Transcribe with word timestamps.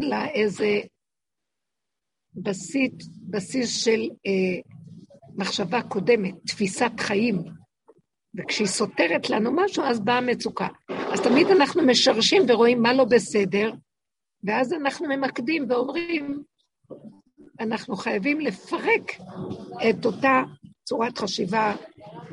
לה 0.00 0.28
איזה 0.28 0.80
בסיס, 2.34 2.92
בסיס 3.30 3.84
של 3.84 4.00
אה, 4.26 4.60
מחשבה 5.36 5.82
קודמת, 5.82 6.34
תפיסת 6.46 6.92
חיים. 6.98 7.36
וכשהיא 8.34 8.66
סותרת 8.66 9.30
לנו 9.30 9.50
משהו, 9.52 9.84
אז 9.84 10.00
באה 10.00 10.18
המצוקה. 10.18 10.68
אז 10.88 11.20
תמיד 11.20 11.46
אנחנו 11.46 11.82
משרשים 11.82 12.42
ורואים 12.48 12.82
מה 12.82 12.92
לא 12.92 13.04
בסדר, 13.04 13.72
ואז 14.44 14.72
אנחנו 14.72 15.08
ממקדים 15.08 15.66
ואומרים, 15.68 16.42
אנחנו 17.60 17.96
חייבים 17.96 18.40
לפרק 18.40 19.12
את 19.90 20.06
אותה 20.06 20.42
צורת 20.84 21.18
חשיבה, 21.18 21.74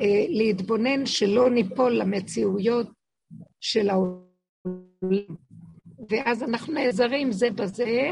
אה, 0.00 0.24
להתבונן 0.28 1.06
שלא 1.06 1.50
ניפול 1.50 1.92
למציאויות 1.92 2.86
של 3.60 3.90
העולם. 3.90 4.22
ואז 6.08 6.42
אנחנו 6.42 6.72
נעזרים 6.72 7.32
זה 7.32 7.50
בזה 7.50 8.08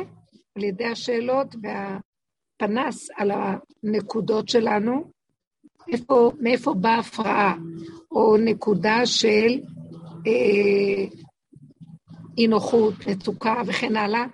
על 0.57 0.65
ידי 0.65 0.87
השאלות 0.87 1.55
והפנס 1.63 3.09
על 3.17 3.31
הנקודות 3.31 4.49
שלנו, 4.49 5.11
איפה, 5.93 6.31
מאיפה 6.41 6.75
באה 6.75 6.99
הפרעה, 6.99 7.55
או 8.11 8.37
נקודה 8.37 9.07
של 9.07 9.61
אה, 10.27 11.05
אי 12.39 12.47
נוחות, 12.47 12.95
מצוקה 13.07 13.63
וכן 13.67 13.97
הלאה, 13.97 14.25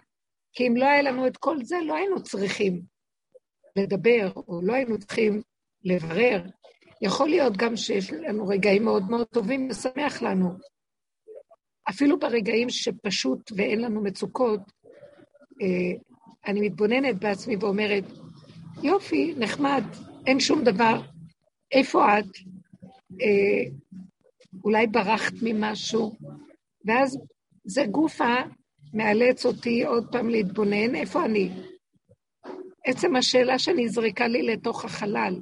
כי 0.52 0.66
אם 0.68 0.76
לא 0.76 0.84
היה 0.84 1.02
לנו 1.02 1.26
את 1.26 1.36
כל 1.36 1.56
זה, 1.64 1.76
לא 1.86 1.94
היינו 1.94 2.22
צריכים 2.22 2.82
לדבר, 3.76 4.32
או 4.48 4.60
לא 4.62 4.72
היינו 4.72 4.98
צריכים 4.98 5.42
לברר. 5.84 6.42
יכול 7.02 7.28
להיות 7.28 7.56
גם 7.56 7.76
שיש 7.76 8.12
לנו 8.12 8.48
רגעים 8.48 8.84
מאוד 8.84 9.10
מאוד 9.10 9.26
טובים 9.26 9.68
ושמח 9.70 10.22
לנו. 10.22 10.50
אפילו 11.90 12.18
ברגעים 12.18 12.70
שפשוט 12.70 13.52
ואין 13.56 13.80
לנו 13.80 14.02
מצוקות, 14.02 14.60
אה, 15.62 15.98
אני 16.46 16.60
מתבוננת 16.60 17.18
בעצמי 17.18 17.56
ואומרת, 17.56 18.04
יופי, 18.82 19.34
נחמד, 19.38 19.84
אין 20.26 20.40
שום 20.40 20.64
דבר, 20.64 21.00
איפה 21.72 22.18
את? 22.18 22.24
אה, 23.22 23.70
אולי 24.64 24.86
ברחת 24.86 25.32
ממשהו? 25.42 26.16
ואז 26.84 27.18
זה 27.64 27.84
גופה 27.86 28.34
מאלץ 28.94 29.46
אותי 29.46 29.84
עוד 29.84 30.06
פעם 30.12 30.28
להתבונן, 30.28 30.94
איפה 30.94 31.24
אני? 31.24 31.50
עצם 32.84 33.16
השאלה 33.16 33.58
שנזרקה 33.58 34.28
לי 34.28 34.42
לתוך 34.42 34.84
החלל. 34.84 35.40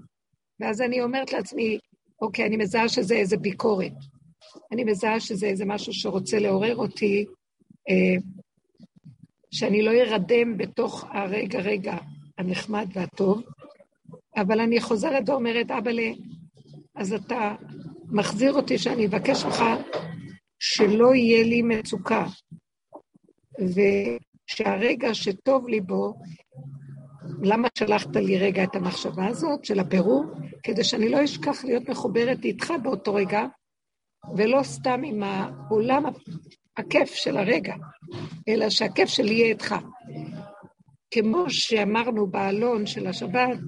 ואז 0.61 0.81
אני 0.81 1.03
אומרת 1.03 1.33
לעצמי, 1.33 1.79
אוקיי, 2.21 2.47
אני 2.47 2.57
מזהה 2.57 2.89
שזה 2.89 3.15
איזה 3.15 3.37
ביקורת. 3.37 3.93
אני 4.73 4.85
מזהה 4.85 5.21
שזה 5.21 5.47
איזה 5.47 5.65
משהו 5.65 5.93
שרוצה 5.93 6.39
לעורר 6.39 6.77
אותי, 6.77 7.25
אה, 7.89 8.23
שאני 9.51 9.83
לא 9.83 9.91
ארדם 9.91 10.57
בתוך 10.57 11.05
הרגע 11.11 11.61
רגע 11.61 11.97
הנחמד 12.39 12.87
והטוב, 12.93 13.43
אבל 14.37 14.61
אני 14.61 14.81
חוזרת 14.81 15.29
ואומרת, 15.29 15.71
אבאלה, 15.71 16.11
אז 16.95 17.13
אתה 17.13 17.55
מחזיר 18.13 18.53
אותי 18.53 18.79
שאני 18.79 19.07
אבקש 19.07 19.45
ממך 19.45 19.65
שלא 20.59 21.15
יהיה 21.15 21.45
לי 21.45 21.63
מצוקה, 21.63 22.27
ושהרגע 23.61 25.15
שטוב 25.15 25.69
לי 25.69 25.81
בו, 25.81 26.15
למה 27.43 27.69
שלחת 27.79 28.17
לי 28.17 28.39
רגע 28.39 28.65
את 28.65 28.77
המחשבה 28.77 29.27
הזאת 29.27 29.65
של 29.65 29.81
הבירור? 29.81 30.25
כדי 30.63 30.85
שאני 30.85 31.09
לא 31.09 31.25
אשכח 31.25 31.65
להיות 31.65 31.89
מחוברת 31.89 32.45
איתך 32.45 32.73
באותו 32.83 33.15
רגע, 33.15 33.47
ולא 34.37 34.63
סתם 34.63 35.01
עם 35.05 35.23
העולם 35.23 36.03
הכיף 36.77 37.15
של 37.15 37.37
הרגע, 37.37 37.75
אלא 38.49 38.71
שהכיף 38.71 39.09
שלי 39.09 39.35
יהיה 39.35 39.47
איתך. 39.47 39.75
כמו 41.11 41.51
שאמרנו 41.51 42.27
בעלון 42.27 42.87
של 42.87 43.07
השבת, 43.07 43.59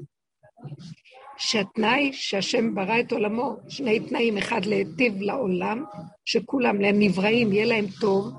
שהתנאי 1.36 2.12
שהשם 2.12 2.74
ברא 2.74 3.00
את 3.00 3.12
עולמו, 3.12 3.56
שני 3.68 4.00
תנאים, 4.00 4.38
אחד 4.38 4.64
להיטיב 4.64 5.14
לעולם, 5.20 5.84
שכולם 6.24 6.80
להם 6.80 6.98
נבראים, 6.98 7.52
יהיה 7.52 7.66
להם 7.66 7.86
טוב, 8.00 8.34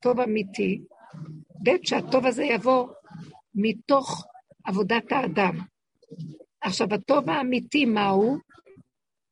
טוב 0.00 0.20
אמיתי, 0.20 0.80
ב' 1.62 1.70
שהטוב 1.84 2.26
הזה 2.26 2.44
יבוא 2.44 2.88
מתוך 3.54 4.26
עבודת 4.64 5.12
האדם. 5.12 5.58
עכשיו, 6.60 6.94
הטוב 6.94 7.30
האמיתי 7.30 7.84
מהו? 7.84 8.38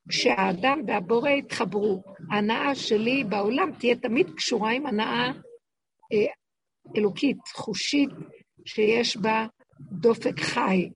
כשהאדם 0.08 0.80
והבורא 0.86 1.30
יתחברו. 1.30 2.02
ההנאה 2.30 2.74
שלי 2.74 3.24
בעולם 3.24 3.70
תהיה 3.78 3.96
תמיד 3.96 4.30
קשורה 4.36 4.72
עם 4.72 4.86
הנאה 4.86 5.32
אה, 6.12 6.32
אלוקית, 6.96 7.38
חושית, 7.54 8.10
שיש 8.64 9.16
בה 9.16 9.46
דופק 9.80 10.40
חי, 10.40 10.90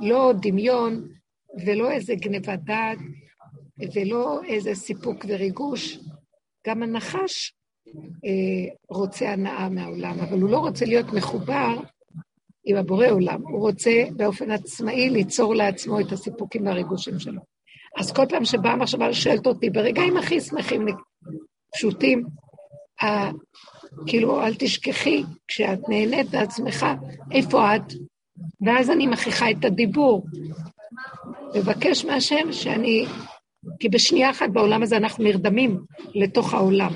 לא 0.00 0.32
דמיון 0.42 1.08
ולא 1.66 1.90
איזה 1.90 2.14
גנבת 2.14 2.58
דעת 2.58 2.98
ולא 3.94 4.44
איזה 4.44 4.74
סיפוק 4.74 5.24
וריגוש. 5.28 5.98
גם 6.66 6.82
הנחש 6.82 7.52
אה, 8.24 8.74
רוצה 8.88 9.32
הנאה 9.32 9.68
מהעולם, 9.68 10.18
אבל 10.20 10.40
הוא 10.40 10.50
לא 10.50 10.58
רוצה 10.58 10.84
להיות 10.84 11.06
מחובר 11.12 11.80
עם 12.64 12.76
הבורא 12.76 13.06
עולם, 13.06 13.42
הוא 13.42 13.60
רוצה 13.60 13.90
באופן 14.16 14.50
עצמאי 14.50 15.10
ליצור 15.10 15.54
לעצמו 15.54 16.00
את 16.00 16.12
הסיפוקים 16.12 16.66
והריגושים 16.66 17.18
שלו. 17.18 17.40
אז 17.98 18.12
כל 18.12 18.26
פעם 18.28 18.44
שבאה 18.44 18.72
המחשבה 18.72 19.12
שואלת 19.12 19.46
אותי, 19.46 19.70
ברגעים 19.70 20.16
הכי 20.16 20.40
שמחים, 20.40 20.86
פשוטים, 21.76 22.24
ה, 23.02 23.06
כאילו, 24.06 24.42
אל 24.42 24.54
תשכחי, 24.54 25.22
כשאת 25.48 25.88
נהנית 25.88 26.30
בעצמך, 26.30 26.86
איפה 27.30 27.76
את? 27.76 27.92
ואז 28.66 28.90
אני 28.90 29.06
מכריחה 29.06 29.50
את 29.50 29.64
הדיבור. 29.64 30.26
מבקש 31.54 32.04
מהשם 32.04 32.52
שאני, 32.52 33.06
כי 33.80 33.88
בשנייה 33.88 34.30
אחת 34.30 34.48
בעולם 34.52 34.82
הזה 34.82 34.96
אנחנו 34.96 35.24
נרדמים 35.24 35.80
לתוך 36.14 36.54
העולם. 36.54 36.92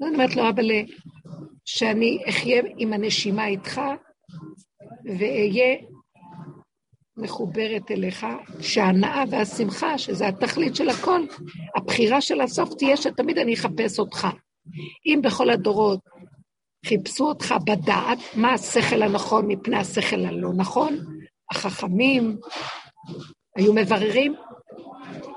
ואני 0.00 0.14
אומרת 0.14 0.36
לו, 0.36 0.48
אבל 0.48 0.70
שאני 1.64 2.18
אחיה 2.28 2.62
עם 2.76 2.92
הנשימה 2.92 3.46
איתך, 3.46 3.80
ואהיה 5.18 5.76
מחוברת 7.18 7.90
אליך, 7.90 8.26
שההנאה 8.60 9.24
והשמחה, 9.30 9.98
שזה 9.98 10.28
התכלית 10.28 10.76
של 10.76 10.88
הכל, 10.88 11.20
הבחירה 11.76 12.20
של 12.20 12.40
הסוף 12.40 12.74
תהיה 12.74 12.96
שתמיד 12.96 13.38
אני 13.38 13.54
אחפש 13.54 13.98
אותך. 13.98 14.28
אם 15.06 15.20
בכל 15.22 15.50
הדורות 15.50 16.00
חיפשו 16.86 17.24
אותך 17.24 17.54
בדעת, 17.66 18.18
מה 18.34 18.52
השכל 18.52 19.02
הנכון 19.02 19.46
מפני 19.46 19.76
השכל 19.76 20.26
הלא 20.26 20.52
נכון, 20.56 20.98
החכמים 21.50 22.36
היו 23.56 23.72
מבררים, 23.72 24.34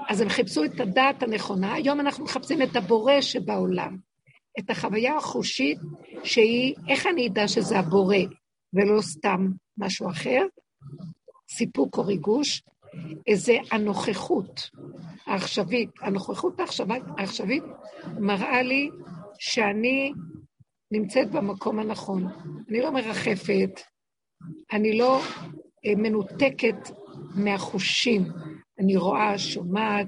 אז 0.09 0.21
הם 0.21 0.29
חיפשו 0.29 0.63
את 0.63 0.79
הדעת 0.79 1.23
הנכונה, 1.23 1.73
היום 1.73 1.99
אנחנו 1.99 2.23
מחפשים 2.23 2.61
את 2.61 2.75
הבורא 2.75 3.21
שבעולם, 3.21 3.97
את 4.59 4.69
החוויה 4.69 5.17
החושית 5.17 5.79
שהיא, 6.23 6.75
איך 6.89 7.07
אני 7.07 7.27
אדע 7.27 7.47
שזה 7.47 7.79
הבורא 7.79 8.17
ולא 8.73 9.01
סתם 9.01 9.47
משהו 9.77 10.09
אחר? 10.09 10.45
סיפוק 11.51 11.97
או 11.97 12.05
ריגוש, 12.05 12.63
זה 13.33 13.57
הנוכחות 13.71 14.69
העכשווית. 15.25 15.89
הנוכחות 16.01 16.59
העכשווית 17.17 17.63
מראה 18.19 18.61
לי 18.61 18.89
שאני 19.39 20.13
נמצאת 20.91 21.31
במקום 21.31 21.79
הנכון. 21.79 22.27
אני 22.69 22.81
לא 22.81 22.91
מרחפת, 22.91 23.81
אני 24.73 24.97
לא 24.97 25.21
אה, 25.85 25.95
מנותקת 25.97 26.89
מהחושים. 27.35 28.23
אני 28.79 28.97
רואה, 28.97 29.37
שומעת, 29.37 30.07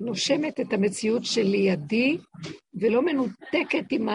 נושמת 0.00 0.60
את 0.60 0.72
המציאות 0.72 1.24
שלידי, 1.24 2.18
ולא 2.74 3.02
מנותקת 3.02 3.84
עם 3.90 4.08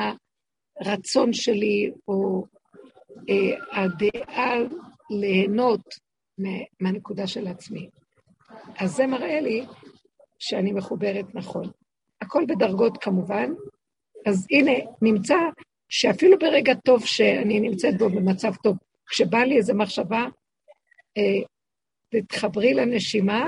הרצון 0.79 1.33
שלי 1.33 1.91
או 2.07 2.45
אה, 3.29 3.81
הדעה 3.81 4.55
ליהנות 5.09 6.02
מהנקודה 6.79 7.27
של 7.27 7.47
עצמי. 7.47 7.89
אז 8.79 8.91
זה 8.91 9.07
מראה 9.07 9.41
לי 9.41 9.65
שאני 10.39 10.71
מחוברת 10.71 11.25
נכון. 11.35 11.71
הכל 12.21 12.45
בדרגות 12.47 12.97
כמובן, 12.97 13.49
אז 14.25 14.47
הנה, 14.51 14.71
נמצא 15.01 15.35
שאפילו 15.89 16.39
ברגע 16.39 16.73
טוב 16.73 17.05
שאני 17.05 17.59
נמצאת 17.59 17.97
בו 17.97 18.09
במצב 18.09 18.53
טוב, 18.63 18.77
כשבא 19.09 19.37
לי 19.37 19.57
איזו 19.57 19.73
מחשבה, 19.73 20.25
אה, 21.17 21.43
תתחברי 22.09 22.73
לנשימה 22.73 23.45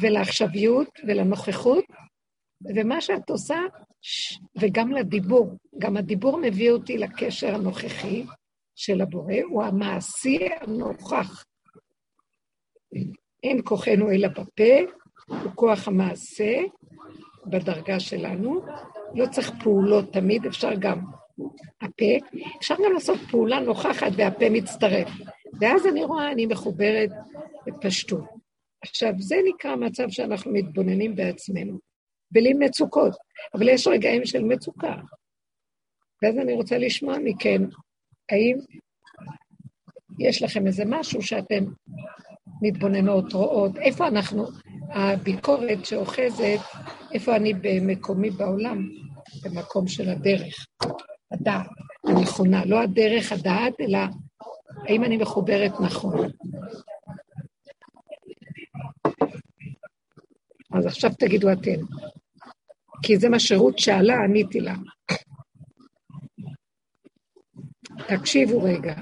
ולעכשוויות 0.00 0.88
ולנוכחות, 1.06 1.84
ומה 2.74 3.00
שאת 3.00 3.30
עושה, 3.30 3.58
וגם 4.60 4.92
לדיבור, 4.92 5.56
גם 5.78 5.96
הדיבור 5.96 6.40
מביא 6.40 6.70
אותי 6.70 6.98
לקשר 6.98 7.54
הנוכחי 7.54 8.24
של 8.74 9.00
הבורא, 9.00 9.34
הוא 9.44 9.64
המעשי 9.64 10.38
הנוכח. 10.60 11.44
אין 13.42 13.60
כוחנו 13.64 14.10
אלא 14.10 14.28
בפה, 14.28 14.92
הוא 15.26 15.52
כוח 15.54 15.88
המעשה 15.88 16.56
בדרגה 17.46 18.00
שלנו. 18.00 18.62
לא 19.14 19.26
צריך 19.26 19.50
פעולות 19.62 20.12
תמיד, 20.12 20.46
אפשר 20.46 20.74
גם 20.78 21.00
הפה, 21.80 22.26
אפשר 22.58 22.74
גם 22.84 22.92
לעשות 22.92 23.18
פעולה 23.30 23.60
נוכחת 23.60 24.12
והפה 24.16 24.50
מצטרף. 24.50 25.08
ואז 25.60 25.86
אני 25.86 26.04
רואה, 26.04 26.32
אני 26.32 26.46
מחוברת 26.46 27.10
בפשטות. 27.66 28.24
עכשיו, 28.82 29.12
זה 29.18 29.36
נקרא 29.44 29.76
מצב 29.76 30.04
שאנחנו 30.08 30.52
מתבוננים 30.52 31.16
בעצמנו. 31.16 31.78
בלי 32.30 32.52
מצוקות, 32.52 33.16
אבל 33.54 33.68
יש 33.68 33.86
רגעים 33.86 34.26
של 34.26 34.44
מצוקה. 34.44 34.94
ואז 36.22 36.38
אני 36.38 36.52
רוצה 36.52 36.78
לשמוע 36.78 37.18
מכם, 37.24 37.62
האם 38.30 38.56
יש 40.18 40.42
לכם 40.42 40.66
איזה 40.66 40.84
משהו 40.86 41.22
שאתם 41.22 41.64
מתבוננות, 42.62 43.32
רואות, 43.32 43.76
איפה 43.76 44.08
אנחנו, 44.08 44.46
הביקורת 44.88 45.84
שאוחזת, 45.84 46.60
איפה 47.12 47.36
אני 47.36 47.54
במקומי 47.54 48.30
בעולם, 48.30 48.88
במקום 49.44 49.88
של 49.88 50.08
הדרך, 50.08 50.66
הדעת 51.32 51.66
הנכונה, 52.06 52.64
לא 52.64 52.82
הדרך 52.82 53.32
הדעת, 53.32 53.80
אלא 53.80 53.98
האם 54.88 55.04
אני 55.04 55.16
מחוברת 55.16 55.72
נכון. 55.80 56.30
אז 60.72 60.86
עכשיו 60.86 61.10
תגידו 61.18 61.52
אתם, 61.52 61.80
כי 63.02 63.16
זה 63.16 63.28
מה 63.28 63.38
שרות 63.38 63.78
שאלה, 63.78 64.14
עניתי 64.24 64.60
לה. 64.60 64.74
תקשיבו 68.08 68.62
רגע, 68.62 68.94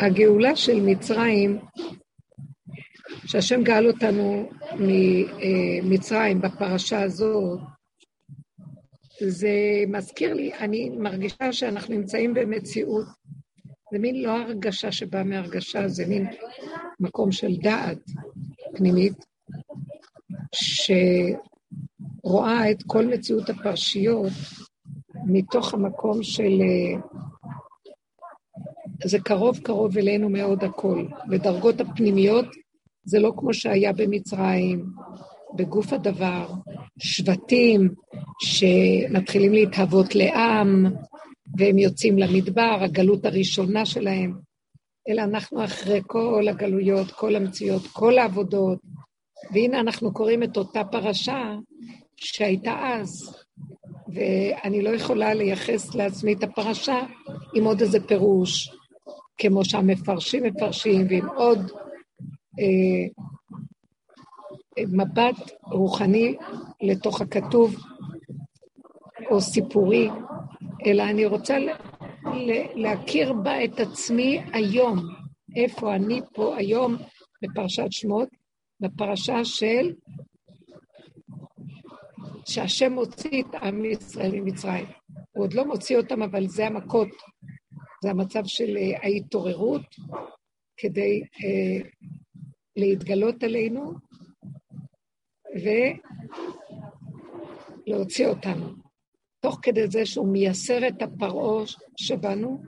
הגאולה 0.00 0.56
של 0.56 0.80
מצרים, 0.80 1.58
שהשם 3.26 3.62
גאל 3.62 3.86
אותנו 3.86 4.50
ממצרים 4.78 6.40
בפרשה 6.40 7.02
הזאת, 7.02 7.60
זה 9.20 9.50
מזכיר 9.88 10.34
לי, 10.34 10.54
אני 10.54 10.90
מרגישה 10.90 11.52
שאנחנו 11.52 11.94
נמצאים 11.94 12.34
במציאות, 12.34 13.06
זה 13.92 13.98
מין 13.98 14.22
לא 14.22 14.30
הרגשה 14.30 14.92
שבאה 14.92 15.24
מהרגשה, 15.24 15.88
זה 15.88 16.06
מין 16.06 16.26
מקום 17.00 17.32
של 17.32 17.56
דעת 17.56 17.98
פנימית, 18.76 19.24
שרואה 22.22 22.70
את 22.70 22.82
כל 22.86 23.06
מציאות 23.06 23.50
הפרשיות 23.50 24.32
מתוך 25.26 25.74
המקום 25.74 26.22
של 26.22 26.62
זה 29.04 29.18
קרוב 29.18 29.58
קרוב 29.58 29.98
אלינו 29.98 30.28
מאוד 30.28 30.64
הכל. 30.64 31.06
בדרגות 31.28 31.80
הפנימיות 31.80 32.46
זה 33.04 33.18
לא 33.18 33.32
כמו 33.36 33.54
שהיה 33.54 33.92
במצרים, 33.92 34.86
בגוף 35.56 35.92
הדבר, 35.92 36.46
שבטים 36.98 37.88
שמתחילים 38.42 39.52
להתהוות 39.52 40.14
לעם, 40.14 40.84
והם 41.58 41.78
יוצאים 41.78 42.18
למדבר, 42.18 42.78
הגלות 42.80 43.24
הראשונה 43.24 43.86
שלהם, 43.86 44.34
אלא 45.08 45.22
אנחנו 45.22 45.64
אחרי 45.64 46.00
כל 46.06 46.48
הגלויות, 46.48 47.10
כל 47.10 47.36
המציאות, 47.36 47.82
כל 47.86 48.18
העבודות, 48.18 48.78
והנה 49.52 49.80
אנחנו 49.80 50.12
קוראים 50.12 50.42
את 50.42 50.56
אותה 50.56 50.84
פרשה 50.84 51.54
שהייתה 52.16 52.74
אז, 52.82 53.36
ואני 54.08 54.82
לא 54.82 54.90
יכולה 54.90 55.34
לייחס 55.34 55.94
לעצמי 55.94 56.32
את 56.32 56.42
הפרשה 56.42 56.98
עם 57.54 57.64
עוד 57.64 57.80
איזה 57.80 58.00
פירוש, 58.00 58.70
כמו 59.38 59.64
שהמפרשים 59.64 60.42
מפרשים, 60.42 61.06
ועם 61.10 61.28
עוד 61.28 61.70
מבט 64.78 65.50
רוחני 65.62 66.36
לתוך 66.82 67.20
הכתוב, 67.20 67.76
או 69.30 69.40
סיפורי, 69.40 70.08
אלא 70.86 71.02
אני 71.02 71.26
רוצה 71.26 71.56
להכיר 72.74 73.32
בה 73.32 73.64
את 73.64 73.80
עצמי 73.80 74.40
היום, 74.52 74.98
איפה 75.56 75.94
אני 75.94 76.20
פה 76.34 76.56
היום 76.56 76.96
בפרשת 77.42 77.86
שמות, 77.90 78.28
בפרשה 78.80 79.44
של 79.44 79.92
שהשם 82.46 82.92
מוציא 82.92 83.42
את 83.42 83.54
עם 83.54 83.84
ישראל 83.84 84.30
ממצרים. 84.32 84.86
הוא 85.32 85.44
עוד 85.44 85.52
לא 85.52 85.64
מוציא 85.64 85.96
אותם, 85.96 86.22
אבל 86.22 86.46
זה 86.46 86.66
המכות. 86.66 87.08
זה 88.02 88.10
המצב 88.10 88.42
של 88.44 88.76
אה, 88.76 88.98
ההתעוררות 89.02 89.82
כדי 90.76 91.22
אה, 91.44 91.88
להתגלות 92.76 93.42
עלינו 93.42 93.92
ולהוציא 97.86 98.26
אותנו. 98.26 98.66
תוך 99.40 99.58
כדי 99.62 99.86
זה 99.88 100.06
שהוא 100.06 100.28
מייסר 100.28 100.88
את 100.88 101.02
הפרעה 101.02 101.64
שבנו, 101.96 102.62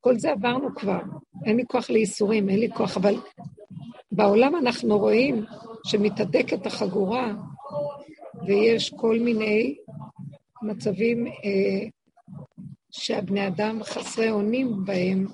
כל 0.00 0.18
זה 0.18 0.32
עברנו 0.32 0.74
כבר. 0.74 1.00
אין 1.44 1.56
לי 1.56 1.64
כוח 1.66 1.90
לייסורים, 1.90 2.48
אין 2.48 2.60
לי 2.60 2.68
כוח, 2.74 2.96
אבל 2.96 3.14
בעולם 4.12 4.56
אנחנו 4.56 4.98
רואים 4.98 5.44
שמתהדקת 5.84 6.66
החגורה 6.66 7.34
ויש 8.46 8.94
כל 8.96 9.18
מיני 9.18 9.76
מצבים 10.62 11.26
אה, 11.26 11.88
שהבני 12.90 13.46
אדם 13.46 13.82
חסרי 13.82 14.30
אונים 14.30 14.84
בהם, 14.84 15.26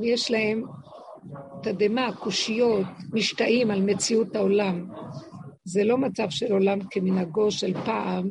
ויש 0.00 0.30
להם 0.30 0.64
תדהמה, 1.62 2.12
קושיות, 2.12 2.86
משתאים 3.12 3.70
על 3.70 3.82
מציאות 3.82 4.36
העולם. 4.36 4.86
זה 5.64 5.84
לא 5.84 5.98
מצב 5.98 6.30
של 6.30 6.52
עולם 6.52 6.78
כמנהגו 6.90 7.50
של 7.50 7.74
פעם, 7.84 8.30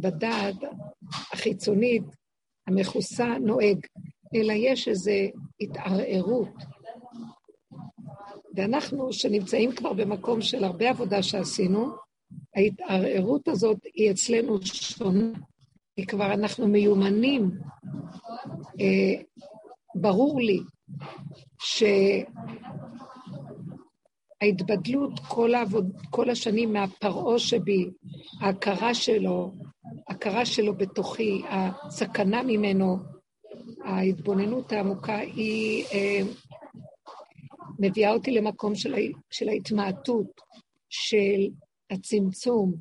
בדעת 0.00 0.56
החיצונית, 1.32 2.02
המכוסה, 2.66 3.38
נוהג, 3.40 3.78
אלא 4.34 4.52
יש 4.52 4.88
איזו 4.88 5.10
התערערות. 5.60 6.54
ואנחנו, 8.54 9.12
שנמצאים 9.12 9.72
כבר 9.72 9.92
במקום 9.92 10.42
של 10.42 10.64
הרבה 10.64 10.90
עבודה 10.90 11.22
שעשינו, 11.22 11.90
ההתערערות 12.56 13.48
הזאת 13.48 13.78
היא 13.94 14.10
אצלנו 14.10 14.58
שונה, 14.62 15.32
כי 15.96 16.06
כבר 16.06 16.32
אנחנו 16.32 16.68
מיומנים. 16.68 17.50
אה, 18.80 19.22
ברור 19.94 20.40
לי 20.40 20.60
שההתבדלות 24.40 25.20
כל, 25.28 25.54
העבוד, 25.54 25.92
כל 26.10 26.30
השנים 26.30 26.72
מהפרעה 26.72 27.38
שבי, 27.38 27.90
ההכרה 28.40 28.94
שלו, 28.94 29.52
הכרה 30.08 30.46
שלו 30.46 30.76
בתוכי, 30.76 31.42
הסכנה 31.48 32.42
ממנו, 32.42 32.96
ההתבוננות 33.84 34.72
העמוקה, 34.72 35.18
היא 35.18 35.84
אה, 35.92 36.20
מביאה 37.78 38.12
אותי 38.12 38.30
למקום 38.30 38.74
של, 38.74 38.94
של 39.30 39.48
ההתמעטות, 39.48 40.40
של 40.88 41.48
הצמצום 41.90 42.74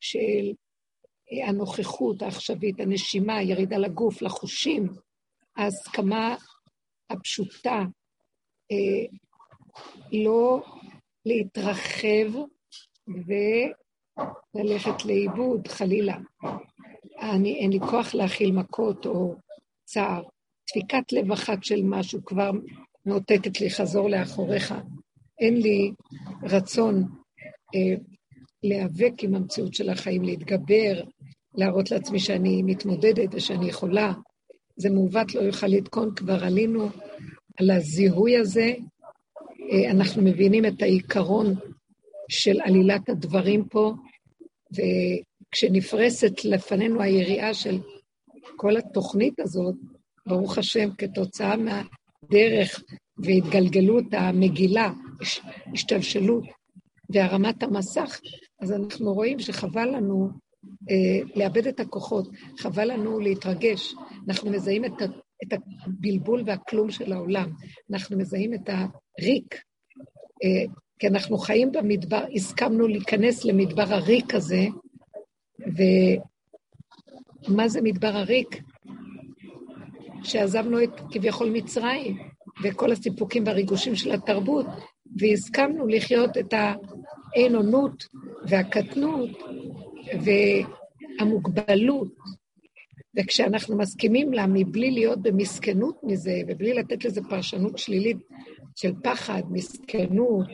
של 0.00 0.52
הנוכחות 1.46 2.22
העכשווית, 2.22 2.80
הנשימה, 2.80 3.42
ירידה 3.42 3.76
לגוף, 3.76 4.22
לחושים, 4.22 4.88
ההסכמה 5.56 6.36
הפשוטה, 7.12 7.84
אה, 8.72 9.06
לא 10.12 10.62
להתרחב 11.26 12.40
וללכת 14.54 15.04
לאיבוד, 15.04 15.68
חלילה. 15.68 16.16
אני, 17.20 17.54
אין 17.54 17.72
לי 17.72 17.80
כוח 17.80 18.14
להכיל 18.14 18.52
מכות 18.52 19.06
או 19.06 19.34
צער. 19.84 20.22
דפיקת 20.68 21.12
לב 21.12 21.32
אחת 21.32 21.64
של 21.64 21.82
משהו 21.84 22.24
כבר 22.24 22.50
מאותתת 23.06 23.60
לי, 23.60 23.70
חזור 23.70 24.10
לאחוריך. 24.10 24.74
אין 25.40 25.56
לי 25.56 25.92
רצון 26.42 27.04
אה, 27.74 27.94
להיאבק 28.62 29.12
עם 29.22 29.34
המציאות 29.34 29.74
של 29.74 29.90
החיים, 29.90 30.22
להתגבר, 30.22 31.02
להראות 31.54 31.90
לעצמי 31.90 32.18
שאני 32.18 32.62
מתמודדת 32.62 33.28
ושאני 33.32 33.68
יכולה. 33.68 34.12
זה 34.82 34.90
מעוות 34.90 35.34
לא 35.34 35.40
יוכל 35.40 35.66
לתקון, 35.66 36.14
כבר 36.14 36.44
עלינו 36.44 36.88
על 37.58 37.70
הזיהוי 37.70 38.36
הזה. 38.36 38.74
אה, 39.70 39.90
אנחנו 39.90 40.22
מבינים 40.22 40.66
את 40.66 40.82
העיקרון 40.82 41.54
של 42.28 42.60
עלילת 42.60 43.08
הדברים 43.08 43.64
פה, 43.68 43.94
וכשנפרסת 44.72 46.44
לפנינו 46.44 47.02
היריעה 47.02 47.54
של 47.54 47.78
כל 48.56 48.76
התוכנית 48.76 49.40
הזאת, 49.40 49.74
ברוך 50.26 50.58
השם, 50.58 50.88
כתוצאה 50.98 51.54
מהדרך 51.56 52.82
והתגלגלות 53.18 54.04
המגילה, 54.12 54.92
השתלשלות 55.72 56.44
והרמת 57.10 57.62
המסך, 57.62 58.20
אז 58.60 58.72
אנחנו 58.72 59.12
רואים 59.12 59.38
שחבל 59.38 59.88
לנו 59.96 60.30
אה, 60.90 61.28
לאבד 61.34 61.66
את 61.66 61.80
הכוחות, 61.80 62.28
חבל 62.58 62.92
לנו 62.92 63.20
להתרגש. 63.20 63.94
אנחנו 64.28 64.50
מזהים 64.50 64.84
את, 64.84 65.02
ה, 65.02 65.04
את 65.42 65.58
הבלבול 65.86 66.42
והכלום 66.46 66.90
של 66.90 67.12
העולם, 67.12 67.52
אנחנו 67.90 68.18
מזהים 68.18 68.54
את 68.54 68.68
הריק, 68.68 69.54
אה, 70.44 70.72
כי 70.98 71.08
אנחנו 71.08 71.38
חיים 71.38 71.72
במדבר, 71.72 72.24
הסכמנו 72.34 72.88
להיכנס 72.88 73.44
למדבר 73.44 73.94
הריק 73.94 74.34
הזה, 74.34 74.66
ומה 77.48 77.68
זה 77.68 77.80
מדבר 77.82 78.16
הריק? 78.16 78.62
שעזבנו 80.24 80.82
את 80.82 81.00
כביכול 81.10 81.50
מצרים, 81.50 82.18
וכל 82.62 82.92
הסיפוקים 82.92 83.46
והריגושים 83.46 83.94
של 83.94 84.12
התרבות, 84.12 84.66
והסכמנו 85.18 85.86
לחיות 85.86 86.38
את 86.38 86.54
האין-אונות 86.54 88.06
והקטנות 88.48 89.30
והמוגבלות. 91.18 92.12
וכשאנחנו 93.16 93.78
מסכימים 93.78 94.32
לה 94.32 94.46
מבלי 94.46 94.90
להיות 94.90 95.22
במסכנות 95.22 96.00
מזה, 96.02 96.40
ובלי 96.48 96.74
לתת 96.74 97.04
לזה 97.04 97.20
פרשנות 97.30 97.78
שלילית 97.78 98.16
של 98.76 98.92
פחד, 99.02 99.42
מסכנות 99.50 100.48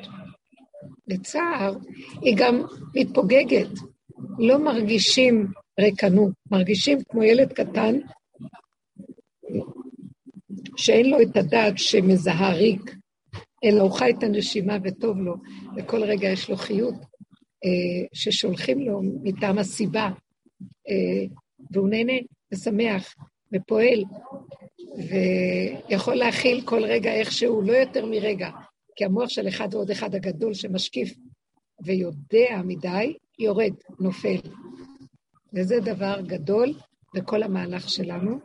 וצער, 1.10 1.76
היא 2.22 2.34
גם 2.38 2.62
מתפוגגת. 2.94 3.68
לא 4.38 4.64
מרגישים 4.64 5.46
ריקנות, 5.80 6.32
מרגישים 6.50 6.98
כמו 7.08 7.22
ילד 7.22 7.52
קטן 7.52 7.94
שאין 10.76 11.10
לו 11.10 11.22
את 11.22 11.36
הדעת 11.36 11.78
שמזהה 11.78 12.52
ריק, 12.54 12.94
אלא 13.64 13.82
הוא 13.82 13.90
חי 13.90 14.10
את 14.18 14.22
הנשימה 14.22 14.76
וטוב 14.82 15.18
לו, 15.18 15.34
וכל 15.76 16.02
רגע 16.02 16.28
יש 16.28 16.50
לו 16.50 16.56
חיות 16.56 16.94
אה, 17.64 18.06
ששולחים 18.12 18.80
לו 18.80 19.00
מטעם 19.22 19.58
הסיבה, 19.58 20.10
אה, 20.88 21.26
והוא 21.72 21.88
נהנה 21.88 22.12
ושמח 22.52 23.14
ופועל, 23.52 24.04
ויכול 25.88 26.14
להכיל 26.14 26.60
כל 26.64 26.84
רגע 26.84 27.12
איכשהו, 27.12 27.62
לא 27.62 27.72
יותר 27.72 28.06
מרגע, 28.06 28.50
כי 28.96 29.04
המוח 29.04 29.28
של 29.28 29.48
אחד 29.48 29.74
ועוד 29.74 29.90
אחד 29.90 30.14
הגדול 30.14 30.54
שמשקיף 30.54 31.14
ויודע 31.84 32.62
מדי, 32.64 33.16
יורד, 33.38 33.74
נופל. 34.00 34.38
וזה 35.54 35.80
דבר 35.80 36.20
גדול 36.20 36.74
בכל 37.14 37.42
המהלך 37.42 37.90
שלנו. 37.90 38.38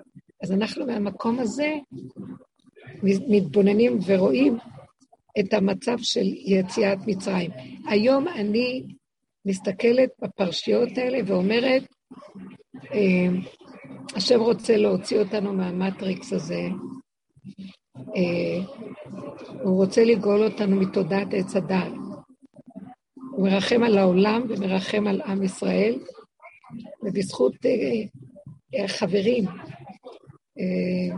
אז 0.44 0.52
אנחנו 0.52 0.86
מהמקום 0.86 1.40
הזה 1.40 1.74
מתבוננים 3.04 4.00
ורואים 4.06 4.58
את 5.40 5.54
המצב 5.54 5.98
של 5.98 6.26
יציאת 6.46 6.98
מצרים. 7.08 7.52
היום 7.88 8.28
אני 8.28 8.84
מסתכלת 9.46 10.10
בפרשיות 10.22 10.90
האלה 10.98 11.20
ואומרת, 11.26 11.84
אה, 12.94 13.28
השם 14.16 14.40
רוצה 14.40 14.78
להוציא 14.78 15.20
אותנו 15.20 15.54
מהמטריקס 15.54 16.34
הזה. 16.34 16.62
אה, 17.98 18.66
הוא 19.64 19.78
רוצה 19.78 20.04
לגאול 20.04 20.44
אותנו 20.44 20.76
מתודעת 20.76 21.28
עץ 21.32 21.56
הדת. 21.56 21.92
הוא 23.32 23.50
מרחם 23.50 23.84
על 23.84 23.98
העולם 23.98 24.42
ומרחם 24.50 25.08
על 25.08 25.22
עם 25.22 25.44
ישראל, 25.44 26.00
ובזכות 27.04 27.56
אה, 27.66 28.88
חברים 28.88 29.46
אה, 30.60 31.16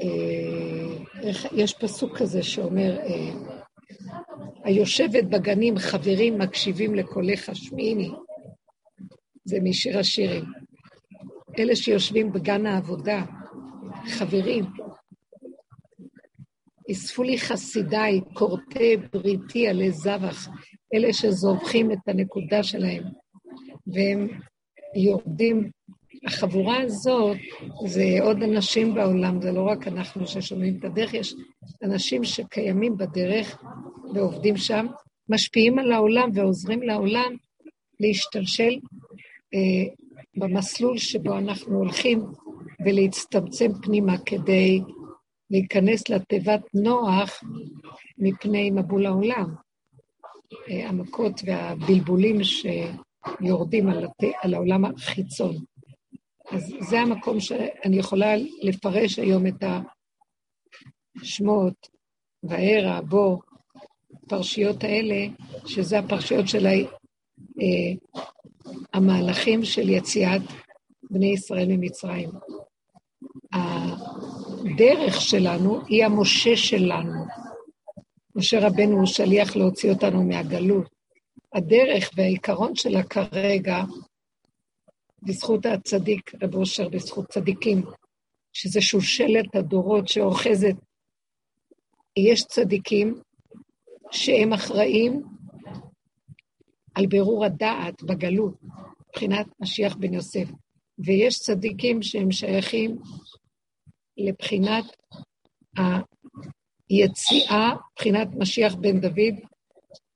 אה, 0.00 1.32
יש 1.52 1.74
פסוק 1.74 2.18
כזה 2.18 2.42
שאומר, 2.42 2.98
היושבת 4.64 5.24
בגנים 5.24 5.78
חברים 5.78 6.38
מקשיבים 6.38 6.94
לקולך 6.94 7.48
השמיעיני. 7.48 8.10
זה 9.44 9.58
משיר 9.62 9.98
השירים. 9.98 10.44
אלה 11.58 11.76
שיושבים 11.76 12.32
בגן 12.32 12.66
העבודה, 12.66 13.24
חברים, 14.06 14.64
אספו 16.90 17.22
לי 17.22 17.38
חסידיי, 17.38 18.20
כורתי 18.32 18.96
בריתי 19.12 19.68
עלי 19.68 19.90
זבח, 19.90 20.48
אלה 20.94 21.12
שזובחים 21.12 21.92
את 21.92 22.08
הנקודה 22.08 22.62
שלהם, 22.62 23.02
והם 23.86 24.28
יורדים 24.96 25.70
החבורה 26.26 26.80
הזאת 26.80 27.36
זה 27.86 28.04
עוד 28.20 28.42
אנשים 28.42 28.94
בעולם, 28.94 29.42
זה 29.42 29.52
לא 29.52 29.62
רק 29.62 29.88
אנחנו 29.88 30.26
ששומעים 30.26 30.76
את 30.78 30.84
הדרך, 30.84 31.14
יש 31.14 31.34
אנשים 31.82 32.24
שקיימים 32.24 32.96
בדרך 32.96 33.62
ועובדים 34.14 34.56
שם, 34.56 34.86
משפיעים 35.28 35.78
על 35.78 35.92
העולם 35.92 36.30
ועוזרים 36.34 36.82
לעולם 36.82 37.36
להשתלשל 38.00 38.78
במסלול 40.36 40.98
שבו 40.98 41.38
אנחנו 41.38 41.76
הולכים 41.76 42.24
ולהצטמצם 42.84 43.72
פנימה 43.82 44.18
כדי 44.26 44.80
להיכנס 45.50 46.08
לתיבת 46.08 46.60
נוח 46.74 47.42
מפני 48.18 48.70
מבול 48.70 49.06
העולם. 49.06 49.54
אה, 50.70 50.88
המכות 50.88 51.40
והבלבולים 51.44 52.36
שיורדים 52.44 53.88
על, 53.88 54.04
הת... 54.04 54.24
על 54.42 54.54
העולם 54.54 54.84
החיצון. 54.84 55.56
אז 56.50 56.74
זה 56.80 57.00
המקום 57.00 57.40
שאני 57.40 57.96
יכולה 57.96 58.34
לפרש 58.62 59.18
היום 59.18 59.46
את 59.46 59.64
השמות, 61.22 61.88
והערה, 62.42 63.00
בו, 63.00 63.40
פרשיות 64.28 64.84
האלה, 64.84 65.26
שזה 65.66 65.98
הפרשיות 65.98 66.48
של 66.48 66.66
אה, 66.66 66.72
המהלכים 68.92 69.64
של 69.64 69.88
יציאת 69.88 70.42
בני 71.10 71.32
ישראל 71.32 71.66
ממצרים. 71.68 72.30
הדרך 73.52 75.20
שלנו 75.20 75.80
היא 75.86 76.04
המשה 76.04 76.56
שלנו. 76.56 77.24
משה 78.36 78.66
רבנו 78.66 78.96
הוא 78.96 79.06
שליח 79.06 79.56
להוציא 79.56 79.90
אותנו 79.90 80.22
מהגלות. 80.22 80.88
הדרך 81.52 82.10
והעיקרון 82.16 82.76
שלה 82.76 83.02
כרגע 83.02 83.84
בזכות 85.22 85.66
הצדיק, 85.66 86.34
רב 86.42 86.54
אושר, 86.54 86.88
בזכות 86.88 87.28
צדיקים, 87.28 87.82
שזה 88.52 88.80
שושלת 88.80 89.56
הדורות 89.56 90.08
שאוחזת. 90.08 90.74
יש 92.16 92.44
צדיקים 92.44 93.20
שהם 94.10 94.52
אחראים 94.52 95.22
על 96.94 97.06
בירור 97.06 97.44
הדעת 97.44 98.02
בגלות, 98.02 98.54
מבחינת 99.08 99.46
משיח 99.60 99.96
בן 99.96 100.14
יוסף, 100.14 100.48
ויש 100.98 101.38
צדיקים 101.38 102.02
שהם 102.02 102.32
שייכים 102.32 102.98
לבחינת 104.16 104.84
היציאה, 106.90 107.70
מבחינת 107.92 108.28
משיח 108.38 108.74
בן 108.74 109.00
דוד, 109.00 109.34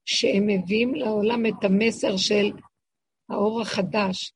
שהם 0.05 0.47
מביאים 0.47 0.95
לעולם 0.95 1.47
את 1.47 1.65
המסר 1.65 2.17
של 2.17 2.53
האור 3.29 3.61
החדש, 3.61 4.33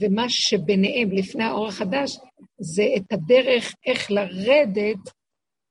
ומה 0.00 0.28
שביניהם, 0.28 1.10
לפני 1.12 1.44
האור 1.44 1.68
החדש, 1.68 2.18
זה 2.58 2.84
את 2.96 3.12
הדרך 3.12 3.74
איך 3.86 4.10
לרדת 4.10 5.12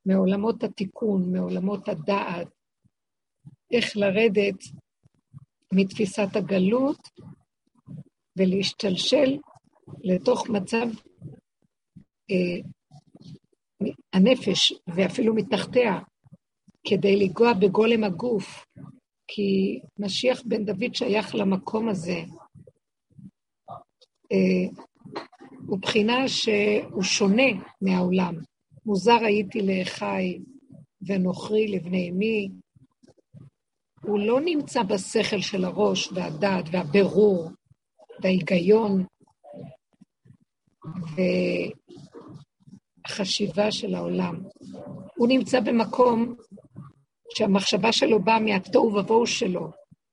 מעולמות 0.06 0.64
התיקון, 0.64 1.36
מעולמות 1.36 1.90
הדעת, 1.90 2.48
איך 3.72 3.98
לרדת 3.98 4.64
מתפיסת 5.74 6.36
הגלות 6.36 7.10
ולהשתלשל 8.38 9.38
לתוך 10.04 10.50
מצב 10.50 10.88
אה, 12.32 12.62
הנפש, 14.14 14.74
ואפילו 14.88 15.36
מתחתיה, 15.36 16.00
כדי 16.88 17.16
לנגוע 17.16 17.54
בגולם 17.54 18.04
הגוף, 18.04 18.66
כי 19.28 19.80
משיח 20.00 20.42
בן 20.46 20.66
דוד 20.66 20.96
שייך 20.96 21.36
למקום 21.36 21.90
הזה, 21.90 22.24
אה, 24.32 24.86
הוא 25.68 25.80
בחינה 25.80 26.28
שהוא 26.28 27.04
שונה 27.04 27.52
מהעולם. 27.82 28.36
מוזר 28.86 29.24
הייתי 29.26 29.62
לאחי 29.62 30.40
ונוכרי 31.02 31.68
לבני 31.68 32.10
אמי. 32.10 32.50
הוא 34.10 34.20
לא 34.20 34.42
נמצא 34.42 34.84
בשכל 34.84 35.42
של 35.42 35.66
הראש 35.66 36.12
והדעת 36.12 36.66
והבירור 36.72 37.50
וההיגיון 38.22 39.06
והחשיבה 43.06 43.72
של 43.72 43.96
העולם. 43.96 44.44
הוא 45.16 45.28
נמצא 45.28 45.60
במקום 45.60 46.36
שהמחשבה 47.36 47.92
שלו 47.92 48.24
באה 48.24 48.40
מהתוהו 48.40 48.96
ובוהו 48.96 49.28
שלו, 49.28 49.72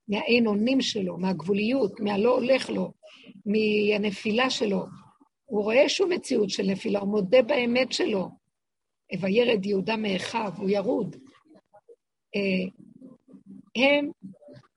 מהאין 0.09 0.47
אונים 0.47 0.81
שלו, 0.81 1.19
מהגבוליות, 1.19 2.01
מהלא 2.01 2.35
הולך 2.35 2.71
לו, 2.71 2.93
מהנפילה 3.47 4.51
שלו. 4.51 4.87
הוא 5.45 5.63
רואה 5.63 5.89
שהוא 5.89 6.11
מציאות 6.11 6.51
של 6.51 6.63
נפילה, 6.67 7.01
הוא 7.01 7.09
מודה 7.09 7.43
באמת 7.43 7.93
שלו. 7.93 8.29
וירד 9.21 9.67
יהודה 9.67 9.97
מאחיו, 9.97 10.53
הוא 10.57 10.71
ירוד. 10.71 11.17
אה, 12.37 12.86
הם, 13.77 14.11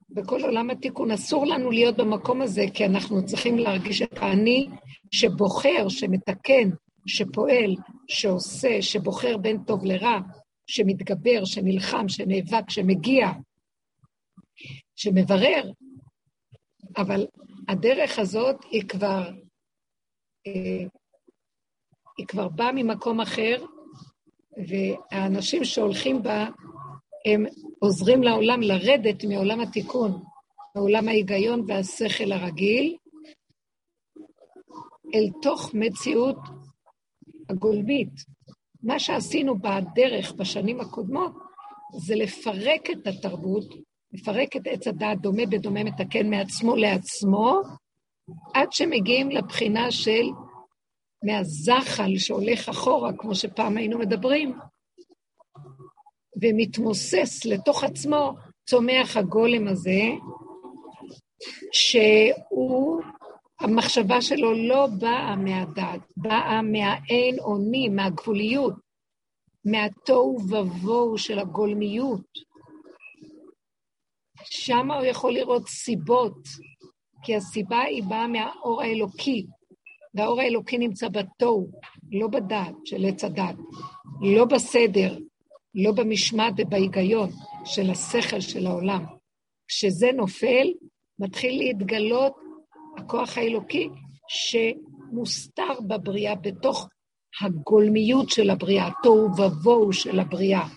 בכל 0.10 0.42
עולם 0.42 0.70
התיקון, 0.70 1.12
אסור 1.12 1.46
לנו 1.46 1.72
להיות 1.72 1.98
במקום 1.98 2.42
הזה, 2.42 2.66
כי 2.74 2.86
אנחנו 2.86 3.26
צריכים 3.26 3.58
להרגיש 3.58 4.02
את 4.02 4.18
האני 4.18 4.68
שבוחר, 5.12 5.90
שמתקן, 5.90 6.70
שפועל, 7.06 7.76
שעושה, 8.08 8.82
שבוחר 8.82 9.38
בין 9.38 9.64
טוב 9.64 9.86
לרע, 9.86 10.20
שמתגבר, 10.68 11.46
שנלחם, 11.46 12.10
שנאבק, 12.10 12.70
שמגיע, 12.70 13.28
שמברר, 14.96 15.72
אבל 16.98 17.28
הדרך 17.68 18.20
הזאת 18.20 18.56
היא 18.72 18.84
כבר, 18.88 19.30
אה, 20.48 20.86
היא 22.18 22.28
כבר 22.28 22.48
באה 22.48 22.72
ממקום 22.72 23.22
אחר, 23.22 23.66
והאנשים 24.68 25.64
שהולכים 25.64 26.24
בה, 26.24 26.48
הם 27.26 27.46
עוזרים 27.80 28.24
לעולם 28.24 28.62
לרדת 28.62 29.24
מעולם 29.24 29.60
התיקון, 29.60 30.24
מעולם 30.76 31.08
ההיגיון 31.08 31.66
והשכל 31.68 32.32
הרגיל, 32.32 32.98
אל 35.16 35.30
תוך 35.42 35.72
מציאות 35.74 36.38
הגולמית. 37.50 38.10
מה 38.84 39.00
שעשינו 39.00 39.56
בדרך 39.60 40.32
בשנים 40.32 40.80
הקודמות, 40.80 41.32
זה 41.98 42.16
לפרק 42.16 42.90
את 42.92 43.08
התרבות, 43.08 43.66
לפרק 44.14 44.56
את 44.56 44.62
עץ 44.66 44.88
הדעת 44.88 45.22
דומה 45.22 45.46
בדומה 45.46 45.84
מתקן 45.84 46.30
מעצמו 46.30 46.76
לעצמו, 46.76 47.62
עד 48.54 48.72
שמגיעים 48.72 49.30
לבחינה 49.30 49.92
של 49.92 50.24
מהזחל 51.24 52.12
שהולך 52.18 52.70
אחורה, 52.70 53.12
כמו 53.18 53.36
שפעם 53.36 53.78
היינו 53.78 54.00
מדברים, 54.00 54.60
ומתמוסס 56.42 57.46
לתוך 57.46 57.84
עצמו, 57.84 58.34
צומח 58.70 59.18
הגולם 59.18 59.68
הזה, 59.68 60.02
שהוא, 61.72 63.02
המחשבה 63.60 64.22
שלו 64.22 64.54
לא 64.54 64.88
באה 65.00 65.36
מהדת, 65.36 66.02
באה 66.18 66.62
מהאין 66.62 67.40
אוני, 67.40 67.90
מהגבוליות, 67.90 68.74
מהתוהו 69.66 70.40
ובוהו 70.50 71.18
של 71.18 71.40
הגולמיות. 71.40 72.50
שם 74.44 74.92
הוא 74.92 75.06
יכול 75.06 75.34
לראות 75.34 75.68
סיבות, 75.68 76.48
כי 77.24 77.36
הסיבה 77.36 77.80
היא 77.80 78.04
באה 78.04 78.28
מהאור 78.28 78.82
האלוקי, 78.82 79.46
והאור 80.14 80.42
האלוקי 80.42 80.78
נמצא 80.78 81.08
בתוהו, 81.10 81.72
לא 82.12 82.28
בדעת 82.28 82.76
של 82.86 83.06
עץ 83.06 83.24
הדת, 83.24 83.56
לא 84.22 84.46
בסדר, 84.46 85.18
לא 85.76 85.92
במשמעת 85.92 86.54
ובהיגיון 86.58 87.30
של 87.66 87.90
השכל 87.90 88.40
של 88.40 88.68
העולם. 88.68 89.06
כשזה 89.68 90.12
נופל, 90.16 90.68
מתחיל 91.20 91.60
להתגלות 91.60 92.34
הכוח 92.98 93.38
האלוקי 93.38 93.90
שמוסתר 94.28 95.82
בבריאה, 95.88 96.36
בתוך 96.36 96.88
הגולמיות 97.42 98.30
של 98.30 98.50
הבריאה, 98.50 98.88
התוהו 98.88 99.30
ובוהו 99.38 99.94
של 99.94 100.20
הבריאה, 100.20 100.68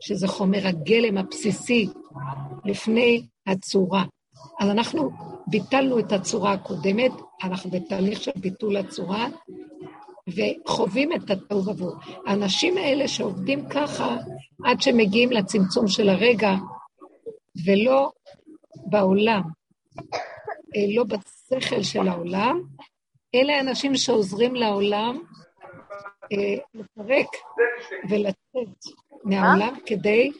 שזה 0.00 0.28
חומר 0.28 0.66
הגלם 0.66 1.18
הבסיסי 1.18 1.88
לפני 2.64 3.26
הצורה. 3.46 4.04
אז 4.60 4.68
אנחנו 4.68 5.10
ביטלנו 5.46 5.98
את 5.98 6.12
הצורה 6.12 6.52
הקודמת, 6.52 7.12
אנחנו 7.42 7.70
בתהליך 7.70 8.22
של 8.22 8.30
ביטול 8.36 8.76
הצורה, 8.76 9.28
וחווים 10.28 11.12
את 11.12 11.30
התוהו 11.30 11.68
ובוהו. 11.68 11.96
האנשים 12.26 12.76
האלה 12.76 13.08
שעובדים 13.08 13.68
ככה, 13.68 14.16
עד 14.64 14.80
שמגיעים 14.80 15.30
לצמצום 15.32 15.88
של 15.88 16.08
הרגע, 16.08 16.50
ולא 17.66 18.10
בעולם, 18.86 19.42
אה, 20.76 20.96
לא 20.96 21.04
בשכל 21.04 21.82
של 21.82 22.08
העולם, 22.08 22.62
אלה 23.34 23.56
האנשים 23.56 23.94
שעוזרים 23.94 24.54
לעולם 24.54 25.18
אה, 26.32 26.64
לפרק 26.74 27.28
ולצאת 28.10 28.94
מהעולם 29.24 29.74
כדי 29.86 30.30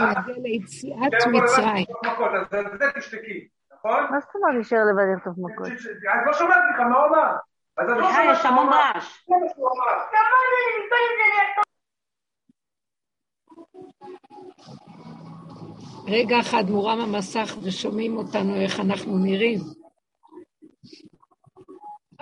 להגיע 0.00 0.34
ליציאת 0.42 1.12
מצרים. 1.32 1.86
מה 3.84 4.20
זאת 4.20 4.34
אומרת 4.34 4.54
להישאר 4.54 4.78
לבד 4.90 5.16
לכתוב 5.16 5.34
מכות? 5.38 5.66
את 5.66 6.26
לא 6.26 6.32
שומעת 6.32 6.58
בכלל 6.74 6.88
מה 6.88 6.98
הוא 6.98 7.06
אמר. 7.08 7.36
סליחה, 7.80 8.20
יש 8.32 8.46
המון 8.46 8.68
רעש. 8.68 9.24
רגע 16.06 16.40
אחד 16.40 16.64
מורם 16.68 17.00
המסך 17.00 17.56
ושומעים 17.62 18.16
אותנו 18.16 18.60
איך 18.60 18.80
אנחנו 18.80 19.18
נראים. 19.18 19.58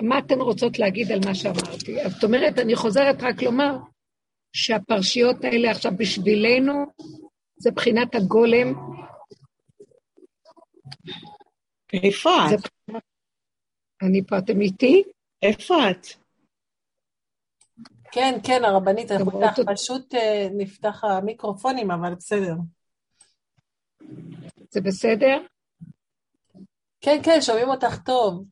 מה 0.03 0.18
אתן 0.18 0.40
רוצות 0.40 0.79
להגיד 0.79 1.12
על 1.12 1.18
מה 1.27 1.35
שאמרתי? 1.35 2.09
זאת 2.09 2.25
אומרת, 2.25 2.59
אני 2.59 2.77
חוזרת 2.77 3.22
רק 3.22 3.42
לומר 3.42 3.77
שהפרשיות 4.53 5.44
האלה 5.44 5.70
עכשיו 5.70 5.92
בשבילנו 5.96 6.72
זה 7.57 7.70
בחינת 7.70 8.14
הגולם. 8.14 8.75
איפה 11.92 12.31
את? 12.31 12.94
אני 14.03 14.22
פה, 14.29 14.38
אתם 14.38 14.61
איתי? 14.61 15.03
איפה 15.42 15.74
את? 15.90 16.07
כן, 18.12 18.38
כן, 18.46 18.64
הרבנית, 18.64 19.11
אנחנו 19.11 19.42
איתך, 19.42 19.61
פשוט 19.72 20.14
נפתח 20.57 21.05
המיקרופונים, 21.05 21.90
אבל 21.90 22.14
בסדר. 22.14 22.55
זה 24.70 24.81
בסדר? 24.81 25.38
כן, 27.00 27.18
כן, 27.24 27.40
שומעים 27.40 27.68
אותך 27.68 27.98
טוב. 28.05 28.44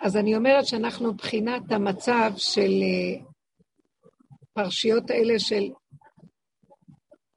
אז 0.00 0.16
אני 0.16 0.36
אומרת 0.36 0.66
שאנחנו 0.66 1.12
מבחינת 1.12 1.72
המצב 1.72 2.30
של 2.36 2.70
אה, 2.82 3.24
פרשיות 4.52 5.10
האלה 5.10 5.38
של 5.38 5.70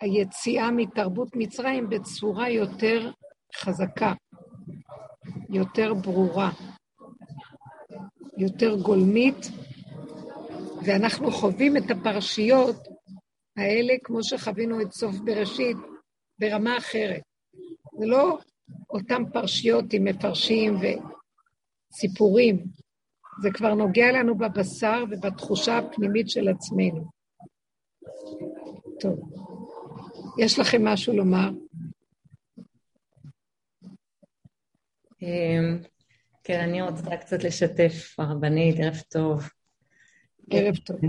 היציאה 0.01 0.71
מתרבות 0.71 1.29
מצרים 1.35 1.89
בצורה 1.89 2.49
יותר 2.49 3.11
חזקה, 3.55 4.13
יותר 5.49 5.93
ברורה, 5.93 6.51
יותר 8.37 8.75
גולמית, 8.75 9.47
ואנחנו 10.85 11.31
חווים 11.31 11.77
את 11.77 11.91
הפרשיות 11.91 12.75
האלה 13.57 13.93
כמו 14.03 14.23
שחווינו 14.23 14.81
את 14.81 14.91
סוף 14.91 15.15
בראשית 15.15 15.77
ברמה 16.39 16.77
אחרת. 16.77 17.21
זה 17.99 18.05
לא 18.05 18.39
אותן 18.89 19.23
פרשיות 19.33 19.93
עם 19.93 20.03
מפרשים 20.03 20.75
וסיפורים, 20.75 22.65
זה 23.41 23.49
כבר 23.53 23.73
נוגע 23.73 24.11
לנו 24.11 24.37
בבשר 24.37 25.03
ובתחושה 25.11 25.77
הפנימית 25.77 26.29
של 26.29 26.47
עצמנו. 26.47 27.05
טוב, 28.99 29.19
יש 30.39 30.59
לכם 30.59 30.85
משהו 30.85 31.13
לומר? 31.13 31.49
כן, 36.43 36.59
אני 36.59 36.81
רוצה 36.81 37.17
קצת 37.17 37.43
לשתף, 37.43 38.15
הרבנית, 38.17 38.75
ערב 38.79 39.01
טוב. 39.09 39.49
ערב 40.49 40.75
טוב. 40.75 40.99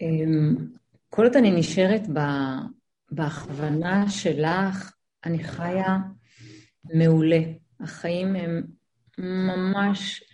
אמ, 0.00 0.56
כל 1.08 1.24
עוד 1.24 1.36
אני 1.36 1.50
נשארת 1.50 2.02
בהכוונה 3.10 4.10
שלך, 4.10 4.92
אני 5.24 5.44
חיה 5.44 5.98
מעולה. 6.84 7.40
החיים 7.80 8.36
הם 8.36 8.62
ממש 9.18 10.24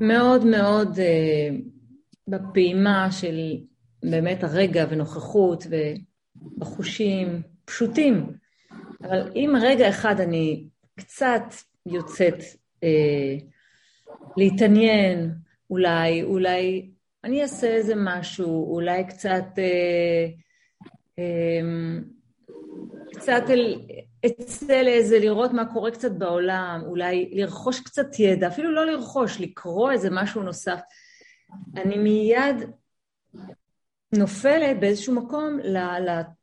מאוד 0.00 0.44
מאוד 0.44 0.88
uh, 0.96 1.62
בפעימה 2.28 3.12
של 3.12 3.36
באמת 4.02 4.44
הרגע 4.44 4.86
ונוכחות 4.90 5.66
ובחושים 5.70 7.42
פשוטים. 7.64 8.41
אבל 9.02 9.30
אם 9.34 9.54
רגע 9.62 9.88
אחד 9.88 10.20
אני 10.20 10.64
קצת 10.96 11.42
יוצאת 11.86 12.38
אה, 12.84 13.36
להתעניין, 14.36 15.34
אולי, 15.70 16.22
אולי 16.22 16.90
אני 17.24 17.42
אעשה 17.42 17.66
איזה 17.66 17.94
משהו, 17.96 18.74
אולי 18.74 19.06
קצת, 19.06 19.44
אה, 19.58 20.26
אה, 21.18 21.62
קצת 23.14 23.42
אל, 23.50 23.80
אצא 24.26 24.82
לאיזה, 24.82 25.18
לראות 25.18 25.52
מה 25.52 25.72
קורה 25.72 25.90
קצת 25.90 26.10
בעולם, 26.10 26.80
אולי 26.86 27.30
לרכוש 27.32 27.80
קצת 27.80 28.18
ידע, 28.18 28.48
אפילו 28.48 28.72
לא 28.72 28.86
לרכוש, 28.86 29.40
לקרוא 29.40 29.90
איזה 29.90 30.08
משהו 30.10 30.42
נוסף. 30.42 30.80
אני 31.76 31.98
מיד 31.98 32.70
נופלת 34.12 34.80
באיזשהו 34.80 35.14
מקום 35.14 35.58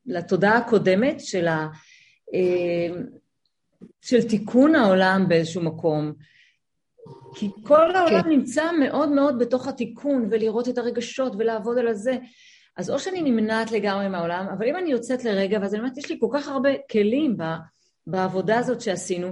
לתודעה 0.06 0.58
הקודמת 0.58 1.19
של, 1.19 1.48
ה, 1.48 1.67
של 4.01 4.29
תיקון 4.29 4.75
העולם 4.75 5.25
באיזשהו 5.27 5.61
מקום. 5.61 6.13
כי 7.35 7.49
כל 7.63 7.95
העולם 7.95 8.23
כן. 8.23 8.29
נמצא 8.29 8.71
מאוד 8.79 9.09
מאוד 9.09 9.39
בתוך 9.39 9.67
התיקון, 9.67 10.27
ולראות 10.31 10.69
את 10.69 10.77
הרגשות 10.77 11.33
ולעבוד 11.37 11.77
על 11.77 11.87
הזה. 11.87 12.17
אז 12.77 12.89
או 12.89 12.99
שאני 12.99 13.21
נמנעת 13.21 13.71
לגמרי 13.71 14.07
מהעולם, 14.09 14.45
אבל 14.57 14.67
אם 14.67 14.75
אני 14.75 14.91
יוצאת 14.91 15.23
לרגע, 15.23 15.59
ואז 15.61 15.73
אני 15.73 15.81
אומרת, 15.81 15.97
יש 15.97 16.09
לי 16.09 16.17
כל 16.19 16.27
כך 16.33 16.47
הרבה 16.47 16.69
כלים 16.91 17.37
בעבודה 18.07 18.57
הזאת 18.57 18.81
שעשינו, 18.81 19.27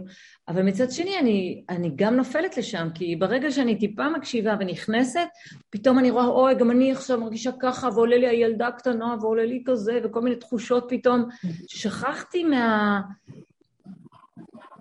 אבל 0.47 0.63
מצד 0.63 0.91
שני 0.91 1.19
אני, 1.19 1.63
אני 1.69 1.91
גם 1.95 2.15
נופלת 2.15 2.57
לשם, 2.57 2.87
כי 2.95 3.15
ברגע 3.15 3.51
שאני 3.51 3.79
טיפה 3.79 4.09
מקשיבה 4.09 4.55
ונכנסת, 4.59 5.27
פתאום 5.69 5.99
אני 5.99 6.11
רואה, 6.11 6.25
אוי, 6.25 6.55
גם 6.55 6.71
אני 6.71 6.91
עכשיו 6.91 7.19
מרגישה 7.19 7.51
ככה, 7.59 7.89
ועולה 7.95 8.17
לי 8.17 8.27
הילדה 8.27 8.67
הקטנה, 8.67 9.15
ועולה 9.21 9.45
לי 9.45 9.63
כזה, 9.65 9.99
וכל 10.03 10.21
מיני 10.21 10.35
תחושות 10.35 10.85
פתאום, 10.89 11.25
ששכחתי 11.67 12.43
מה... 12.43 13.01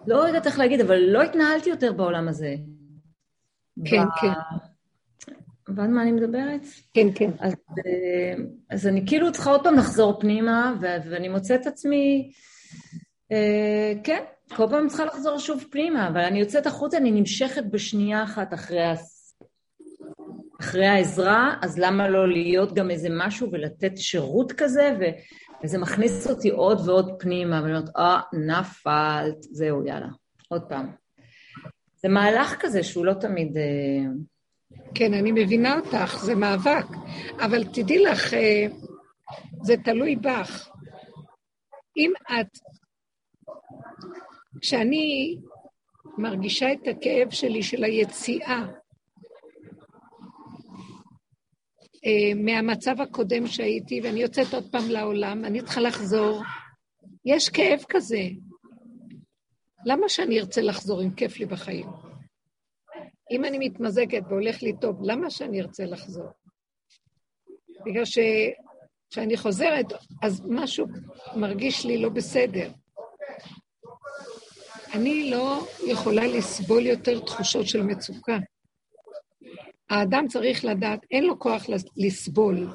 לא 0.07 0.17
יודעת 0.17 0.47
איך 0.47 0.59
להגיד, 0.59 0.81
אבל 0.81 0.99
לא 0.99 1.23
התנהלתי 1.23 1.71
יותר 1.71 1.93
בעולם 1.93 2.29
הזה. 2.29 2.55
כן, 3.85 4.05
ב... 4.05 4.21
כן. 4.21 4.33
הבנת 5.69 5.91
מה 5.91 6.03
אני 6.03 6.13
מדברת? 6.13 6.61
כן, 6.95 7.07
כן. 7.15 7.31
אז, 7.41 7.53
אה, 7.53 8.45
אז 8.71 8.87
אני 8.87 9.07
כאילו 9.07 9.33
צריכה 9.33 9.51
עוד 9.51 9.63
פעם 9.65 9.75
לחזור 9.75 10.21
פנימה, 10.21 10.75
ואני 10.81 11.29
מוצאת 11.29 11.67
עצמי, 11.67 12.33
אה, 13.33 13.93
כן, 14.05 14.23
כל 14.55 14.67
פעם 14.71 14.89
צריכה 14.89 15.05
לחזור 15.05 15.39
שוב 15.39 15.65
פנימה, 15.71 16.09
אבל 16.09 16.21
אני 16.21 16.41
יוצאת 16.41 16.67
החוצה, 16.67 16.97
אני 16.97 17.11
נמשכת 17.11 17.65
בשנייה 17.71 18.25
אחת 18.25 18.55
אחרי, 18.55 18.83
אחרי 20.61 20.87
העזרה, 20.87 21.55
אז 21.63 21.79
למה 21.79 22.09
לא 22.09 22.29
להיות 22.29 22.75
גם 22.75 22.91
איזה 22.91 23.09
משהו 23.11 23.49
ולתת 23.53 23.93
שירות 23.97 24.53
כזה, 24.53 24.97
ו, 25.01 25.05
וזה 25.65 25.79
מכניס 25.79 26.31
אותי 26.31 26.51
עוד 26.51 26.89
ועוד 26.89 27.13
פנימה, 27.19 27.61
ואני 27.63 27.77
אומרת, 27.77 27.97
אה, 27.97 28.21
נפלת, 28.33 29.43
זהו, 29.43 29.87
יאללה, 29.87 30.09
עוד 30.49 30.63
פעם. 30.63 30.93
זה 31.97 32.09
מהלך 32.09 32.57
כזה 32.61 32.83
שהוא 32.83 33.07
לא 33.07 33.15
תמיד... 33.15 33.57
אה, 33.57 34.11
כן, 34.95 35.15
אני 35.15 35.33
מבינה 35.33 35.79
אותך, 35.79 36.19
זה 36.25 36.35
מאבק. 36.35 36.87
אבל 37.41 37.65
תדעי 37.65 37.99
לך, 37.99 38.35
אה, 38.35 38.67
זה 39.63 39.75
תלוי 39.85 40.17
בך. 40.17 40.69
אם 41.97 42.13
את, 42.25 42.59
כשאני 44.61 45.37
מרגישה 46.19 46.73
את 46.73 46.89
הכאב 46.89 47.31
שלי 47.31 47.63
של 47.63 47.85
היציאה 47.85 48.67
אה, 52.07 52.35
מהמצב 52.37 53.01
הקודם 53.01 53.47
שהייתי, 53.47 54.01
ואני 54.01 54.21
יוצאת 54.21 54.55
עוד 54.55 54.71
פעם 54.73 54.91
לעולם, 54.91 55.45
אני 55.45 55.63
צריכה 55.63 55.81
לחזור, 55.81 56.43
יש 57.25 57.49
כאב 57.49 57.85
כזה. 57.89 58.23
למה 59.87 60.09
שאני 60.09 60.41
ארצה 60.41 60.63
לחזור 60.63 61.03
אם 61.03 61.11
כיף 61.11 61.39
לי 61.39 61.47
בחיים? 61.47 61.87
אם 63.31 63.45
אני 63.45 63.59
מתמזגת 63.59 64.23
והולך 64.29 64.63
לי 64.63 64.73
טוב, 64.81 65.01
למה 65.03 65.31
שאני 65.31 65.61
ארצה 65.61 65.85
לחזור? 65.85 66.29
בגלל 67.87 68.05
שכשאני 68.05 69.37
חוזרת, 69.37 69.87
אז 70.23 70.43
משהו 70.49 70.87
מרגיש 71.37 71.87
לי 71.87 71.99
לא 71.99 72.09
בסדר. 72.09 72.71
אני 74.97 75.31
לא 75.31 75.67
יכולה 75.87 76.27
לסבול 76.27 76.87
יותר 76.87 77.21
תחושות 77.21 77.67
של 77.67 77.83
מצוקה. 77.83 78.39
האדם 79.91 80.29
צריך 80.29 80.65
לדעת, 80.65 81.01
אין 81.11 81.25
לו 81.25 81.39
כוח 81.39 81.67
לסבול. 81.97 82.69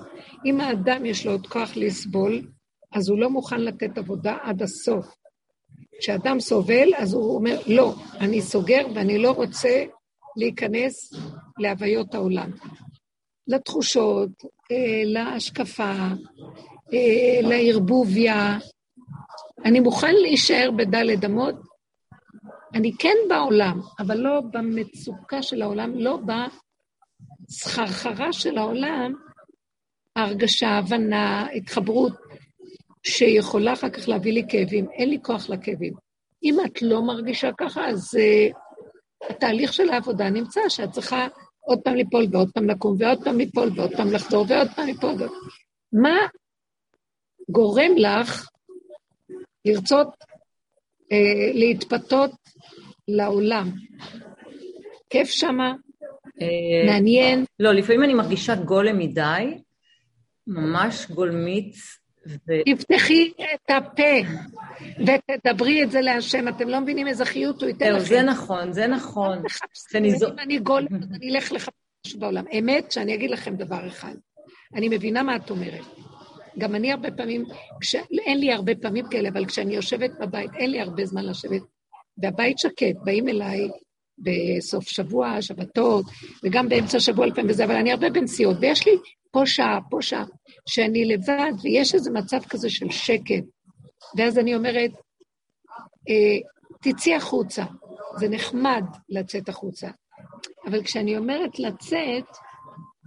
אם 0.46 0.62
האדם 0.62 1.06
יש 1.06 1.26
לו 1.26 1.32
עוד 1.32 1.48
כוח 1.48 1.72
לסבול, 1.76 2.42
אז 2.94 3.10
הוא 3.10 3.20
לא 3.20 3.30
מוכן 3.30 3.62
לתת 3.62 3.98
עבודה 3.98 4.38
עד 4.42 4.62
הסוף. 4.62 5.06
כשאדם 6.00 6.40
סובל, 6.40 6.90
אז 6.98 7.14
הוא 7.14 7.36
אומר, 7.36 7.60
לא, 7.68 7.94
אני 8.20 8.42
סוגר 8.42 8.88
ואני 8.96 9.18
לא 9.18 9.32
רוצה 9.32 9.84
להיכנס 10.38 11.14
להוויות 11.60 12.16
העולם. 12.16 12.52
לתחושות, 13.48 14.30
אה, 14.72 15.04
להשקפה, 15.06 15.94
אה, 16.94 17.40
לערבוביה. 17.42 18.58
אני 19.66 19.80
מוכן 19.80 20.16
להישאר 20.16 20.72
בדלת 20.78 21.26
אמות. 21.26 21.71
אני 22.74 22.92
כן 23.00 23.18
בעולם, 23.30 23.80
אבל 24.00 24.18
לא 24.18 24.42
במצוקה 24.52 25.44
של 25.44 25.62
העולם, 25.62 26.00
לא 26.00 26.20
בסחרחרה 27.50 28.34
של 28.34 28.58
העולם, 28.58 29.14
הרגשה, 30.16 30.70
הבנה, 30.70 31.48
התחברות, 31.50 32.14
שיכולה 33.04 33.74
אחר 33.74 33.90
כך 33.90 34.10
להביא 34.10 34.34
לי 34.34 34.44
כאבים. 34.50 34.90
אין 34.92 35.10
לי 35.10 35.18
כוח 35.22 35.50
לכאבים. 35.50 35.94
אם 36.44 36.58
את 36.66 36.82
לא 36.82 37.02
מרגישה 37.02 37.50
ככה, 37.58 37.88
אז 37.88 38.18
uh, 38.18 38.56
התהליך 39.30 39.74
של 39.74 39.90
העבודה 39.90 40.30
נמצא 40.30 40.62
שאת 40.70 40.92
צריכה 40.92 41.28
עוד 41.60 41.80
פעם 41.80 41.96
ליפול 41.96 42.26
ועוד 42.32 42.52
פעם 42.54 42.70
לקום 42.70 42.96
ועוד 43.00 43.24
פעם 43.24 43.38
ליפול 43.38 43.70
ועוד 43.76 43.92
פעם 43.98 44.12
לחזור 44.12 44.46
ועוד 44.50 44.68
פעם 44.76 44.86
ליפול. 44.86 45.16
ועוד... 45.18 45.32
מה 45.94 46.18
גורם 47.50 47.92
לך 47.98 48.50
לרצות 49.66 50.08
אה, 51.12 51.52
להתפתות 51.54 52.32
לעולם? 53.15 53.71
כיף 55.10 55.30
שמה? 55.30 55.74
אה, 56.41 56.91
מעניין? 56.91 57.45
לא, 57.60 57.71
לפעמים 57.71 58.04
אני 58.04 58.13
מרגישה 58.13 58.56
גולם 58.56 59.00
מדי, 59.00 59.58
ממש 60.47 61.12
גולמית, 61.12 61.76
ו... 62.28 62.52
תפתחי 62.76 63.32
את 63.54 63.69
הפה 63.69 64.30
ותדברי 65.00 65.84
את 65.84 65.91
זה 65.91 66.02
להשם, 66.02 66.47
אתם 66.47 66.69
לא 66.69 66.80
מבינים 66.80 67.08
איזה 67.08 67.26
חיות 67.26 67.62
הוא 67.62 67.69
ייתן 67.69 67.93
לכם. 67.93 68.06
זה 68.06 68.21
נכון, 68.21 68.74
זה 68.74 68.88
נכון. 68.88 69.38
אם 69.93 70.39
אני 70.39 70.60
גולם, 70.60 70.88
אני 71.15 71.30
אלך 71.30 71.52
לחפש 71.52 71.74
משהו 72.06 72.19
בעולם. 72.19 72.43
אמת, 72.60 72.91
שאני 72.91 73.15
אגיד 73.15 73.32
לכם 73.32 73.56
דבר 73.56 73.88
אחד. 73.88 74.15
אני 74.76 74.89
מבינה 74.89 75.24
מה 75.24 75.36
את 75.36 75.50
אומרת. 75.50 75.86
גם 76.58 76.76
אני 76.76 76.91
הרבה 76.91 77.12
פעמים, 77.12 77.45
כש... 77.82 77.95
אין 77.95 78.39
לי 78.39 78.54
הרבה 78.54 78.76
פעמים 78.76 79.08
כאלה, 79.08 79.30
אבל 79.30 79.45
כשאני 79.45 79.76
יושבת 79.76 80.12
בבית, 80.19 80.52
אין 80.56 80.71
לי 80.71 80.82
הרבה 80.82 81.06
זמן 81.06 81.26
לשבת, 81.26 81.62
והבית 82.17 82.60
שקט, 82.60 82.95
באים 83.04 83.30
אליי 83.30 83.69
בסוף 84.17 84.89
שבוע, 84.89 85.41
שבתות, 85.41 86.06
וגם 86.43 86.69
באמצע 86.69 86.97
השבוע 86.97 87.26
לפעמים 87.26 87.50
וזה, 87.50 87.65
אבל 87.65 87.76
אני 87.76 87.91
הרבה 87.91 88.10
בנסיעות, 88.10 88.58
ויש 88.62 88.88
לי 88.88 88.93
פה 89.32 89.45
שעה, 89.45 89.80
פה 89.89 89.97
שעה, 90.02 90.26
שאני 90.69 91.06
לבד, 91.06 91.52
ויש 91.63 91.95
איזה 91.95 92.12
מצב 92.12 92.39
כזה 92.50 92.69
של 92.69 92.89
שקט. 92.89 93.43
ואז 94.17 94.39
אני 94.39 94.56
אומרת, 94.56 94.91
אה, 96.10 96.39
תצאי 96.82 97.15
החוצה. 97.15 97.63
זה 98.17 98.30
נחמד 98.30 98.84
לצאת 99.10 99.50
החוצה. 99.50 99.89
אבל 100.65 100.84
כשאני 100.84 101.17
אומרת 101.17 101.60
לצאת, 101.60 102.26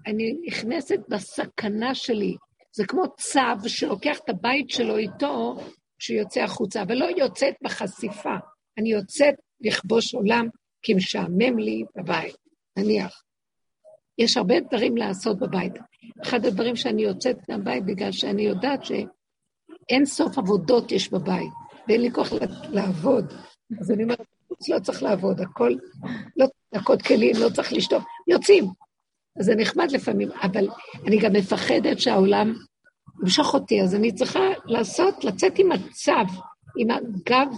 אני 0.06 0.36
נכנסת 0.46 0.98
בסכנה 1.08 1.94
שלי. 1.94 2.36
זה 2.76 2.84
כמו 2.86 3.02
צב 3.16 3.56
שלוקח 3.66 4.18
את 4.24 4.28
הבית 4.28 4.70
שלו 4.70 4.96
איתו 4.96 5.56
שיוצא 5.98 6.40
החוצה, 6.40 6.82
אבל 6.82 6.94
לא 6.94 7.06
יוצאת 7.16 7.54
בחשיפה. 7.62 8.34
אני 8.78 8.92
יוצאת 8.92 9.34
לכבוש 9.60 10.14
עולם 10.14 10.48
כי 10.82 10.94
משעמם 10.94 11.58
לי 11.58 11.84
בבית, 11.96 12.36
נניח. 12.78 13.22
יש 14.18 14.36
הרבה 14.36 14.60
דברים 14.60 14.96
לעשות 14.96 15.38
בבית. 15.38 15.72
אחד 16.22 16.44
הדברים 16.44 16.76
שאני 16.76 17.02
יוצאת 17.02 17.48
מהבית 17.48 17.84
בגלל 17.84 18.12
שאני 18.12 18.42
יודעת 18.42 18.84
שאין 18.84 20.06
סוף 20.06 20.38
עבודות 20.38 20.92
יש 20.92 21.10
בבית, 21.10 21.52
ואין 21.88 22.00
לי 22.00 22.12
כוח 22.12 22.32
לעבוד. 22.70 23.32
אז 23.80 23.90
אני 23.90 24.02
אומרת, 24.02 24.26
חוץ 24.48 24.68
לא 24.68 24.78
צריך 24.78 25.02
לעבוד, 25.02 25.40
הכל, 25.40 25.72
לא 26.36 26.46
צריך 26.46 26.72
לנקות 26.72 27.02
כלים, 27.02 27.36
לא 27.40 27.48
צריך 27.48 27.72
לשטוף, 27.72 28.04
יוצאים. 28.26 28.64
אז 29.38 29.46
זה 29.46 29.54
נחמד 29.54 29.90
לפעמים, 29.90 30.28
אבל 30.42 30.68
אני 31.06 31.18
גם 31.18 31.32
מפחדת 31.32 32.00
שהעולם 32.00 32.54
ימשוך 33.22 33.54
אותי, 33.54 33.82
אז 33.82 33.94
אני 33.94 34.12
צריכה 34.12 34.40
לעשות, 34.64 35.24
לצאת 35.24 35.52
עם 35.58 35.72
הצו, 35.72 36.12
עם 36.78 36.90
הגב, 36.90 37.48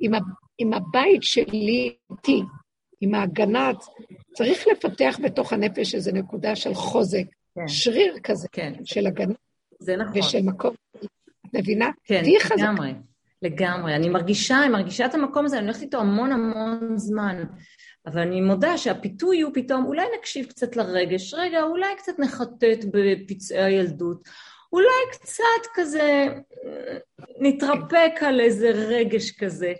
עם, 0.00 0.12
עם 0.58 0.72
הבית 0.72 1.22
שלי 1.22 1.96
איתי, 2.10 2.42
עם 3.00 3.14
ההגנה, 3.14 3.70
צריך 4.34 4.66
לפתח 4.72 5.18
בתוך 5.22 5.52
הנפש 5.52 5.94
איזו 5.94 6.12
נקודה 6.12 6.56
של 6.56 6.74
חוזק, 6.74 7.24
כן. 7.54 7.68
שריר 7.68 8.18
כזה, 8.22 8.48
כן. 8.52 8.72
של 8.84 9.06
הגנה. 9.06 9.34
זה 9.78 9.96
נכון. 9.96 10.18
ושל 10.18 10.42
מקום. 10.42 10.74
את 11.46 11.54
מבינה? 11.54 11.90
כן, 12.04 12.22
לגמרי. 12.24 12.40
חזק. 12.40 13.00
לגמרי. 13.42 13.94
אני 13.94 14.08
מרגישה, 14.08 14.60
אני 14.60 14.68
מרגישה 14.68 15.06
את 15.06 15.14
המקום 15.14 15.44
הזה, 15.44 15.58
אני 15.58 15.66
הולכת 15.66 15.82
איתו 15.82 15.98
המון 15.98 16.32
המון 16.32 16.96
זמן. 16.96 17.44
אבל 18.06 18.20
אני 18.20 18.40
מודה 18.40 18.78
שהפיתוי 18.78 19.40
הוא 19.40 19.50
פתאום, 19.54 19.84
אולי 19.84 20.06
נקשיב 20.18 20.46
קצת 20.46 20.76
לרגש, 20.76 21.34
רגע, 21.34 21.62
אולי 21.62 21.96
קצת 21.96 22.18
נחטט 22.18 22.84
בפצעי 22.92 23.64
הילדות, 23.64 24.28
אולי 24.72 25.12
קצת 25.12 25.66
כזה 25.74 26.26
נתרפק 27.40 28.12
על 28.20 28.40
איזה 28.40 28.70
רגש 28.70 29.30
כזה. 29.30 29.72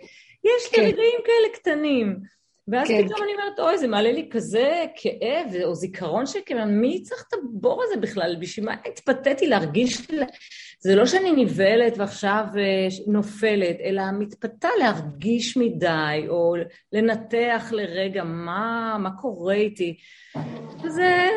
יש 0.45 0.71
לי 0.71 0.77
כן. 0.77 0.83
רגעים 0.83 1.19
כאלה 1.25 1.53
קטנים. 1.53 2.19
ואז 2.67 2.87
כן. 2.87 3.05
פתאום 3.05 3.23
אני 3.23 3.33
אומרת, 3.33 3.59
אוי, 3.59 3.77
זה 3.77 3.87
מעלה 3.87 4.11
לי 4.11 4.29
כזה 4.31 4.85
כאב, 4.95 5.63
או 5.63 5.75
זיכרון 5.75 6.23
כאב, 6.45 6.65
מי 6.65 7.03
צריך 7.03 7.25
את 7.27 7.33
הבור 7.33 7.83
הזה 7.83 8.01
בכלל? 8.01 8.35
בשביל 8.39 8.65
מה 8.65 8.75
התפתיתי 8.85 9.47
להרגיש... 9.47 10.01
זה 10.79 10.95
לא 10.95 11.05
שאני 11.05 11.31
נבהלת 11.31 11.97
ועכשיו 11.97 12.45
אה, 12.57 12.87
נופלת, 13.07 13.75
אלא 13.83 14.03
מתפתה 14.19 14.69
להרגיש 14.79 15.57
מדי, 15.57 16.25
או 16.29 16.55
לנתח 16.91 17.69
לרגע 17.71 18.23
מה, 18.23 18.97
מה 18.99 19.09
קורה 19.21 19.53
איתי. 19.53 19.97
וזה 20.83 21.29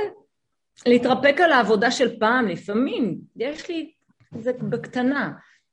להתרפק 0.86 1.40
על 1.40 1.52
העבודה 1.52 1.90
של 1.90 2.18
פעם, 2.18 2.48
לפעמים, 2.48 3.18
יש 3.36 3.68
לי, 3.68 3.90
זה 4.38 4.52
בקטנה. 4.52 5.32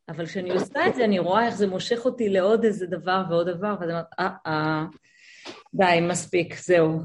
אבל 0.09 0.25
כשאני 0.25 0.51
עושה 0.51 0.87
את 0.87 0.95
זה, 0.95 1.05
אני 1.05 1.19
רואה 1.19 1.45
איך 1.45 1.55
זה 1.55 1.67
מושך 1.67 2.05
אותי 2.05 2.29
לעוד 2.29 2.63
איזה 2.63 2.85
דבר 2.85 3.23
ועוד 3.29 3.49
דבר, 3.49 3.75
ואז 3.79 3.89
אני 3.89 3.91
אומרת, 3.91 4.05
אה, 4.19 4.29
אה, 4.47 4.85
די, 5.73 5.99
מספיק, 6.01 6.59
זהו. 6.59 6.99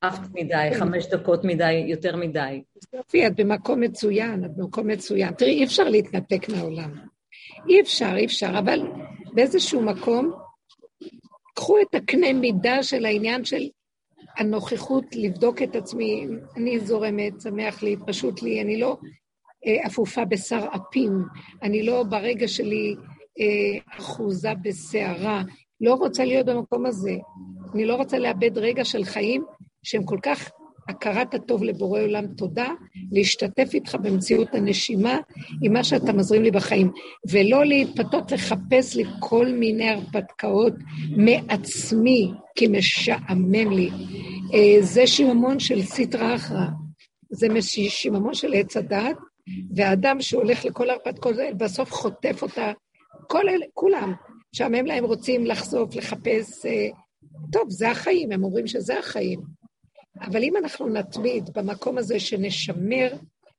עפת 0.00 0.28
מדי, 0.32 0.70
חמש 0.78 1.06
דקות 1.06 1.44
מדי, 1.44 1.72
יותר 1.72 2.16
מדי. 2.16 2.62
יופי, 2.92 3.26
את 3.26 3.36
במקום 3.36 3.80
מצוין, 3.80 4.44
את 4.44 4.56
במקום 4.56 4.88
מצוין. 4.88 5.34
תראי, 5.34 5.50
אי 5.50 5.64
אפשר 5.64 5.88
להתנתק 5.88 6.48
מהעולם. 6.48 6.90
אי 7.68 7.80
אפשר, 7.80 8.12
אי 8.16 8.24
אפשר, 8.24 8.58
אבל 8.58 8.82
באיזשהו 9.32 9.82
מקום, 9.82 10.32
קחו 11.54 11.78
את 11.80 11.94
הקנה 11.94 12.32
מידה 12.32 12.82
של 12.82 13.04
העניין 13.04 13.44
של 13.44 13.62
הנוכחות, 14.38 15.04
לבדוק 15.16 15.62
את 15.62 15.76
עצמי, 15.76 16.26
אני 16.56 16.80
זורמת, 16.80 17.40
שמח 17.40 17.82
לי, 17.82 17.96
פשוט 18.06 18.42
לי, 18.42 18.62
אני 18.62 18.80
לא 18.80 18.96
אפופה 19.86 20.24
בשר 20.24 20.66
אפים, 20.76 21.12
אני 21.62 21.82
לא 21.82 22.02
ברגע 22.02 22.48
שלי 22.48 22.94
אה, 23.40 23.96
אחוזה 23.98 24.50
בסערה, 24.62 25.42
לא 25.80 25.94
רוצה 25.94 26.24
להיות 26.24 26.46
במקום 26.46 26.86
הזה. 26.86 27.16
אני 27.74 27.84
לא 27.86 27.94
רוצה 27.94 28.18
לאבד 28.18 28.58
רגע 28.58 28.84
של 28.84 29.04
חיים 29.04 29.44
שהם 29.82 30.04
כל 30.04 30.18
כך 30.22 30.50
הכרת 30.88 31.34
הטוב 31.34 31.64
לבורא 31.64 32.00
עולם. 32.00 32.26
תודה, 32.26 32.68
להשתתף 33.12 33.74
איתך 33.74 33.94
במציאות 33.94 34.54
הנשימה 34.54 35.18
עם 35.62 35.72
מה 35.72 35.84
שאתה 35.84 36.12
מזרים 36.12 36.42
לי 36.42 36.50
בחיים, 36.50 36.90
ולא 37.30 37.64
להתפתות 37.64 38.32
לחפש 38.32 38.96
לי 38.96 39.04
כל 39.20 39.46
מיני 39.46 39.88
הרפתקאות 39.90 40.72
מעצמי, 41.16 42.30
כי 42.54 42.66
משעמם 42.68 43.70
לי. 43.70 43.90
אה, 44.54 44.76
זה 44.80 45.06
שיממון 45.06 45.58
של 45.58 45.82
סטרא 45.82 46.34
אחרא, 46.34 46.66
זה 47.30 47.46
שיממון 47.88 48.34
של 48.34 48.54
עץ 48.54 48.76
הדת, 48.76 49.16
והאדם 49.76 50.20
שהולך 50.20 50.64
לכל 50.64 50.90
הרפתקאות 50.90 51.38
האלה, 51.38 51.54
בסוף 51.54 51.92
חוטף 51.92 52.42
אותה, 52.42 52.72
כל 53.28 53.48
אלה, 53.48 53.66
כולם, 53.74 54.12
משעמם 54.54 54.86
להם 54.86 55.04
רוצים 55.04 55.46
לחשוף, 55.46 55.96
לחפש, 55.96 56.66
אה, 56.66 56.88
טוב, 57.52 57.70
זה 57.70 57.90
החיים, 57.90 58.32
הם 58.32 58.44
אומרים 58.44 58.66
שזה 58.66 58.98
החיים. 58.98 59.40
אבל 60.20 60.42
אם 60.42 60.56
אנחנו 60.56 60.88
נתמיד 60.88 61.50
במקום 61.54 61.98
הזה 61.98 62.20
שנשמר 62.20 63.12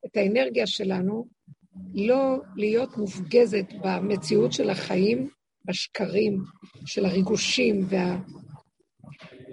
את 0.06 0.17
האנרגיה 0.17 0.67
שלנו, 0.67 1.26
לא 1.93 2.38
להיות 2.56 2.98
מופגזת 2.98 3.65
במציאות 3.84 4.54
של 4.54 4.69
החיים, 4.69 5.30
בשקרים, 5.65 6.43
של 6.86 7.06
הריגושים 7.06 7.88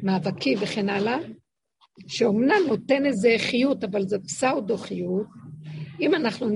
והמאבקים 0.03 0.59
וכן 0.61 0.89
הלאה, 0.89 1.19
שאומנם 2.07 2.63
נותן 2.69 3.07
איזה 3.07 3.35
חיות, 3.39 3.85
אבל 3.85 4.09
זה 4.09 4.19
פסאודו-חיות, 4.19 5.27
אם 6.01 6.15
אנחנו 6.15 6.49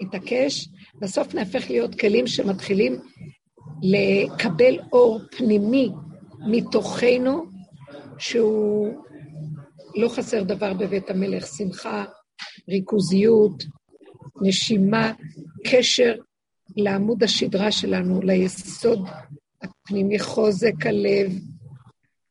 נתעקש, 0.00 0.68
בסוף 0.94 1.34
נהפך 1.34 1.70
להיות 1.70 1.94
כלים 1.94 2.26
שמתחילים 2.26 2.96
לקבל 3.82 4.78
אור 4.92 5.20
פנימי 5.36 5.90
מתוכנו, 6.46 7.44
שהוא 8.18 8.92
לא 9.96 10.08
חסר 10.08 10.42
דבר 10.42 10.74
בבית 10.74 11.10
המלך, 11.10 11.46
שמחה, 11.46 12.04
ריכוזיות, 12.68 13.64
נשימה, 14.42 15.12
קשר 15.66 16.14
לעמוד 16.76 17.22
השדרה 17.22 17.72
שלנו, 17.72 18.22
ליסוד 18.22 19.08
הפנימי, 19.62 20.18
חוזק 20.18 20.86
הלב, 20.86 21.32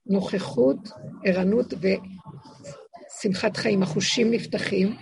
נוכחות, 0.06 0.78
ערנות 1.26 1.74
ושמחת 1.74 3.58
חיים. 3.58 3.84
החושים 3.84 4.32
נפתחים 4.32 4.96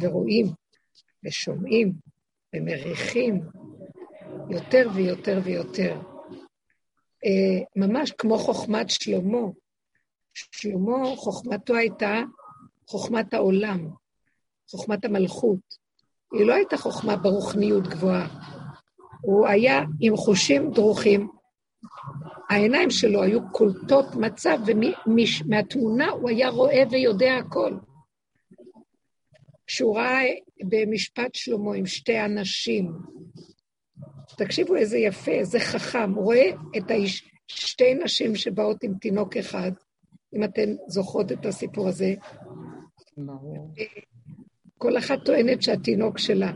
ורואים 0.00 0.46
ושומעים 1.24 1.92
ומריחים 2.54 3.42
יותר 4.50 4.88
ויותר 4.94 5.40
ויותר. 5.44 6.00
אה, 7.24 7.64
ממש 7.76 8.12
כמו 8.18 8.38
חוכמת 8.38 8.90
שלמה, 8.90 9.38
שלמה, 10.34 11.16
חוכמתו 11.16 11.74
הייתה 11.74 12.22
חוכמת 12.88 13.34
העולם, 13.34 13.88
חוכמת 14.70 15.04
המלכות. 15.04 15.84
היא 16.32 16.46
לא 16.46 16.54
הייתה 16.54 16.76
חוכמה 16.76 17.16
ברוחניות 17.16 17.88
גבוהה. 17.88 18.28
הוא 19.20 19.46
היה 19.46 19.82
עם 20.00 20.16
חושים 20.16 20.70
דרוכים. 20.70 21.28
העיניים 22.50 22.90
שלו 22.90 23.22
היו 23.22 23.40
קולטות 23.52 24.14
מצב, 24.14 24.58
ומהתמונה 24.66 26.10
הוא 26.10 26.30
היה 26.30 26.48
רואה 26.48 26.82
ויודע 26.90 27.34
הכל. 27.36 27.74
כשהוא 29.66 29.96
ראה 29.96 30.24
במשפט 30.68 31.34
שלמה 31.34 31.76
עם 31.76 31.86
שתי 31.86 32.20
אנשים, 32.20 32.92
תקשיבו 34.36 34.76
איזה 34.76 34.98
יפה, 34.98 35.32
איזה 35.32 35.60
חכם, 35.60 36.12
הוא 36.12 36.24
רואה 36.24 36.50
את 36.76 36.90
האיש, 36.90 37.30
שתי 37.46 37.94
נשים 37.94 38.36
שבאות 38.36 38.82
עם 38.82 38.94
תינוק 38.94 39.36
אחד, 39.36 39.72
אם 40.34 40.44
אתן 40.44 40.74
זוכרות 40.88 41.32
את 41.32 41.46
הסיפור 41.46 41.88
הזה. 41.88 42.14
ברור. 43.16 43.74
כל 44.78 44.98
אחת 44.98 45.18
טוענת 45.24 45.62
שהתינוק 45.62 46.18
שלה. 46.18 46.52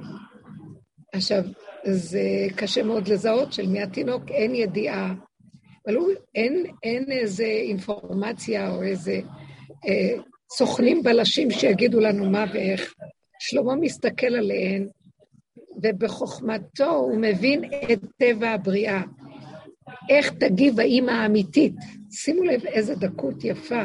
עכשיו, 1.12 1.42
זה 1.84 2.46
קשה 2.56 2.82
מאוד 2.82 3.08
לזהות 3.08 3.52
של 3.52 3.66
מי 3.66 3.82
התינוק, 3.82 4.22
אין 4.28 4.54
ידיעה, 4.54 5.14
אבל 5.86 5.96
הוא, 5.96 6.08
אין, 6.34 6.66
אין 6.82 7.12
איזה 7.12 7.44
אינפורמציה 7.44 8.70
או 8.70 8.82
איזה 8.82 9.20
אה, 9.88 10.22
סוכנים 10.52 11.02
בלשים 11.02 11.50
שיגידו 11.50 12.00
לנו 12.00 12.30
מה 12.30 12.44
ואיך. 12.52 12.94
שלמה 13.38 13.74
מסתכל 13.74 14.26
עליהן, 14.26 14.88
ובחוכמתו 15.82 16.90
הוא 16.90 17.18
מבין 17.20 17.64
את 17.64 18.00
טבע 18.16 18.50
הבריאה. 18.50 19.02
איך 20.10 20.30
תגיב 20.30 20.80
האימא 20.80 21.10
האמיתית? 21.10 21.74
שימו 22.10 22.42
לב 22.42 22.66
איזה 22.66 22.94
דקות 22.94 23.44
יפה. 23.44 23.82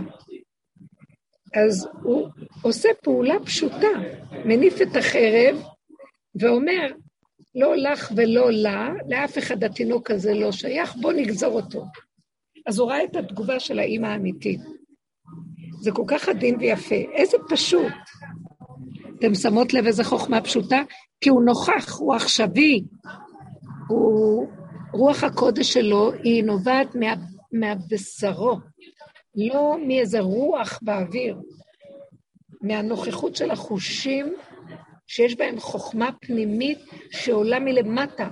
אז 1.54 1.88
הוא 2.04 2.28
עושה 2.62 2.90
פעולה 3.04 3.36
פשוטה, 3.46 3.88
מניף 4.46 4.82
את 4.82 4.96
החרב 4.96 5.64
ואומר, 6.36 6.88
לא 7.56 7.76
לך 7.76 8.12
ולא 8.16 8.52
לה, 8.52 8.90
לאף 9.10 9.38
אחד 9.38 9.64
התינוק 9.64 10.12
הזה 10.12 10.34
לא 10.34 10.52
שייך, 10.52 10.96
בוא 10.96 11.14
נגזור 11.14 11.54
אותו. 11.54 11.86
אז 12.66 12.80
הוא 12.80 12.90
ראה 12.90 13.04
את 13.04 13.16
התגובה 13.16 13.60
של 13.60 13.80
האימא 13.80 14.08
האמיתית. 14.08 14.60
זה 15.84 15.92
כל 15.92 16.04
כך 16.08 16.30
עדין 16.30 16.56
ויפה, 16.60 16.96
איזה 16.96 17.38
פשוט. 17.50 17.94
אתם 19.20 19.36
שמות 19.36 19.74
לב 19.74 19.86
איזה 19.86 20.04
חוכמה 20.04 20.42
פשוטה? 20.42 20.82
כי 21.22 21.30
הוא 21.30 21.44
נוכח, 21.44 21.98
הוא 22.00 22.16
עכשווי, 22.16 22.84
הוא 23.88 24.48
רוח 24.94 25.24
הקודש 25.24 25.74
שלו 25.74 26.12
היא 26.14 26.44
נובעת 26.44 26.96
מה, 26.96 27.14
מהבשרו, 27.52 28.58
לא 29.36 29.78
מאיזה 29.88 30.20
רוח 30.20 30.80
באוויר, 30.82 31.38
מהנוכחות 32.62 33.36
של 33.36 33.52
החושים 33.52 34.34
שיש 35.08 35.36
בהם 35.36 35.60
חוכמה 35.60 36.10
פנימית 36.22 36.80
שעולה 37.12 37.60
מלמטה. 37.60 38.30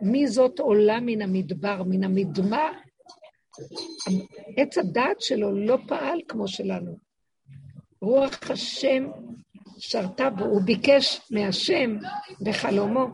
מי 0.00 0.26
זאת 0.26 0.58
עולה 0.58 1.00
מן 1.00 1.22
המדבר, 1.22 1.82
מן 1.82 2.04
המדמה? 2.04 2.68
עץ 4.56 4.78
הדעת 4.78 5.20
שלו 5.20 5.52
לא 5.52 5.78
פעל 5.86 6.20
כמו 6.28 6.48
שלנו. 6.48 6.96
רוח 8.02 8.50
השם 8.50 9.10
שרתה 9.78 10.30
בו, 10.30 10.44
הוא 10.44 10.62
ביקש 10.62 11.20
מהשם 11.30 11.96
בחלומו, 12.40 13.06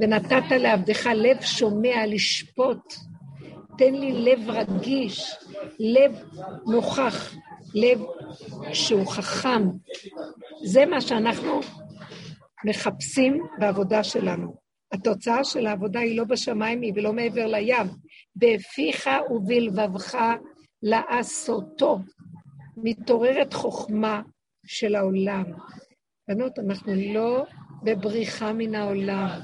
ונתת 0.00 0.50
לעבדך 0.50 1.06
לב 1.06 1.42
שומע 1.42 2.06
לשפוט. 2.06 2.94
תן 3.78 3.94
לי 3.94 4.12
לב 4.12 4.50
רגיש, 4.50 5.34
לב 5.78 6.24
נוכח, 6.66 7.34
לב 7.74 8.02
שהוא 8.72 9.06
חכם. 9.06 9.62
זה 10.64 10.86
מה 10.86 11.00
שאנחנו 11.00 11.60
מחפשים 12.64 13.46
בעבודה 13.58 14.04
שלנו. 14.04 14.54
התוצאה 14.92 15.44
של 15.44 15.66
העבודה 15.66 16.00
היא 16.00 16.16
לא 16.16 16.24
בשמיים, 16.24 16.82
היא 16.82 16.92
ולא 16.96 17.12
מעבר 17.12 17.46
לים. 17.46 18.01
בפיך 18.36 19.10
ובלבבך 19.30 20.18
לעשותו. 20.82 21.98
מתעוררת 22.76 23.54
חוכמה 23.54 24.22
של 24.66 24.94
העולם. 24.94 25.44
בנות, 26.28 26.58
אנחנו 26.58 26.92
לא 26.94 27.44
בבריחה 27.82 28.52
מן 28.52 28.74
העולם, 28.74 29.40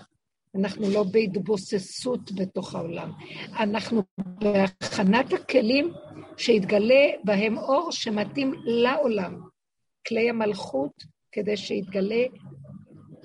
אנחנו 0.55 0.91
לא 0.91 1.05
בהתבוססות 1.13 2.33
בתוך 2.33 2.75
העולם, 2.75 3.13
אנחנו 3.59 4.03
בהכנת 4.19 5.33
הכלים 5.33 5.93
שיתגלה 6.37 7.07
בהם 7.25 7.59
אור 7.59 7.93
שמתאים 7.93 8.55
לעולם, 8.65 9.41
כלי 10.09 10.31
המלכות, 10.31 10.93
כדי 11.33 11.57
שיתגלה 11.57 12.25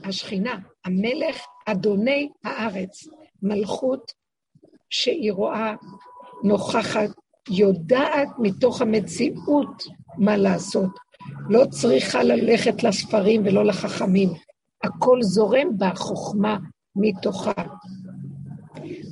השכינה, 0.03 0.59
המלך, 0.85 1.45
אדוני 1.65 2.29
הארץ, 2.43 3.07
מלכות 3.41 4.11
שהיא 4.93 5.31
רואה, 5.31 5.75
נוכחת, 6.43 7.09
יודעת 7.49 8.27
מתוך 8.39 8.81
המציאות 8.81 9.83
מה 10.17 10.37
לעשות, 10.37 10.89
לא 11.49 11.65
צריכה 11.69 12.23
ללכת 12.23 12.83
לספרים 12.83 13.41
ולא 13.45 13.65
לחכמים. 13.65 14.29
הכל 14.83 15.23
זורם 15.23 15.67
בחוכמה 15.77 16.57
מתוכה. 16.95 17.51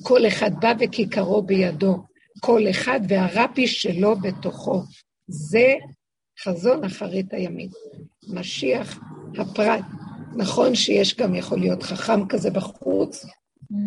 כל 0.04 0.28
אחד 0.28 0.52
בא 0.60 0.74
וכיכרו 0.80 1.41
בידו, 1.41 2.04
כל 2.39 2.62
אחד 2.70 3.00
והרפי 3.08 3.67
שלו 3.67 4.15
בתוכו. 4.15 4.84
זה 5.28 5.74
חזון 6.44 6.84
אחרית 6.84 7.34
הימים. 7.34 7.70
משיח 8.28 9.00
הפרט. 9.38 9.86
נכון 10.36 10.76
שיש 10.76 11.15
גם 11.17 11.36
יכול 11.36 11.60
להיות 11.60 11.84
חכם 11.84 12.28
כזה 12.28 12.50
בחוץ, 12.50 13.26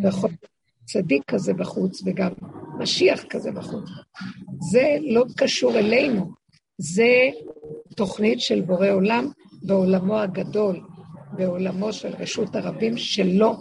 ויכול 0.03 0.31
להיות 0.31 0.54
צדיק 0.85 1.23
כזה 1.27 1.55
בחוץ, 1.55 2.03
וגם 2.07 2.31
משיח 2.79 3.25
כזה 3.31 3.53
בחוץ. 3.53 3.85
זה 4.71 4.97
לא 5.01 5.25
קשור 5.37 5.79
אלינו, 5.79 6.31
זה 6.79 7.31
תוכנית 7.97 8.41
של 8.41 8.61
בורא 8.61 8.89
עולם 8.89 9.29
בעולמו 9.63 10.19
הגדול, 10.19 10.81
בעולמו 11.33 11.93
של 11.93 12.15
רשות 12.19 12.57
הרבים 12.57 12.97
שלו. 12.97 13.57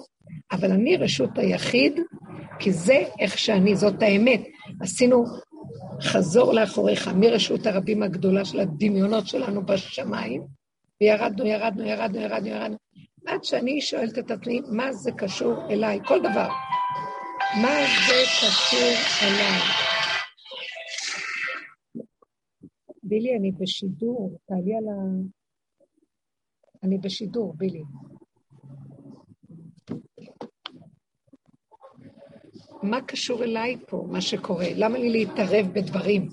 אבל 0.52 0.72
אני 0.72 0.98
רשות 0.98 1.38
היחיד, 1.38 2.00
כי 2.60 2.72
זה 2.72 3.04
איך 3.20 3.38
שאני, 3.38 3.76
זאת 3.76 4.04
האמת. 4.04 4.42
עשינו 4.82 5.26
חזור 6.02 6.54
לאחוריך 6.54 7.08
מרשות 7.08 7.68
הרבים 7.68 8.04
הגדולה 8.04 8.46
של 8.46 8.60
הדמיונות 8.60 9.28
שלנו 9.28 9.66
בשמיים, 9.66 10.44
וירדנו, 11.02 11.46
ירדנו, 11.46 11.84
ירדנו, 11.84 12.22
ירדנו, 12.22 12.48
ירדנו, 12.48 12.76
עד 13.28 13.44
שאני 13.44 13.82
שואלת 13.82 14.20
את 14.20 14.32
עצמי, 14.32 14.62
מה 14.72 14.94
זה 14.94 15.12
קשור 15.12 15.54
אליי? 15.70 16.00
כל 16.06 16.20
דבר. 16.20 16.48
מה 17.62 17.70
זה 18.08 18.24
קשור 18.42 18.90
אליי? 19.22 19.60
בילי, 23.04 23.38
אני 23.38 23.52
בשידור, 23.52 24.40
תעלי 24.46 24.76
על 24.76 24.84
ה... 24.88 24.94
אני 26.84 26.98
בשידור, 26.98 27.54
בילי. 27.58 27.84
מה 32.84 33.02
קשור 33.02 33.44
אליי 33.44 33.78
פה, 33.88 34.08
מה 34.12 34.22
שקורה? 34.22 34.68
למה 34.76 34.98
לי 34.98 35.10
להתערב 35.10 35.68
בדברים? 35.74 36.30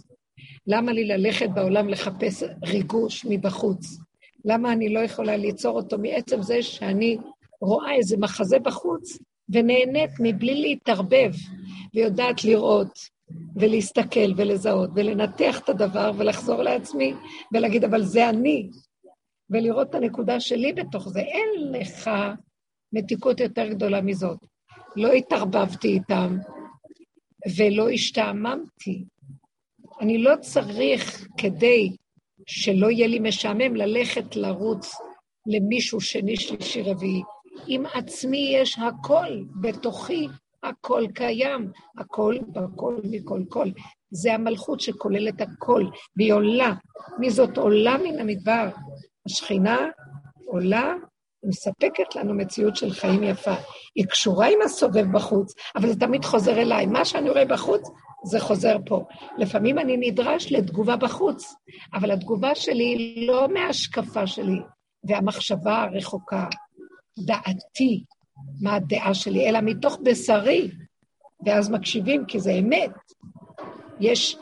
למה 0.67 0.93
לי 0.93 1.05
ללכת 1.05 1.49
בעולם 1.55 1.89
לחפש 1.89 2.43
ריגוש 2.65 3.27
מבחוץ? 3.31 3.99
למה 4.45 4.73
אני 4.73 4.89
לא 4.89 5.01
יכולה 5.01 5.37
ליצור 5.37 5.77
אותו 5.77 5.99
מעצם 5.99 6.43
זה 6.43 6.63
שאני 6.63 7.19
רואה 7.61 7.95
איזה 7.95 8.17
מחזה 8.17 8.59
בחוץ 8.59 9.19
ונהנית 9.53 10.11
מבלי 10.21 10.55
להתערבב, 10.55 11.33
ויודעת 11.95 12.45
לראות 12.45 12.99
ולהסתכל 13.57 14.33
ולזהות 14.37 14.91
ולנתח 14.95 15.59
את 15.59 15.69
הדבר 15.69 16.11
ולחזור 16.17 16.63
לעצמי 16.63 17.15
ולהגיד, 17.53 17.85
אבל 17.85 18.03
זה 18.03 18.29
אני, 18.29 18.71
ולראות 19.51 19.91
את 19.91 19.95
הנקודה 19.95 20.41
שלי 20.41 20.73
בתוך 20.73 21.09
זה. 21.09 21.21
אין 21.21 21.73
לך 21.73 22.11
מתיקות 22.93 23.41
יותר 23.41 23.69
גדולה 23.69 24.01
מזאת. 24.01 24.39
לא 24.97 25.13
התערבבתי 25.13 25.89
איתם 25.89 26.37
ולא 27.57 27.91
השתעממתי. 27.91 29.05
אני 30.01 30.19
לא 30.19 30.37
צריך, 30.41 31.27
כדי 31.37 31.97
שלא 32.47 32.91
יהיה 32.91 33.07
לי 33.07 33.19
משעמם, 33.19 33.77
ללכת 33.77 34.37
לרוץ 34.37 34.95
למישהו 35.47 36.01
שני, 36.01 36.37
שלישי, 36.37 36.83
רביעי. 36.83 37.23
עם 37.67 37.87
עצמי 37.95 38.57
יש 38.57 38.79
הכל, 38.79 39.45
בתוכי 39.61 40.29
הכל 40.63 41.05
קיים, 41.15 41.71
הכל 41.99 42.35
בכל 42.49 42.97
מכל 43.05 43.43
כל. 43.49 43.69
זה 44.11 44.35
המלכות 44.35 44.81
שכוללת 44.81 45.41
הכל, 45.41 45.87
והיא 46.17 46.33
עולה. 46.33 46.75
מי 47.19 47.31
זאת 47.31 47.59
עולה 47.59 47.97
מן 47.99 48.21
המדבר? 48.21 48.69
השכינה 49.27 49.79
עולה 50.47 50.95
ומספקת 51.43 52.17
לנו 52.17 52.35
מציאות 52.35 52.77
של 52.77 52.91
חיים 52.91 53.23
יפה. 53.23 53.55
היא 53.95 54.07
קשורה 54.07 54.47
עם 54.47 54.59
הסובב 54.65 55.07
בחוץ, 55.13 55.55
אבל 55.77 55.89
זה 55.89 56.01
תמיד 56.01 56.25
חוזר 56.25 56.61
אליי. 56.61 56.87
מה 56.87 57.05
שאני 57.05 57.31
רואה 57.31 57.45
בחוץ, 57.45 57.91
זה 58.25 58.41
חוזר 58.41 58.77
פה. 58.87 59.05
לפעמים 59.39 59.79
אני 59.79 59.97
נדרש 59.97 60.53
לתגובה 60.53 60.97
בחוץ, 60.97 61.55
אבל 61.95 62.11
התגובה 62.11 62.55
שלי 62.55 62.85
היא 62.85 63.29
לא 63.29 63.49
מההשקפה 63.49 64.27
שלי 64.27 64.61
והמחשבה 65.05 65.83
הרחוקה, 65.83 66.47
דעתי, 67.27 68.05
מה 68.61 68.75
הדעה 68.75 69.15
שלי, 69.15 69.49
אלא 69.49 69.61
מתוך 69.61 69.99
בשרי, 70.03 70.71
ואז 71.47 71.71
מקשיבים, 71.71 72.25
כי 72.27 72.41
זה 72.41 72.53
אמת. 72.53 72.91
יש, 74.01 74.37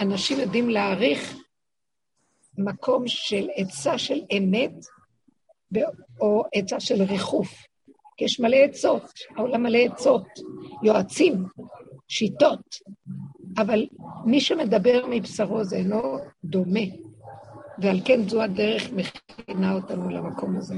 אנשים 0.00 0.40
יודעים 0.40 0.70
להעריך 0.70 1.36
מקום 2.58 3.02
של 3.06 3.48
עצה 3.56 3.98
של 3.98 4.20
אמת, 4.38 4.72
או 6.20 6.44
עצה 6.54 6.80
של 6.80 7.02
ריחוף. 7.02 7.66
כי 8.16 8.24
יש 8.24 8.40
מלא 8.40 8.56
עצות, 8.56 9.12
העולם 9.36 9.62
מלא 9.62 9.78
עצות, 9.78 10.26
יועצים, 10.82 11.44
שיטות, 12.08 12.74
אבל 13.58 13.86
מי 14.24 14.40
שמדבר 14.40 15.04
מבשרו 15.10 15.64
זה 15.64 15.76
אינו 15.76 16.18
דומה, 16.44 16.80
ועל 17.78 18.00
כן 18.04 18.28
זו 18.28 18.42
הדרך 18.42 18.90
מכינה 18.92 19.74
אותנו 19.74 20.10
למקום 20.10 20.56
הזה. 20.56 20.74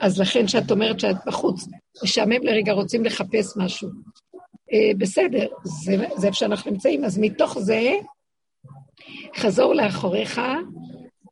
אז 0.00 0.20
לכן 0.20 0.46
כשאת 0.46 0.70
אומרת 0.70 1.00
שאת 1.00 1.16
בחוץ, 1.26 1.68
משעמם 2.04 2.42
לרגע, 2.42 2.72
רוצים 2.72 3.04
לחפש 3.04 3.56
משהו. 3.56 3.88
אה, 4.72 4.90
בסדר, 4.98 5.46
זה, 5.64 5.96
זה 6.16 6.26
איפה 6.26 6.36
שאנחנו 6.38 6.70
נמצאים. 6.70 7.04
אז 7.04 7.18
מתוך 7.18 7.58
זה, 7.58 7.92
חזור 9.36 9.74
לאחוריך 9.74 10.40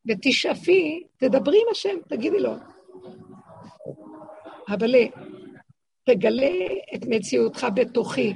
ותשאפי, 0.09 1.03
תדברי 1.17 1.57
עם 1.57 1.67
השם, 1.71 1.97
תגידי 2.09 2.41
לו. 2.41 2.53
אבל 4.69 4.95
תגלה 6.05 6.53
את 6.95 7.05
מציאותך 7.07 7.67
בתוכי. 7.75 8.35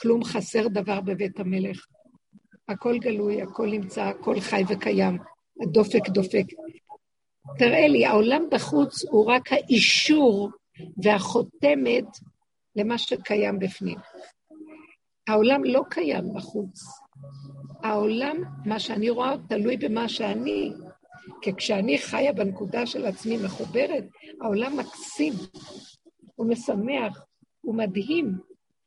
כלום 0.00 0.24
חסר 0.24 0.68
דבר 0.68 1.00
בבית 1.00 1.40
המלך. 1.40 1.86
הכל 2.68 2.98
גלוי, 2.98 3.42
הכל 3.42 3.66
נמצא, 3.66 4.02
הכל 4.02 4.40
חי 4.40 4.62
וקיים. 4.68 5.18
הדופק 5.62 6.08
דופק. 6.08 6.44
תראה 7.58 7.88
לי, 7.88 8.06
העולם 8.06 8.42
בחוץ 8.50 9.04
הוא 9.04 9.26
רק 9.26 9.52
האישור 9.52 10.50
והחותמת 11.02 12.04
למה 12.76 12.98
שקיים 12.98 13.58
בפנים. 13.58 13.98
העולם 15.28 15.64
לא 15.64 15.82
קיים 15.90 16.32
בחוץ. 16.34 16.80
העולם, 17.82 18.36
מה 18.64 18.80
שאני 18.80 19.10
רואה, 19.10 19.34
תלוי 19.48 19.76
במה 19.76 20.08
שאני. 20.08 20.72
כי 21.42 21.54
כשאני 21.54 21.98
חיה 21.98 22.32
בנקודה 22.32 22.86
של 22.86 23.06
עצמי 23.06 23.36
מחוברת, 23.36 24.04
העולם 24.40 24.76
מקסים, 24.76 25.32
הוא 26.34 26.46
משמח, 26.46 27.24
הוא 27.60 27.74
מדהים. 27.74 28.32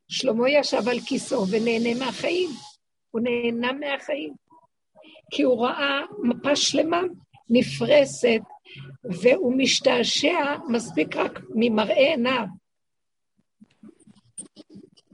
שלמה 0.08 0.50
ישב 0.50 0.88
על 0.88 1.00
כיסאו 1.00 1.47
ונהנה 1.47 2.06
מהחיים. 2.06 2.50
הוא 3.12 3.21
נהנה 3.21 3.71
מהחיים. 3.74 4.34
כי 5.32 5.43
הוא 5.43 5.65
ראה 5.65 6.02
מפה 6.24 6.56
שלמה 6.56 7.02
נפרסת, 7.52 8.42
והוא 9.04 9.54
משתעשע 9.58 10.56
מספיק 10.70 11.16
רק 11.16 11.40
ממראה 11.56 11.96
עיניו. 11.96 12.46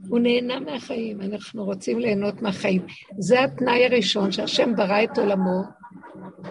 הוא 0.08 0.18
נהנה 0.18 0.60
מהחיים, 0.60 1.20
אנחנו 1.20 1.64
רוצים 1.64 1.98
ליהנות 1.98 2.42
מהחיים. 2.42 2.86
זה 3.18 3.44
התנאי 3.44 3.84
הראשון, 3.84 4.32
שהשם 4.32 4.76
ברא 4.76 5.04
את 5.04 5.18
עולמו, 5.18 5.62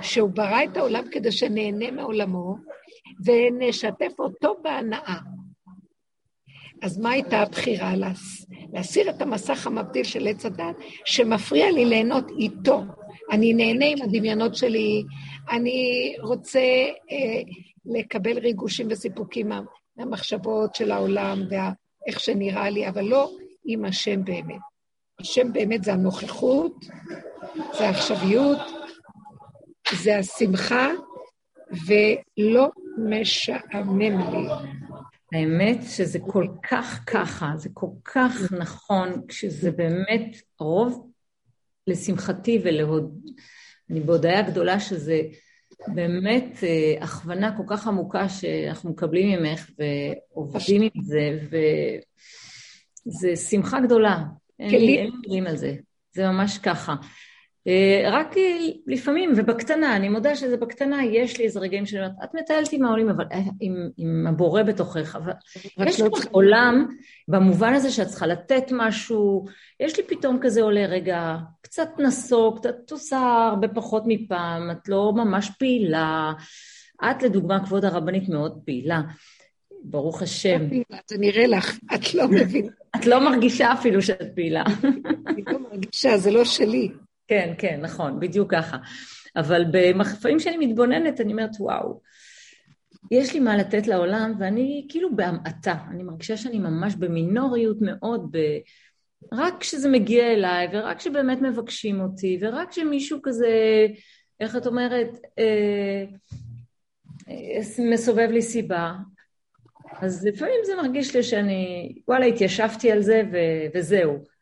שהוא 0.02 0.30
ברא 0.30 0.64
את 0.64 0.78
העולם 0.78 1.04
כדי 1.12 1.32
שנהנה 1.32 1.92
מעולמו, 1.92 2.56
ונשתף 3.26 4.20
אותו 4.20 4.56
בהנאה. 4.64 5.18
אז 6.82 6.98
מה 6.98 7.10
הייתה 7.10 7.40
הבחירה? 7.40 7.94
להסיר 8.74 9.10
את 9.10 9.22
המסך 9.22 9.68
המבדיל 9.68 10.04
של 10.04 10.28
עץ 10.28 10.46
הדת, 10.46 10.76
שמפריע 11.06 11.72
לי 11.72 11.86
ליהנות 11.86 12.30
איתו. 12.40 12.84
אני 13.32 13.54
נהנה 13.54 13.86
עם 13.86 14.02
הדמיונות 14.02 14.56
שלי, 14.56 15.04
אני 15.52 16.16
רוצה 16.22 16.60
אה, 17.12 17.42
לקבל 17.86 18.38
ריגושים 18.40 18.88
וסיפוקים 18.90 19.50
מה, 19.50 19.62
מהמחשבות 19.98 20.76
של 20.76 20.92
העולם 20.92 21.42
ואיך 21.50 22.20
שנראה 22.20 22.70
לי, 22.70 22.90
אבל 22.90 23.02
לא 23.02 23.32
עם 23.66 23.86
השם 23.86 24.24
באמת. 24.24 24.62
השם 25.20 25.54
באמת 25.54 25.84
זה 25.84 25.94
הנוכחות, 25.94 26.86
זה 27.78 27.88
העכשוויות, 27.88 28.58
זה 30.04 30.18
השמחה, 30.18 30.88
ולא 31.88 32.70
משעמם 32.98 34.20
לי. 34.32 34.48
האמת 35.34 35.78
שזה 35.88 36.20
כל 36.20 36.48
כך 36.70 37.04
ככה, 37.08 37.52
זה 37.56 37.70
כל 37.74 37.88
כך 38.06 38.52
נכון, 38.52 39.28
כשזה 39.28 39.72
באמת 39.72 40.36
רוב 40.60 41.12
לשמחתי 41.88 42.62
ולהוד... 42.64 43.20
אני 43.90 44.00
בהודיה 44.00 44.42
גדולה 44.42 44.80
שזה 44.80 45.22
באמת 45.88 46.64
אה, 46.64 47.04
הכוונה 47.04 47.58
כל 47.58 47.64
כך 47.68 47.88
עמוקה 47.88 48.30
שאנחנו 48.30 48.90
מקבלים 48.90 49.40
ממך 49.40 49.70
ועובדים 49.78 50.82
עם 50.82 51.04
זה, 51.04 51.40
וזה 53.06 53.36
שמחה 53.36 53.80
גדולה. 53.80 54.24
אין 54.60 54.82
לי 54.82 55.10
מילים 55.22 55.48
על 55.48 55.58
זה, 55.58 55.76
זה 56.12 56.28
ממש 56.28 56.58
ככה. 56.58 56.96
אה, 57.68 58.10
רק 58.12 58.36
לפעמים, 58.88 59.34
ובקטנה, 59.36 59.96
אני 59.96 60.10
מודה 60.10 60.36
שזה 60.36 60.58
בקטנה, 60.58 61.06
יש 61.06 61.38
לי 61.38 61.46
איזה 61.46 61.60
רגעים 61.60 61.86
שאני 61.86 62.02
אומרת, 62.02 62.16
את 62.24 62.36
מטיילת 62.36 62.74
עם 62.74 62.86
העולים, 62.86 63.10
אבל 63.10 63.26
אה, 63.32 63.40
עם, 63.60 63.90
עם 63.98 64.28
הבורא 64.28 64.64
בתוכך, 64.64 65.16
אבל 65.16 65.34
יש 65.88 66.00
לא 66.00 66.08
לך 66.08 66.26
עולם 66.32 66.86
במובן 67.28 67.74
הזה 67.74 67.92
שאת 67.92 68.08
צריכה 68.08 68.28
לתת 68.28 68.64
משהו, 68.72 69.46
יש 69.80 69.98
לי 69.98 70.04
פתאום 70.04 70.40
כזה 70.42 70.62
עולה 70.62 70.86
רגע, 70.86 71.38
קצת 71.62 71.90
נסוג, 72.00 72.60
קצת 72.60 72.92
עושה 72.92 73.50
הרבה 73.52 73.68
פחות 73.68 74.04
מפעם, 74.06 74.72
את 74.72 74.90
לא 74.90 75.14
ממש 75.16 75.52
פעילה, 75.60 76.34
את 77.12 77.24
לדוגמה, 77.24 77.66
כבוד 77.66 77.86
הרבנית, 77.86 78.30
מאוד 78.30 78.60
פעילה. 78.66 79.02
ברוך 79.84 80.22
השם. 80.22 80.62
זה 81.08 81.18
נראה 81.18 81.48
לך, 81.48 81.80
את 81.96 82.14
לא 82.14 82.28
מבינה. 82.28 82.72
את 82.96 83.06
לא 83.06 83.20
מרגישה 83.20 83.74
אפילו 83.74 84.02
שאת 84.02 84.36
פעילה. 84.36 84.64
אני 85.28 85.44
לא 85.48 85.60
מרגישה, 85.60 86.18
זה 86.18 86.32
לא 86.32 86.46
שלי. 86.46 86.90
כן, 87.28 87.54
כן, 87.58 87.80
נכון, 87.82 88.20
בדיוק 88.20 88.52
ככה. 88.52 88.78
אבל 89.36 89.66
במחפאים 89.72 90.40
שאני 90.40 90.68
מתבוננת, 90.68 91.22
אני 91.22 91.32
אומרת, 91.32 91.52
וואו, 91.60 92.02
יש 93.12 93.34
לי 93.34 93.40
מה 93.40 93.58
לתת 93.58 93.88
לעולם, 93.88 94.34
ואני 94.40 94.86
כאילו 94.90 95.16
בהמעטה. 95.16 95.76
אני 95.92 96.04
מרגישה 96.04 96.38
שאני 96.38 96.60
ממש 96.60 96.96
במינוריות 96.96 97.78
מאוד, 97.82 98.28
ב... 98.32 98.38
רק 99.34 99.54
כשזה 99.60 99.90
מגיע 99.90 100.34
אליי, 100.34 100.68
ורק 100.74 100.98
כשבאמת 100.98 101.42
מבקשים 101.42 102.02
אותי, 102.02 102.40
ורק 102.42 102.70
כשמישהו 102.70 103.20
כזה, 103.24 103.88
איך 104.40 104.56
את 104.56 104.68
אומרת, 104.68 105.10
אה, 105.40 106.04
אה, 107.30 107.86
מסובב 107.92 108.30
לי 108.32 108.42
סיבה, 108.42 108.94
אז 110.02 110.26
לפעמים 110.26 110.60
זה 110.66 110.76
מרגיש 110.76 111.16
לי 111.16 111.24
שאני, 111.24 111.94
וואלה, 112.08 112.26
התיישבתי 112.26 112.92
על 112.92 113.02
זה 113.02 113.24
ו- 113.32 113.78
וזהו. 113.78 114.37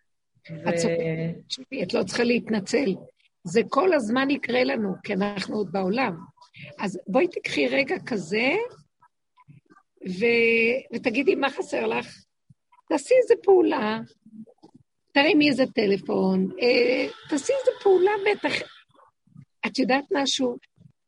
את 1.83 1.93
לא 1.93 2.03
צריכה 2.03 2.23
להתנצל. 2.23 2.95
זה 3.43 3.61
כל 3.69 3.93
הזמן 3.93 4.29
יקרה 4.29 4.63
לנו, 4.63 4.93
כי 5.03 5.13
אנחנו 5.13 5.55
עוד 5.55 5.71
בעולם. 5.71 6.17
אז 6.79 6.99
בואי 7.07 7.27
תקחי 7.27 7.67
רגע 7.67 7.95
כזה, 8.05 8.51
ו... 10.09 10.25
ותגידי 10.93 11.35
מה 11.35 11.49
חסר 11.49 11.87
לך. 11.87 12.25
תעשי 12.89 13.13
איזה 13.23 13.33
פעולה, 13.43 13.99
תרימי 15.11 15.49
איזה 15.49 15.63
טלפון, 15.75 16.47
אה, 16.61 17.07
תעשי 17.29 17.53
איזה 17.59 17.71
פעולה 17.83 18.11
בטח. 18.31 18.53
את 19.67 19.79
יודעת 19.79 20.05
משהו? 20.11 20.57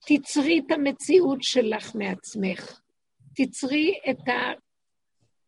תצרי 0.07 0.61
את 0.65 0.71
המציאות 0.71 1.43
שלך 1.43 1.95
מעצמך. 1.95 2.81
תצרי 3.35 3.93
את 4.09 4.19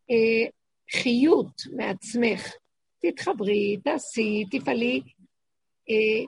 החיות 0.10 1.62
מעצמך. 1.78 2.54
תתחברי, 3.02 3.78
תעשי, 3.84 4.43
תפעלי, 4.52 5.02
אה, 5.89 6.26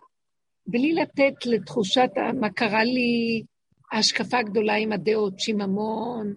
בלי 0.68 0.94
לתת 0.94 1.46
לתחושת 1.46 2.10
מה 2.40 2.50
קרה 2.50 2.84
לי, 2.84 3.44
ההשקפה 3.92 4.38
הגדולה 4.38 4.76
עם 4.76 4.92
הדעות, 4.92 5.40
שיממון, 5.40 6.34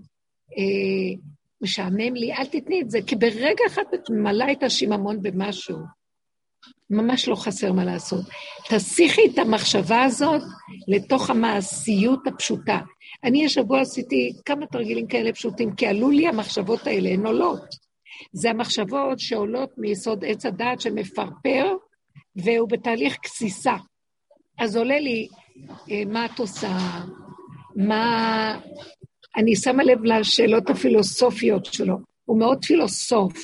אה, 0.59 1.21
משעמם 1.61 2.15
לי, 2.15 2.33
אל 2.33 2.47
תתני 2.47 2.81
את 2.81 2.91
זה, 2.91 2.99
כי 3.07 3.17
ברגע 3.17 3.65
אחד 3.67 3.83
את 3.95 4.11
ממלאה 4.11 4.53
את 4.53 4.63
השיממון 4.63 5.23
במשהו. 5.23 5.79
ממש 6.91 7.29
לא 7.29 7.35
חסר 7.35 7.73
מה 7.73 7.85
לעשות. 7.85 8.25
תסיכי 8.69 9.21
את 9.35 9.39
המחשבה 9.39 10.03
הזאת 10.03 10.43
לתוך 10.89 11.31
המעשיות 11.31 12.27
הפשוטה. 12.27 12.79
אני 13.25 13.47
השבוע 13.47 13.81
עשיתי 13.81 14.33
כמה 14.45 14.67
תרגילים 14.67 15.07
כאלה 15.07 15.33
פשוטים, 15.33 15.75
כי 15.75 15.87
עלו 15.87 16.11
לי 16.11 16.29
המחשבות 16.29 16.87
האלה, 16.87 17.11
הן 17.11 17.27
עולות. 17.27 17.75
זה 18.33 18.51
המחשבות 18.51 19.19
שעולות 19.19 19.71
מיסוד 19.79 20.25
עץ 20.25 20.47
הדעת 20.47 20.81
שמפרפר, 20.81 21.77
והוא 22.37 22.69
בתהליך 22.69 23.17
גסיסה. 23.23 23.75
אז 24.59 24.77
עולה 24.77 24.99
לי, 24.99 25.29
אה, 25.91 26.03
מה 26.07 26.27
את 26.27 26.39
עושה? 26.39 26.79
מה... 27.77 28.59
אני 29.37 29.57
שמה 29.57 29.85
לב 29.85 30.05
לשאלות 30.05 30.71
הפילוסופיות 30.71 31.65
שלו. 31.65 31.97
הוא 32.25 32.39
מאוד 32.39 32.65
פילוסוף. 32.65 33.35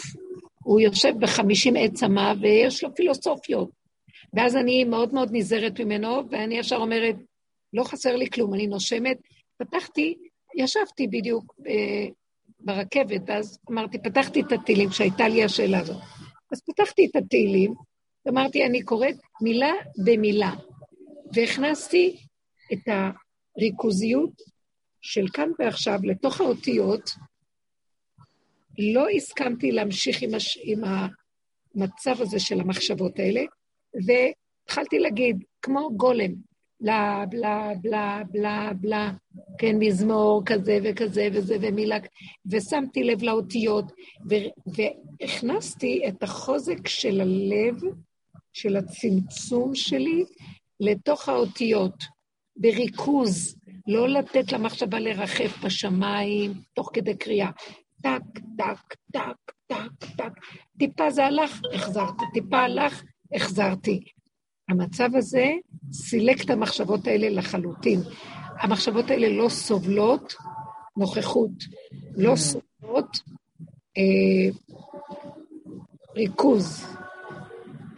הוא 0.64 0.80
יושב 0.80 1.12
בחמישים 1.20 1.74
עץ 1.76 2.02
אמה 2.02 2.32
ויש 2.40 2.84
לו 2.84 2.94
פילוסופיות. 2.94 3.70
ואז 4.34 4.56
אני 4.56 4.84
מאוד 4.84 5.14
מאוד 5.14 5.28
נזהרת 5.32 5.80
ממנו, 5.80 6.22
ואני 6.30 6.58
ישר 6.58 6.76
אומרת, 6.76 7.16
לא 7.72 7.84
חסר 7.84 8.16
לי 8.16 8.30
כלום, 8.30 8.54
אני 8.54 8.66
נושמת. 8.66 9.16
פתחתי, 9.58 10.14
ישבתי 10.56 11.06
בדיוק 11.06 11.54
אה, 11.66 12.06
ברכבת, 12.60 13.20
ואז 13.26 13.58
אמרתי, 13.70 13.98
פתחתי 13.98 14.40
את 14.40 14.52
התהילים, 14.52 14.88
כשהייתה 14.90 15.28
לי 15.28 15.44
השאלה 15.44 15.78
הזאת. 15.78 16.02
אז 16.52 16.60
פתחתי 16.66 17.06
את 17.06 17.16
התהילים, 17.16 17.74
ואמרתי, 18.26 18.66
אני 18.66 18.82
קוראת 18.82 19.16
מילה 19.42 19.72
במילה, 20.04 20.52
והכנסתי 21.34 22.16
את 22.72 22.88
הריכוזיות 23.56 24.32
של 25.00 25.24
כאן 25.32 25.48
ועכשיו 25.58 25.98
לתוך 26.02 26.40
האותיות, 26.40 27.10
לא 28.78 29.08
הסכמתי 29.16 29.72
להמשיך 29.72 30.22
עם, 30.22 30.34
הש... 30.34 30.58
עם 30.62 30.80
המצב 30.84 32.20
הזה 32.20 32.40
של 32.40 32.60
המחשבות 32.60 33.18
האלה, 33.18 33.40
והתחלתי 34.06 34.98
להגיד, 34.98 35.44
כמו 35.62 35.90
גולם, 35.96 36.49
בלה, 36.80 37.24
בלה, 37.30 37.72
בלה, 37.82 38.22
בלה, 38.30 38.70
בלה, 38.80 39.12
כן, 39.58 39.76
מזמור 39.78 40.42
כזה 40.46 40.78
וכזה 40.84 41.28
וזה 41.32 41.56
ומילה, 41.60 41.96
ושמתי 42.46 43.04
לב 43.04 43.22
לאותיות, 43.22 43.92
ו, 44.30 44.34
והכנסתי 44.66 46.02
את 46.08 46.22
החוזק 46.22 46.88
של 46.88 47.20
הלב, 47.20 47.80
של 48.52 48.76
הצמצום 48.76 49.74
שלי, 49.74 50.24
לתוך 50.80 51.28
האותיות, 51.28 52.04
בריכוז, 52.56 53.56
לא 53.86 54.08
לתת 54.08 54.52
למחשבה 54.52 54.98
לרחף 54.98 55.64
בשמיים 55.64 56.52
תוך 56.74 56.90
כדי 56.92 57.16
קריאה. 57.16 57.50
טק, 58.02 58.40
טק, 58.58 58.94
טק, 59.12 59.52
טק, 59.66 60.04
טק. 60.16 60.32
טיפה 60.78 61.10
זה 61.10 61.26
הלך, 61.26 61.60
החזרתי, 61.74 62.24
טיפה 62.34 62.58
הלך, 62.58 63.02
החזרתי. 63.34 64.00
המצב 64.70 65.08
הזה 65.14 65.46
סילק 65.92 66.44
את 66.44 66.50
המחשבות 66.50 67.06
האלה 67.06 67.30
לחלוטין. 67.30 68.00
המחשבות 68.60 69.10
האלה 69.10 69.28
לא 69.28 69.48
סובלות 69.48 70.34
נוכחות, 70.96 71.50
לא 72.16 72.32
mm. 72.32 72.36
סובלות 72.36 73.18
אה, 73.98 74.56
ריכוז. 76.16 76.86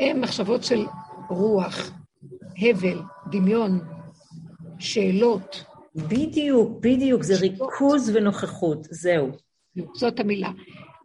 הן 0.01 0.21
מחשבות 0.21 0.65
של 0.65 0.87
רוח, 1.29 1.93
הבל, 2.59 2.99
דמיון, 3.31 3.81
שאלות. 4.79 5.65
בדיוק, 5.95 6.81
בדיוק, 6.81 7.23
זה 7.23 7.35
ריכוז 7.41 8.11
ונוכחות, 8.15 8.79
זהו. 8.91 9.31
זאת 9.95 10.21
המילה. 10.21 10.51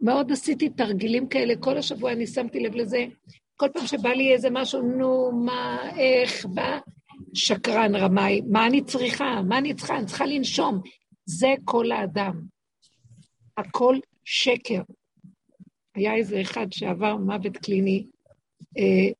מאוד 0.00 0.32
עשיתי 0.32 0.68
תרגילים 0.68 1.28
כאלה, 1.28 1.54
כל 1.60 1.78
השבוע 1.78 2.12
אני 2.12 2.26
שמתי 2.26 2.60
לב 2.60 2.74
לזה, 2.74 3.04
כל 3.60 3.68
פעם 3.74 3.86
שבא 3.86 4.08
לי 4.08 4.32
איזה 4.32 4.48
משהו, 4.50 4.82
נו, 4.82 5.32
מה, 5.32 5.90
איך, 5.96 6.46
בא, 6.46 6.78
שקרן, 7.34 7.94
רמאי, 7.94 8.40
מה 8.50 8.66
אני 8.66 8.84
צריכה? 8.84 9.42
מה 9.48 9.58
אני 9.58 9.74
צריכה? 9.74 9.98
אני 9.98 10.06
צריכה 10.06 10.26
לנשום. 10.26 10.80
זה 11.24 11.54
כל 11.64 11.92
האדם. 11.92 12.40
הכל 13.56 13.96
שקר. 14.24 14.82
היה 15.94 16.14
איזה 16.14 16.40
אחד 16.40 16.66
שעבר 16.70 17.16
מוות 17.16 17.56
קליני, 17.56 18.06
אה, 18.78 19.10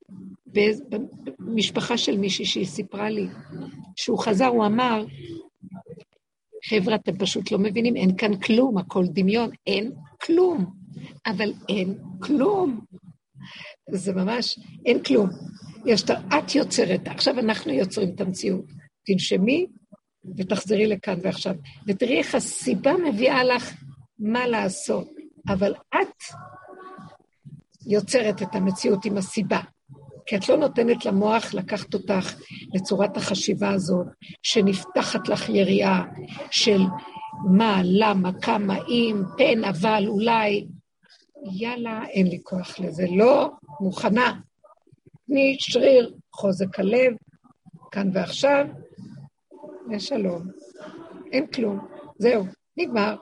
במשפחה 1.38 1.98
של 1.98 2.18
מישהי 2.18 2.44
שהיא 2.44 2.66
סיפרה 2.66 3.10
לי, 3.10 3.26
שהוא 3.96 4.18
חזר, 4.18 4.46
הוא 4.46 4.66
אמר, 4.66 5.04
חבר'ה, 6.64 6.94
אתם 6.94 7.18
פשוט 7.18 7.52
לא 7.52 7.58
מבינים, 7.58 7.96
אין 7.96 8.16
כאן 8.16 8.40
כלום, 8.40 8.78
הכל 8.78 9.04
דמיון, 9.06 9.50
אין 9.66 9.92
כלום. 10.22 10.66
אבל 11.26 11.52
אין 11.68 11.98
כלום. 12.20 12.80
זה 13.90 14.12
ממש, 14.12 14.58
אין 14.86 15.02
כלום. 15.02 15.28
יש, 15.86 16.04
את 16.38 16.54
יוצרת, 16.54 17.08
עכשיו 17.08 17.38
אנחנו 17.38 17.72
יוצרים 17.72 18.08
את 18.14 18.20
המציאות. 18.20 18.64
תנשמי 19.06 19.66
ותחזרי 20.36 20.86
לכאן 20.86 21.18
ועכשיו. 21.22 21.54
ותראי 21.86 22.18
איך 22.18 22.34
הסיבה 22.34 22.92
מביאה 23.08 23.44
לך 23.44 23.74
מה 24.18 24.46
לעשות, 24.46 25.08
אבל 25.48 25.74
את 25.74 26.22
יוצרת 27.86 28.42
את 28.42 28.54
המציאות 28.54 29.04
עם 29.04 29.16
הסיבה. 29.16 29.60
כי 30.26 30.36
את 30.36 30.48
לא 30.48 30.56
נותנת 30.56 31.06
למוח 31.06 31.54
לקחת 31.54 31.94
אותך 31.94 32.34
לצורת 32.74 33.16
החשיבה 33.16 33.70
הזאת, 33.70 34.06
שנפתחת 34.42 35.28
לך 35.28 35.48
יריעה 35.48 36.04
של 36.50 36.80
מה, 37.50 37.80
למה, 37.84 38.32
כמה, 38.42 38.76
אם, 38.88 39.22
פן, 39.38 39.64
אבל, 39.64 40.04
אולי. 40.06 40.66
יאללה, 41.44 42.04
אין 42.06 42.26
לי 42.26 42.38
כוח 42.42 42.80
לזה. 42.80 43.06
לא 43.10 43.50
מוכנה. 43.80 44.40
תני 45.26 45.56
שריר, 45.58 46.14
חוזק 46.32 46.78
הלב, 46.78 47.12
כאן 47.90 48.10
ועכשיו, 48.12 48.66
ושלום. 49.90 50.42
אין 51.32 51.46
כלום. 51.46 51.86
זהו, 52.18 52.44
נגמר. 52.76 53.16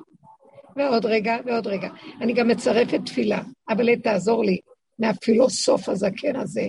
ועוד 0.77 1.07
רגע, 1.07 1.37
ועוד 1.47 1.67
רגע. 1.67 1.89
אני 2.21 2.33
גם 2.33 2.49
מצרפת 2.49 3.01
תפילה. 3.05 3.43
אבל 3.69 3.97
תעזור 3.97 4.45
לי 4.45 4.59
מהפילוסוף 4.99 5.89
הזקן 5.89 6.37
הזה. 6.37 6.69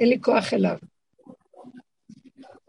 אין 0.00 0.08
לי 0.08 0.20
כוח 0.20 0.54
אליו. 0.54 0.76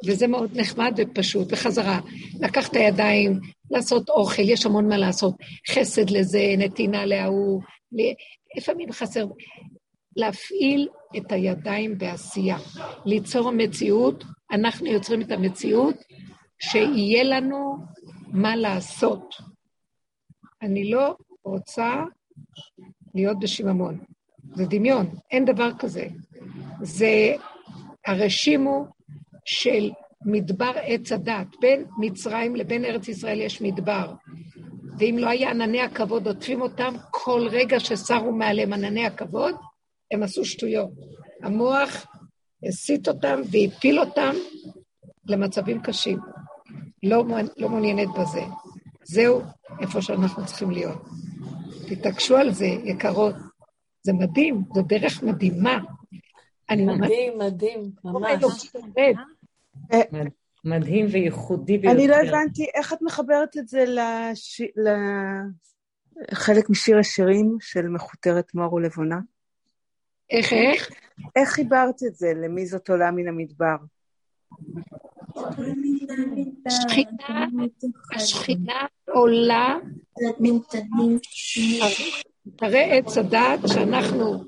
וזה 0.06 0.28
מאוד 0.28 0.52
נחמד 0.60 0.94
ופשוט, 0.98 1.48
וחזרה. 1.52 2.00
לקח 2.40 2.70
את 2.70 2.76
הידיים, 2.76 3.40
לעשות 3.72 4.10
אוכל, 4.10 4.42
יש 4.42 4.66
המון 4.66 4.88
מה 4.90 4.98
לעשות. 4.98 5.36
חסד 5.70 6.10
לזה, 6.10 6.54
נתינה 6.58 7.06
להוא, 7.06 7.62
לפעמים 8.58 8.92
חסר. 8.92 9.26
להפעיל 10.16 10.90
את 11.18 11.32
הידיים 11.32 11.98
בעשייה, 11.98 12.58
ליצור 13.06 13.52
מציאות, 13.52 14.24
אנחנו 14.52 14.88
יוצרים 14.88 15.22
את 15.22 15.32
המציאות, 15.32 15.96
שיהיה 16.60 17.24
לנו 17.24 17.78
מה 18.28 18.56
לעשות. 18.56 19.36
אני 20.62 20.92
לא 20.92 21.16
רוצה 21.44 22.04
להיות 23.16 23.40
בשיממון. 23.40 24.00
זה 24.54 24.66
דמיון, 24.66 25.10
אין 25.32 25.46
דבר 25.46 25.70
כזה. 25.80 26.08
זה 26.82 27.36
הרשימו 28.06 28.86
של 29.46 29.92
מדבר 30.26 30.72
עץ 30.84 31.12
הדת. 31.12 31.48
בין 31.62 31.86
מצרים 31.98 32.56
לבין 32.56 32.86
ארץ 32.86 33.08
ישראל 33.08 33.42
יש 33.42 33.62
מדבר. 33.62 34.14
ואם 35.00 35.16
לא 35.20 35.30
היה 35.30 35.50
ענני 35.50 35.82
הכבוד 35.82 36.28
עוטפים 36.28 36.62
אותם, 36.62 36.94
כל 37.12 37.48
רגע 37.52 37.80
שסרו 37.80 38.32
מעליהם 38.32 38.74
ענני 38.74 39.06
הכבוד, 39.06 39.56
הם 40.12 40.24
עשו 40.24 40.46
שטויות. 40.46 40.90
המוח 41.44 42.06
הסיט 42.68 43.08
אותם 43.08 43.42
והפיל 43.52 44.00
אותם 44.00 44.36
למצבים 45.26 45.82
קשים. 45.82 46.20
לא, 47.04 47.24
לא 47.58 47.70
מעוניינת 47.70 48.08
בזה. 48.20 48.42
זהו 49.04 49.42
איפה 49.82 50.02
שאנחנו 50.02 50.46
צריכים 50.46 50.72
להיות. 50.72 51.02
תתעקשו 51.88 52.38
על 52.38 52.52
זה, 52.52 52.66
יקרות. 52.66 53.36
זה 54.04 54.14
מדהים, 54.14 54.64
זו 54.74 54.82
דרך 54.82 55.24
מדהימה. 55.24 55.78
מדהים, 56.72 57.38
מדהים, 57.38 57.92
ממש. 58.04 58.44
מדהים 60.66 61.06
וייחודי 61.12 61.78
ביותר. 61.78 61.98
אני 61.98 62.08
לא 62.08 62.16
הבנתי 62.16 62.66
איך 62.76 62.94
את 62.94 63.02
מחברת 63.02 63.58
את 63.58 63.68
זה 63.68 63.86
לחלק 66.32 66.70
משיר 66.70 66.98
השירים 66.98 67.58
של 67.60 67.88
מכותרת 67.88 68.56
מור 68.56 68.74
ולבונה. 68.74 69.20
איך, 70.30 70.54
איך? 70.54 70.90
איך 71.36 71.50
חיברת 71.50 72.04
את 72.08 72.16
זה 72.16 72.34
למי 72.36 72.66
זאת 72.66 72.90
עולה 72.90 73.12
מן 73.12 73.28
המדבר? 73.28 73.76
השכינה, 76.66 77.48
השכינה 78.16 78.86
עולה, 79.08 79.78
תראה 82.56 82.84
עץ 82.84 83.18
הדעת 83.18 83.60
שאנחנו 83.68 84.44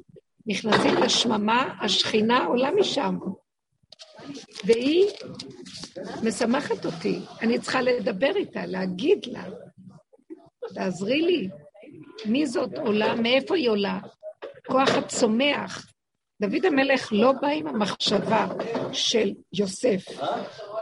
נכנסים 0.48 0.94
לשממה, 1.04 1.78
השכינה 1.82 2.46
עולה 2.46 2.72
משם. 2.72 3.18
והיא 4.66 5.06
משמחת 6.24 6.86
אותי. 6.86 7.20
אני 7.42 7.60
צריכה 7.60 7.82
לדבר 7.82 8.36
איתה, 8.36 8.66
להגיד 8.66 9.26
לה, 9.26 9.44
תעזרי 10.74 11.22
לי, 11.22 11.50
מי 12.26 12.48
זאת 12.48 12.78
עולה, 12.78 13.16
מאיפה 13.16 13.56
היא 13.56 13.70
עולה, 13.70 14.00
כוח 14.68 14.90
הצומח. 14.90 15.88
דוד 16.42 16.66
המלך 16.66 17.10
לא 17.12 17.32
בא 17.32 17.48
עם 17.48 17.68
המחשבה 17.68 18.48
של 18.92 19.34
יוסף, 19.54 20.06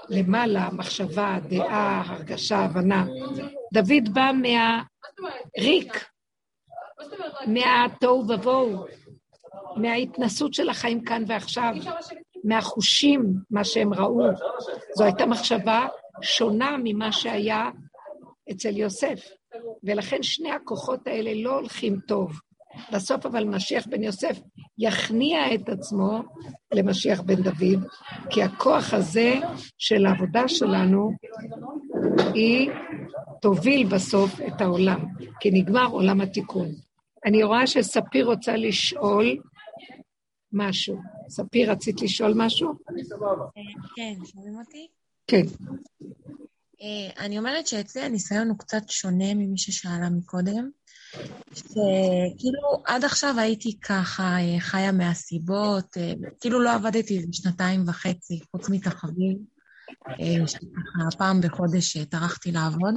למעלה, 0.10 0.70
מחשבה, 0.72 1.38
דעה, 1.50 2.04
הרגשה, 2.06 2.58
הבנה. 2.58 3.06
דוד 3.74 4.14
בא 4.14 4.32
מהריק, 4.42 6.06
מהתוהו 7.48 8.26
ובוהו, 8.30 8.86
מההתנסות 9.76 10.54
של 10.54 10.70
החיים 10.70 11.04
כאן 11.04 11.24
ועכשיו, 11.28 11.74
מהחושים, 12.46 13.34
מה 13.52 13.64
שהם 13.64 13.94
ראו. 13.94 14.28
זו 14.98 15.04
הייתה 15.04 15.26
מחשבה 15.26 15.88
שונה 16.22 16.76
ממה 16.84 17.12
שהיה 17.12 17.70
אצל 18.52 18.78
יוסף. 18.78 19.20
ולכן 19.84 20.24
שני 20.24 20.52
הכוחות 20.52 21.08
האלה 21.08 21.32
לא 21.44 21.54
הולכים 21.54 22.00
טוב. 22.08 22.40
בסוף 22.92 23.26
אבל 23.26 23.44
משיח 23.44 23.88
בן 23.88 24.04
יוסף 24.04 24.40
יכניע 24.78 25.56
את 25.56 25.70
עצמו 25.70 26.20
למשיח 26.74 27.22
בן 27.22 27.36
דוד, 27.36 27.84
כי 28.30 28.44
הכוח 28.44 28.94
הזה 28.94 29.34
של 29.78 30.06
העבודה 30.06 30.48
שלנו, 30.48 31.12
היא 32.34 32.70
תוביל 33.42 33.88
בסוף 33.88 34.42
את 34.48 34.62
העולם, 34.62 35.06
כי 35.40 35.52
נגמר 35.52 35.88
עולם 35.88 36.22
התיקון. 36.22 36.68
אני 37.26 37.44
רואה 37.44 37.68
שספיר 37.68 38.26
רוצה 38.26 38.58
לשאול 38.58 39.38
משהו. 40.56 41.02
ספיר, 41.30 41.72
רצית 41.72 42.02
לשאול 42.02 42.34
משהו? 42.36 42.74
כן, 43.96 44.14
שומעים 44.26 44.56
אותי? 44.60 44.88
כן. 45.28 45.46
אה, 46.82 47.26
אני 47.26 47.38
אומרת 47.38 47.68
שאצלי 47.68 48.02
הניסיון 48.02 48.50
הוא 48.50 48.58
קצת 48.58 48.90
שונה 48.90 49.34
ממי 49.34 49.58
ששאלה 49.58 50.10
מקודם. 50.10 50.70
שכאילו 51.54 52.84
עד 52.86 53.06
עכשיו 53.06 53.40
הייתי 53.40 53.80
ככה 53.80 54.24
אה, 54.24 54.60
חיה 54.60 54.92
מהסיבות, 54.92 55.98
אה, 55.98 56.14
כאילו 56.40 56.62
לא 56.62 56.74
עבדתי 56.74 57.18
איזה 57.18 57.28
שנתיים 57.32 57.84
וחצי, 57.88 58.40
חוץ 58.52 58.70
מתחביב, 58.70 59.38
שככה 60.48 61.18
פעם 61.18 61.42
בחודש 61.42 61.98
טרחתי 61.98 62.52
לעבוד. 62.52 62.94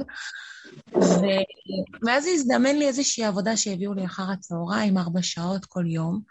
ואז 2.07 2.27
הזדמן 2.33 2.75
לי 2.75 2.87
איזושהי 2.87 3.23
עבודה 3.23 3.57
שהביאו 3.57 3.93
לי 3.93 4.05
אחר 4.05 4.31
הצהריים, 4.31 4.97
ארבע 4.97 5.21
שעות 5.21 5.65
כל 5.65 5.83
יום. 5.87 6.21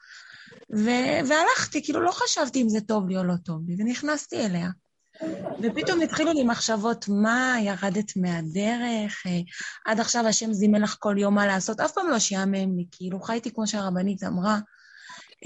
ו- 0.76 1.28
והלכתי, 1.28 1.84
כאילו 1.84 2.00
לא 2.00 2.10
חשבתי 2.10 2.62
אם 2.62 2.68
זה 2.68 2.80
טוב 2.80 3.08
לי 3.08 3.16
או 3.16 3.24
לא 3.24 3.34
טוב 3.44 3.60
לי, 3.66 3.76
ונכנסתי 3.78 4.46
אליה. 4.46 4.68
ופתאום 5.62 6.00
התחילו 6.00 6.32
לי 6.32 6.44
מחשבות, 6.44 7.04
מה, 7.08 7.56
ירדת 7.60 8.16
מהדרך? 8.16 9.22
אה, 9.26 9.40
עד 9.86 10.00
עכשיו 10.00 10.26
השם 10.26 10.52
זימן 10.52 10.80
לך 10.80 10.96
כל 10.98 11.14
יום 11.18 11.34
מה 11.34 11.46
לעשות, 11.46 11.80
אף 11.80 11.92
פעם 11.92 12.08
לא 12.10 12.18
שיאמם 12.18 12.76
לי, 12.76 12.86
כאילו 12.90 13.20
חייתי 13.20 13.54
כמו 13.54 13.66
שהרבנית 13.66 14.24
אמרה, 14.24 14.58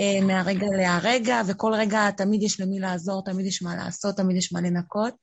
אה, 0.01 0.27
מהרגע 0.27 0.67
להרגע, 0.77 1.43
וכל 1.47 1.73
רגע 1.75 2.11
תמיד 2.11 2.43
יש 2.43 2.61
למי 2.61 2.81
לעזור, 2.81 3.25
תמיד 3.25 3.47
יש 3.47 3.63
מה 3.63 3.77
לעשות, 3.77 4.17
תמיד 4.17 4.37
יש 4.37 4.53
מה 4.53 4.61
לנקות. 4.61 5.15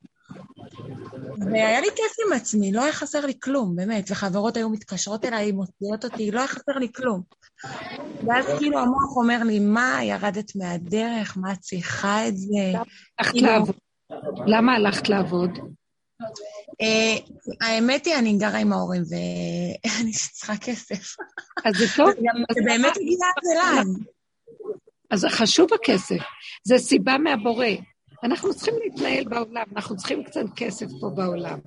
והיה 1.52 1.82
לי 1.82 1.88
כיף 1.96 2.16
עם 2.28 2.34
עצמי, 2.34 2.72
לא 2.72 2.84
היה 2.84 2.94
חסר 2.94 3.26
לי 3.26 3.34
כלום, 3.44 3.76
באמת. 3.76 4.06
וחברות 4.12 4.58
היו 4.58 4.70
מתקשרות 4.70 5.26
אליי, 5.26 5.52
מוציאות 5.52 6.06
אותי, 6.06 6.32
לא 6.32 6.40
היה 6.40 6.48
חסר 6.48 6.78
לי 6.80 6.88
כלום. 6.96 7.22
ואז 8.28 8.46
כאילו 8.60 8.80
המוח 8.80 9.16
אומר 9.16 9.44
לי, 9.44 9.60
מה, 9.60 10.00
ירדת 10.04 10.56
מהדרך? 10.56 11.38
מה 11.38 11.54
את 11.54 11.60
צריכה 11.60 12.28
את 12.28 12.38
זה? 12.38 12.74
הלכת 13.20 13.32
כאילו- 13.32 13.48
לעבוד. 13.48 13.76
למה 14.48 14.76
הלכת 14.76 15.10
לעבוד? 15.10 15.60
אה, 16.82 17.16
האמת 17.62 18.06
היא, 18.06 18.16
אני 18.16 18.38
גרה 18.38 18.58
עם 18.58 18.74
ההורים 18.74 19.02
ואני 19.10 20.12
צריכה 20.36 20.58
כסף. 20.58 21.16
אז 21.66 21.76
זה 21.76 21.86
טוב. 21.98 22.10
זה 22.56 22.62
באמת 22.66 22.98
הגיע 22.98 23.18
אליי. 23.54 23.84
אז 25.12 25.26
חשוב 25.30 25.74
הכסף. 25.74 26.18
זה 26.64 26.78
סיבה 26.78 27.18
מהבורא. 27.18 27.66
אנחנו 28.24 28.54
צריכים 28.54 28.74
להתנהל 28.84 29.24
בעולם, 29.24 29.64
אנחנו 29.76 29.98
צריכים 29.98 30.24
קצת 30.24 30.46
כסף 30.56 30.86
פה 31.02 31.10
בעולם. 31.16 31.60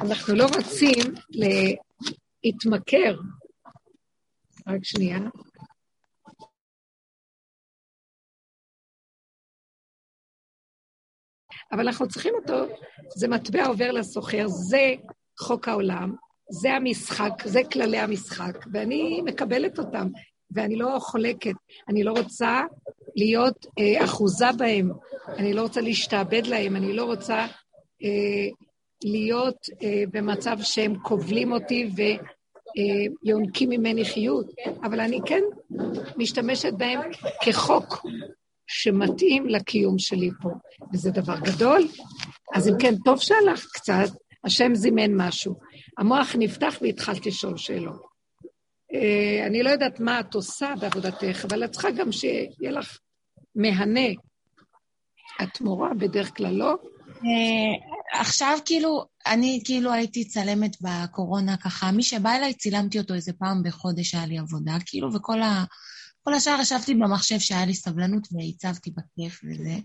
אנחנו 0.00 0.34
לא 0.34 0.46
רוצים 0.56 1.14
להתמכר. 2.44 3.16
רק 4.66 4.84
שנייה. 4.84 5.18
אבל 11.72 11.86
אנחנו 11.86 12.08
צריכים 12.08 12.34
אותו, 12.34 12.76
זה 13.16 13.28
מטבע 13.28 13.66
עובר 13.66 13.90
לסוחר, 13.90 14.48
זה 14.48 14.94
חוק 15.38 15.68
העולם, 15.68 16.14
זה 16.50 16.72
המשחק, 16.72 17.32
זה 17.44 17.60
כללי 17.72 17.98
המשחק, 17.98 18.66
ואני 18.72 19.22
מקבלת 19.24 19.78
אותם. 19.78 20.08
ואני 20.50 20.76
לא 20.76 20.98
חולקת. 21.00 21.54
אני 21.88 22.02
לא 22.02 22.12
רוצה 22.12 22.62
להיות 23.16 23.66
אה, 23.78 24.04
אחוזה 24.04 24.52
בהם, 24.58 24.90
אני 25.28 25.52
לא 25.52 25.62
רוצה 25.62 25.80
להשתעבד 25.80 26.46
להם, 26.46 26.76
אני 26.76 26.92
לא 26.92 27.04
רוצה 27.04 27.46
אה, 28.02 28.48
להיות 29.04 29.66
אה, 29.82 30.02
במצב 30.12 30.56
שהם 30.62 30.98
כובלים 30.98 31.52
אותי 31.52 31.90
אה, 32.78 33.66
ממני 33.68 34.04
חיות, 34.04 34.46
אבל 34.84 35.00
אני 35.00 35.20
כן 35.26 35.42
משתמשת 36.16 36.72
בהם 36.72 37.00
כחוק 37.44 38.06
שמתאים 38.66 39.46
לקיום 39.46 39.98
שלי 39.98 40.30
פה, 40.42 40.48
וזה 40.92 41.10
דבר 41.10 41.36
גדול. 41.40 41.88
אז 42.54 42.68
אם 42.68 42.74
כן, 42.78 42.94
טוב 43.04 43.20
שהלך 43.20 43.66
קצת, 43.72 44.08
השם 44.44 44.74
זימן 44.74 45.14
משהו. 45.14 45.54
המוח 45.98 46.36
נפתח 46.38 46.74
והתחלתי 46.82 47.28
לשאול 47.28 47.56
שאלות. 47.56 48.02
אה, 48.94 49.46
אני 49.46 49.62
לא 49.62 49.70
יודעת 49.70 50.00
מה 50.00 50.20
את 50.20 50.34
עושה 50.34 50.74
בעבודתך, 50.80 51.44
אבל 51.48 51.64
את 51.64 51.70
צריכה 51.70 51.90
גם 51.90 52.12
שיהיה 52.12 52.70
לך 52.70 52.98
מהנה. 53.54 54.08
את 55.42 55.60
מורה 55.60 55.94
בדרך 55.94 56.36
כלל, 56.36 56.54
לא? 56.54 56.74
עכשיו 58.12 58.58
כאילו, 58.64 59.04
אני 59.26 59.62
כאילו 59.64 59.92
הייתי 59.92 60.28
צלמת 60.28 60.76
בקורונה 60.80 61.56
ככה, 61.56 61.90
מי 61.90 62.02
שבא 62.02 62.36
אליי 62.36 62.54
צילמתי 62.54 62.98
אותו 62.98 63.14
איזה 63.14 63.32
פעם 63.32 63.62
בחודש, 63.62 64.14
היה 64.14 64.26
לי 64.26 64.38
עבודה, 64.38 64.76
כאילו, 64.86 65.14
וכל 65.14 65.42
ה... 65.42 65.64
כל 66.22 66.34
השאר 66.34 66.60
ישבתי 66.60 66.94
במחשב 66.94 67.38
שהיה 67.38 67.66
לי 67.66 67.74
סבלנות 67.74 68.28
והצבתי 68.32 68.90
בכיף 68.90 69.40
וזה. 69.44 69.78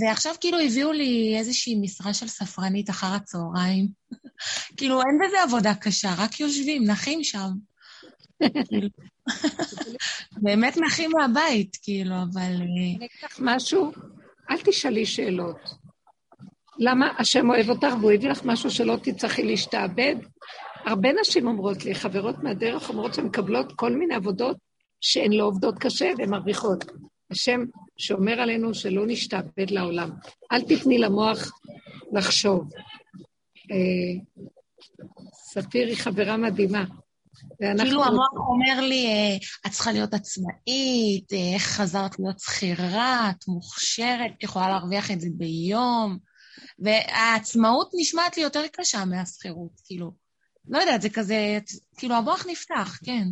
ועכשיו 0.00 0.34
כאילו 0.40 0.58
הביאו 0.58 0.92
לי 0.92 1.34
איזושהי 1.38 1.80
משרה 1.80 2.14
של 2.14 2.28
ספרנית 2.28 2.90
אחר 2.90 3.06
הצהריים. 3.06 3.88
כאילו, 4.76 5.00
אין 5.00 5.18
בזה 5.24 5.42
עבודה 5.42 5.74
קשה, 5.74 6.14
רק 6.18 6.40
יושבים, 6.40 6.84
נחים 6.84 7.24
שם. 7.24 7.50
כאילו, 8.68 8.88
באמת 10.44 10.76
נחים 10.76 11.10
מהבית, 11.18 11.76
כאילו, 11.82 12.14
אבל... 12.14 12.42
אה, 12.42 12.56
אני 12.56 12.96
אגיד 12.96 13.08
לך 13.24 13.36
משהו, 13.40 13.92
אל 14.50 14.56
תשאלי 14.64 15.06
שאלות. 15.06 15.77
למה 16.78 17.10
השם 17.18 17.50
אוהב 17.50 17.70
אותך 17.70 17.94
והוא 18.00 18.12
הביא 18.12 18.30
לך 18.30 18.44
משהו 18.44 18.70
שלא 18.70 18.96
תצטרכי 19.02 19.42
להשתעבד? 19.42 20.16
הרבה 20.86 21.08
נשים 21.20 21.46
אומרות 21.46 21.84
לי, 21.84 21.94
חברות 21.94 22.42
מהדרך 22.42 22.88
אומרות 22.88 23.14
שהן 23.14 23.24
מקבלות 23.24 23.72
כל 23.76 23.92
מיני 23.92 24.14
עבודות 24.14 24.56
שהן 25.00 25.32
לא 25.32 25.44
עובדות 25.44 25.78
קשה 25.78 26.12
והן 26.18 26.30
מרוויחות. 26.30 26.84
השם 27.30 27.60
שאומר 27.96 28.40
עלינו 28.40 28.74
שלא 28.74 29.06
נשתעבד 29.06 29.70
לעולם. 29.70 30.10
אל 30.52 30.60
תתני 30.60 30.98
למוח 30.98 31.52
לחשוב. 32.12 32.70
אה, 33.70 34.40
ספיר 35.32 35.86
היא 35.86 35.96
חברה 35.96 36.36
מדהימה. 36.36 36.84
כאילו 37.78 38.04
המוח 38.04 38.32
אומר 38.36 38.80
לי, 38.80 39.06
אה, 39.06 39.36
את 39.66 39.70
צריכה 39.72 39.92
להיות 39.92 40.14
עצמאית, 40.14 41.32
אה, 41.32 41.54
איך 41.54 41.62
חזרת 41.62 42.18
להיות 42.18 42.40
שכירה, 42.40 43.30
את 43.30 43.48
מוכשרת, 43.48 44.30
את 44.38 44.42
יכולה 44.42 44.68
להרוויח 44.68 45.10
את 45.10 45.20
זה 45.20 45.28
ביום. 45.32 46.18
והעצמאות 46.78 47.90
נשמעת 47.94 48.36
לי 48.36 48.42
יותר 48.42 48.62
קשה 48.72 49.04
מהשכירות, 49.04 49.80
כאילו. 49.84 50.12
לא 50.68 50.78
יודעת, 50.78 51.02
זה 51.02 51.10
כזה, 51.10 51.58
כאילו 51.96 52.14
המוח 52.14 52.46
נפתח, 52.48 52.98
כן. 53.04 53.24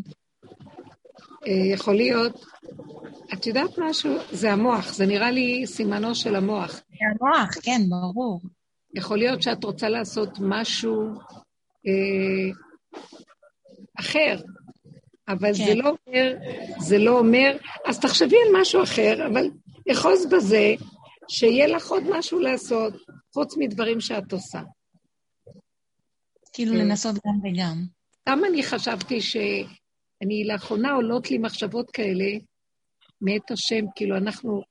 אה, 1.47 1.73
יכול 1.75 1.95
להיות, 1.95 2.45
את 3.33 3.47
יודעת 3.47 3.71
משהו? 3.79 4.17
זה 4.33 4.53
המוח, 4.53 4.93
זה 4.93 5.07
נראה 5.07 5.31
לי 5.31 5.67
סימנו 5.67 6.15
של 6.15 6.37
המוח. 6.37 6.73
זה 6.73 7.05
המוח, 7.21 7.51
כן, 7.63 7.81
ברור. 7.89 8.41
יכול 8.95 9.19
להיות 9.19 9.43
שאת 9.43 9.65
רוצה 9.65 9.89
לעשות 9.89 10.29
משהו 10.41 11.11
אה, 11.87 12.53
אחר, 14.01 14.37
אבל 15.29 15.55
כן. 15.55 15.65
זה 15.65 15.75
לא 15.75 15.95
אומר, 16.07 16.33
זה 16.79 16.99
לא 16.99 17.19
אומר, 17.19 17.57
אז 17.87 18.01
תחשבי 18.01 18.37
על 18.37 18.61
משהו 18.61 18.83
אחר, 18.83 19.27
אבל 19.27 19.51
אחוז 19.93 20.27
בזה 20.27 20.75
שיהיה 21.29 21.67
לך 21.67 21.91
עוד 21.91 22.03
משהו 22.11 22.39
לעשות, 22.39 22.95
חוץ 23.37 23.57
מדברים 23.57 24.01
שאת 24.01 24.33
עושה. 24.33 24.61
כאילו 26.53 26.73
כן. 26.73 26.79
לנסות 26.79 27.15
גם 27.15 27.51
וגם. 27.51 27.83
גם 28.29 28.45
אני 28.45 28.63
חשבתי 28.63 29.21
שאני, 29.21 30.45
לאחרונה 30.47 30.93
עולות 30.93 31.31
לי 31.31 31.39
מחשבות 31.39 31.91
כאלה, 31.91 32.27
מאת 33.21 33.51
השם, 33.51 33.85
כאילו 33.97 34.17
אנחנו 34.17 34.63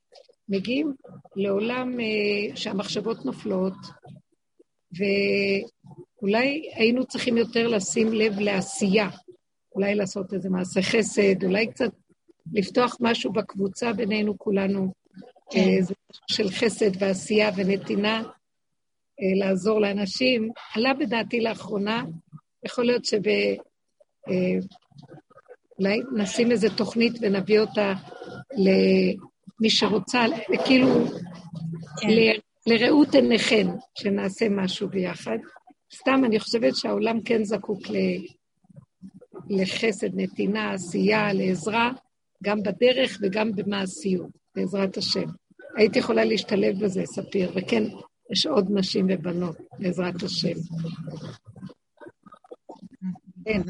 מגיעים 0.48 0.94
לעולם 1.36 2.00
אה, 2.00 2.56
שהמחשבות 2.56 3.24
נופלות, 3.24 3.74
ואולי 4.92 6.70
היינו 6.74 7.06
צריכים 7.06 7.36
יותר 7.36 7.68
לשים 7.68 8.12
לב 8.12 8.38
לעשייה, 8.38 9.08
אולי 9.74 9.94
לעשות 9.94 10.34
איזה 10.34 10.48
מעשה 10.48 10.82
חסד, 10.82 11.44
אולי 11.44 11.66
קצת 11.66 11.90
לפתוח 12.52 12.96
משהו 13.00 13.32
בקבוצה 13.32 13.92
בינינו 13.92 14.38
כולנו, 14.38 14.92
כן. 15.50 15.60
אה, 15.60 15.94
של 16.30 16.50
חסד 16.50 17.02
ועשייה 17.02 17.50
ונתינה, 17.56 18.22
אה, 18.22 18.35
לעזור 19.40 19.80
לאנשים. 19.80 20.50
עלה 20.74 20.94
בדעתי 20.94 21.40
לאחרונה, 21.40 22.04
יכול 22.64 22.84
להיות 22.84 23.04
שב... 23.04 23.28
אה, 24.28 24.58
אולי 25.78 26.00
נשים 26.16 26.50
איזו 26.50 26.68
תוכנית 26.76 27.12
ונביא 27.20 27.60
אותה 27.60 27.92
למי 28.52 29.70
שרוצה, 29.70 30.24
כאילו, 30.66 30.88
כן. 32.00 32.10
ל... 32.10 32.30
לראות 32.66 33.14
עיניכם, 33.14 33.66
שנעשה 33.98 34.48
משהו 34.48 34.88
ביחד. 34.88 35.36
סתם, 35.94 36.24
אני 36.24 36.40
חושבת 36.40 36.76
שהעולם 36.76 37.22
כן 37.22 37.44
זקוק 37.44 37.80
ל... 37.88 37.96
לחסד, 39.50 40.08
נתינה, 40.14 40.72
עשייה, 40.72 41.32
לעזרה, 41.32 41.90
גם 42.44 42.62
בדרך 42.62 43.18
וגם 43.22 43.52
במעשיות, 43.52 44.30
בעזרת 44.56 44.96
השם. 44.96 45.28
הייתי 45.76 45.98
יכולה 45.98 46.24
להשתלב 46.24 46.84
בזה, 46.84 47.02
ספיר, 47.06 47.52
וכן, 47.54 47.82
יש 48.30 48.46
עוד 48.46 48.66
נשים 48.70 49.06
ובנות, 49.10 49.56
בעזרת 49.78 50.22
השם. 50.22 50.56
כן. 53.44 53.62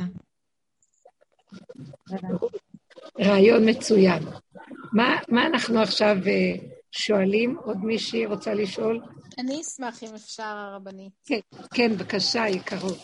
רעיון 3.21 3.69
מצוין. 3.69 4.23
מה, 4.93 5.17
מה 5.29 5.47
אנחנו 5.47 5.81
עכשיו 5.83 6.17
אה, 6.27 6.67
שואלים? 6.93 7.57
עוד 7.65 7.77
מישהי 7.85 8.27
רוצה 8.27 8.55
לשאול? 8.55 9.03
אני 9.39 9.61
אשמח 9.61 10.03
אם 10.03 10.15
אפשר, 10.15 10.43
הרבנית. 10.43 11.13
כן, 11.25 11.41
כן, 11.75 11.97
בבקשה, 11.97 12.49
יקרות. 12.49 12.99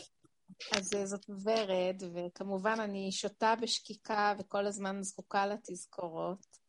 אז 0.76 0.94
אה, 0.94 1.07
זאת 1.07 1.30
ורד, 1.44 2.03
וכמובן 2.14 2.80
אני 2.80 3.12
שותה 3.12 3.55
בשקיקה 3.62 4.34
וכל 4.38 4.66
הזמן 4.66 5.03
זקוקה 5.03 5.46
לתזכורות. 5.46 6.61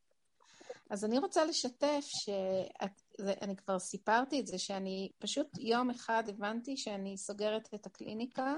אז 0.90 1.06
אני 1.06 1.18
רוצה 1.18 1.46
לשתף 1.46 2.06
שאני 2.06 3.56
כבר 3.56 3.80
סיפרתי 3.80 4.40
את 4.40 4.48
זה, 4.48 4.58
שאני 4.58 5.12
פשוט 5.20 5.48
יום 5.60 5.90
אחד 5.90 6.24
הבנתי 6.28 6.78
שאני 6.78 7.18
סוגרת 7.18 7.70
את 7.76 7.86
הקליניקה 7.86 8.56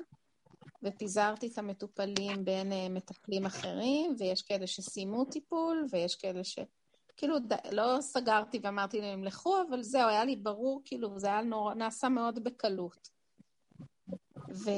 ופיזרתי 0.83 1.47
את 1.47 1.57
המטופלים 1.57 2.45
בין 2.45 2.71
אה, 2.71 2.89
מטפלים 2.89 3.45
אחרים, 3.45 4.15
ויש 4.19 4.41
כאלה 4.41 4.67
שסיימו 4.67 5.25
טיפול, 5.25 5.85
ויש 5.91 6.15
כאלה 6.15 6.43
ש... 6.43 6.59
כאילו. 7.17 7.35
לא 7.71 7.97
סגרתי 8.01 8.59
ואמרתי 8.63 9.01
להם, 9.01 9.23
לכו, 9.23 9.61
אבל 9.69 9.83
זהו, 9.83 10.09
היה 10.09 10.25
לי 10.25 10.35
ברור, 10.35 10.81
כאילו, 10.85 11.19
זה 11.19 11.27
היה 11.27 11.41
נור... 11.41 11.73
נעשה 11.73 12.09
מאוד 12.09 12.43
בקלות. 12.43 13.09
ו... 14.49 14.69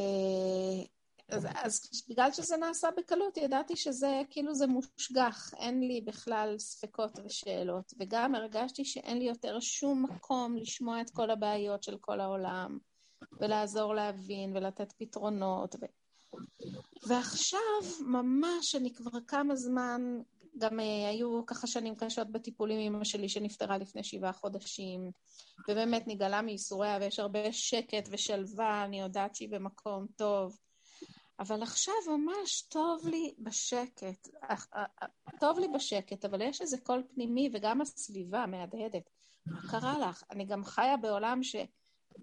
אז, 1.30 1.47
אז 1.63 1.82
בגלל 2.09 2.32
שזה 2.32 2.57
נעשה 2.57 2.88
בקלות, 2.97 3.38
ידעתי 3.38 3.75
שזה, 3.75 4.21
כאילו 4.30 4.55
זה 4.55 4.67
מושגח, 4.67 5.53
אין 5.57 5.80
לי 5.80 6.01
בכלל 6.01 6.55
ספקות 6.57 7.19
ושאלות. 7.25 7.93
וגם 7.99 8.36
הרגשתי 8.36 8.86
שאין 8.86 9.17
לי 9.17 9.25
יותר 9.25 9.59
שום 9.59 10.03
מקום 10.03 10.57
לשמוע 10.57 11.01
את 11.01 11.09
כל 11.09 11.30
הבעיות 11.30 11.84
של 11.84 11.97
כל 12.01 12.19
העולם, 12.19 12.78
ולעזור 13.39 13.95
להבין 13.95 14.57
ולתת 14.57 14.93
פתרונות. 14.97 15.75
ו... 15.75 15.86
ועכשיו, 17.07 17.59
ממש, 18.01 18.75
אני 18.75 18.93
כבר 18.93 19.19
כמה 19.28 19.55
זמן, 19.55 20.21
גם 20.57 20.80
uh, 20.80 20.84
היו 21.09 21.45
ככה 21.45 21.67
שנים 21.67 21.95
קשות 21.95 22.32
בטיפולים 22.32 22.80
עם 22.80 22.95
אמא 22.95 23.03
שלי 23.03 23.30
שנפטרה 23.30 23.78
לפני 23.78 24.03
שבעה 24.03 24.34
חודשים, 24.34 25.11
ובאמת 25.69 26.03
נגלה 26.07 26.41
מייסוריה 26.41 26.97
ויש 27.01 27.19
הרבה 27.19 27.51
שקט 27.51 28.09
ושלווה, 28.11 28.86
אני 28.86 29.01
יודעת 29.01 29.36
שהיא 29.36 29.49
במקום 29.49 30.05
טוב. 30.15 30.57
אבל 31.40 31.64
עכשיו 31.64 31.94
ממש 32.08 32.62
טוב 32.62 33.08
לי 33.08 33.34
בשקט. 33.40 34.30
אה, 34.44 34.56
אה, 34.76 35.08
טוב 35.40 35.60
לי 35.60 35.68
בשקט, 35.68 36.26
אבל 36.26 36.42
יש 36.42 36.62
איזה 36.62 36.78
קול 36.78 37.04
פנימי, 37.14 37.50
וגם 37.54 37.82
הסביבה 37.82 38.46
מהדהדת. 38.46 39.10
מה 39.46 39.62
קרה 39.72 40.00
לך? 40.00 40.24
אני 40.32 40.46
גם 40.46 40.64
חיה 40.64 40.98
בעולם 40.98 41.44
ש... 41.44 41.56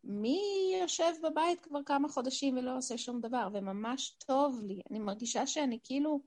מי 0.05 0.41
יושב 0.81 1.13
בבית 1.23 1.61
כבר 1.61 1.83
כמה 1.87 2.09
חודשים 2.09 2.57
ולא 2.57 2.77
עושה 2.77 2.99
שום 2.99 3.21
דבר, 3.21 3.49
וממש 3.53 4.11
טוב 4.27 4.61
לי. 4.63 4.81
אני 4.91 4.99
מרגישה 4.99 5.47
שאני 5.47 5.79
כאילו 5.85 6.21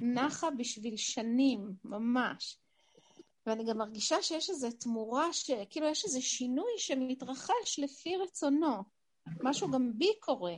נחה 0.00 0.50
בשביל 0.50 0.96
שנים, 0.96 1.72
ממש. 1.84 2.58
ואני 3.46 3.64
גם 3.64 3.78
מרגישה 3.78 4.22
שיש 4.22 4.50
איזו 4.50 4.68
תמורה, 4.70 5.32
ש... 5.32 5.50
כאילו 5.70 5.86
יש 5.86 6.04
איזה 6.04 6.20
שינוי 6.20 6.72
שמתרחש 6.78 7.78
לפי 7.78 8.16
רצונו. 8.16 8.82
משהו 9.42 9.70
גם 9.70 9.92
בי 9.98 10.10
קורה. 10.20 10.54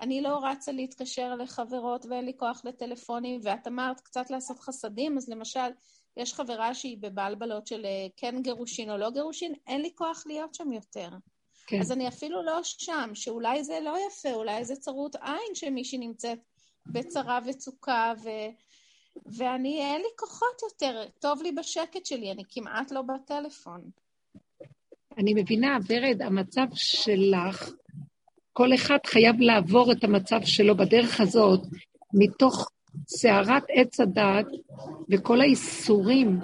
אני 0.00 0.20
לא 0.20 0.38
רצה 0.42 0.72
להתקשר 0.72 1.34
לחברות 1.34 2.06
ואין 2.06 2.24
לי 2.24 2.32
כוח 2.36 2.62
לטלפונים, 2.64 3.40
ואת 3.42 3.66
אמרת 3.66 4.00
קצת 4.00 4.30
לעשות 4.30 4.58
חסדים, 4.58 5.16
אז 5.16 5.28
למשל, 5.28 5.70
יש 6.16 6.34
חברה 6.34 6.74
שהיא 6.74 6.98
בבלבלות 7.00 7.66
של 7.66 7.84
אה, 7.84 8.06
כן 8.16 8.42
גירושין 8.42 8.90
או 8.90 8.96
לא 8.96 9.10
גירושין, 9.10 9.54
אין 9.66 9.82
לי 9.82 9.90
כוח 9.94 10.22
להיות 10.26 10.54
שם 10.54 10.72
יותר. 10.72 11.08
כן. 11.66 11.80
אז 11.80 11.92
אני 11.92 12.08
אפילו 12.08 12.42
לא 12.42 12.60
שם, 12.62 13.10
שאולי 13.14 13.64
זה 13.64 13.78
לא 13.80 13.96
יפה, 14.08 14.32
אולי 14.32 14.64
זה 14.64 14.76
צרות 14.76 15.16
עין 15.16 15.54
שמישהי 15.54 15.98
נמצאת 15.98 16.38
בצרה 16.86 17.38
וצוקה, 17.46 18.12
ו... 18.24 18.28
ואני, 19.26 19.82
אין 19.82 20.00
לי 20.00 20.08
כוחות 20.16 20.62
יותר, 20.62 21.04
טוב 21.18 21.42
לי 21.42 21.52
בשקט 21.52 22.06
שלי, 22.06 22.32
אני 22.32 22.42
כמעט 22.48 22.90
לא 22.90 23.02
בטלפון. 23.02 23.90
אני 25.18 25.34
מבינה, 25.36 25.78
ורד, 25.88 26.22
המצב 26.22 26.66
שלך 26.74 27.70
כל 28.52 28.74
אחד 28.74 28.98
חייב 29.06 29.40
לעבור 29.40 29.92
את 29.92 30.04
המצב 30.04 30.40
שלו 30.44 30.76
בדרך 30.76 31.20
הזאת, 31.20 31.60
מתוך 32.14 32.70
סערת 33.08 33.62
עץ 33.68 34.00
הדעת 34.00 34.46
וכל 35.10 35.40
האיסורים, 35.40 36.40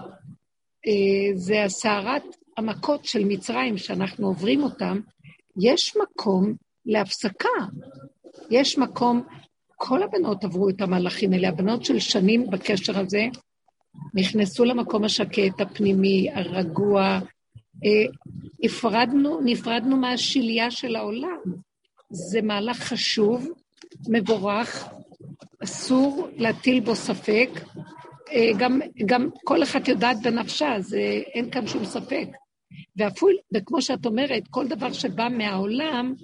אה, 0.86 1.34
זה 1.34 1.64
הסערת 1.64 2.22
המכות 2.56 3.04
של 3.04 3.24
מצרים 3.24 3.78
שאנחנו 3.78 4.26
עוברים 4.26 4.62
אותם, 4.62 5.00
יש 5.60 5.96
מקום 5.96 6.54
להפסקה. 6.86 7.48
יש 8.50 8.78
מקום, 8.78 9.22
כל 9.76 10.02
הבנות 10.02 10.44
עברו 10.44 10.68
את 10.68 10.80
המהלכים 10.80 11.32
האלה, 11.32 11.48
הבנות 11.48 11.84
של 11.84 11.98
שנים 11.98 12.50
בקשר 12.50 12.98
הזה, 12.98 13.26
נכנסו 14.14 14.64
למקום 14.64 15.04
השקט, 15.04 15.60
הפנימי, 15.60 16.30
הרגוע, 16.34 17.18
אה, 17.84 18.12
הפרדנו, 18.62 19.40
נפרדנו 19.44 19.96
מהשלייה 19.96 20.70
של 20.70 20.96
העולם. 20.96 21.65
זה 22.10 22.42
מהלך 22.42 22.78
חשוב, 22.78 23.48
מבורך, 24.08 24.88
אסור 25.64 26.28
להטיל 26.36 26.80
בו 26.80 26.94
ספק. 26.94 27.48
אה, 28.32 28.50
גם, 28.58 28.80
גם 29.06 29.28
כל 29.44 29.62
אחת 29.62 29.88
יודעת 29.88 30.16
בנפשה, 30.22 30.74
אז 30.74 30.94
אין 31.34 31.50
כאן 31.50 31.66
שום 31.66 31.84
ספק. 31.84 32.28
ואפילו, 32.96 33.38
וכמו 33.54 33.82
שאת 33.82 34.06
אומרת, 34.06 34.42
כל 34.50 34.68
דבר 34.68 34.92
שבא 34.92 35.28
מהעולם 35.30 36.14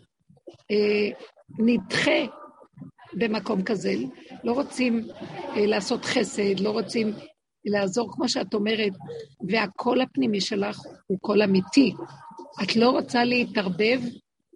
אה, 0.71 1.11
נדחה 1.59 2.21
במקום 3.13 3.63
כזה. 3.63 3.95
לא 4.45 4.53
רוצים 4.53 5.03
אה, 5.57 5.67
לעשות 5.67 6.05
חסד, 6.05 6.61
לא 6.61 6.71
רוצים 6.71 7.13
לעזור, 7.65 8.13
כמו 8.13 8.29
שאת 8.29 8.55
אומרת, 8.55 8.93
והקול 9.49 10.01
הפנימי 10.01 10.41
שלך 10.41 10.81
הוא 11.07 11.19
קול 11.21 11.43
אמיתי. 11.43 11.95
את 12.63 12.77
לא 12.77 12.91
רוצה 12.91 13.25
להתערבב 13.25 14.01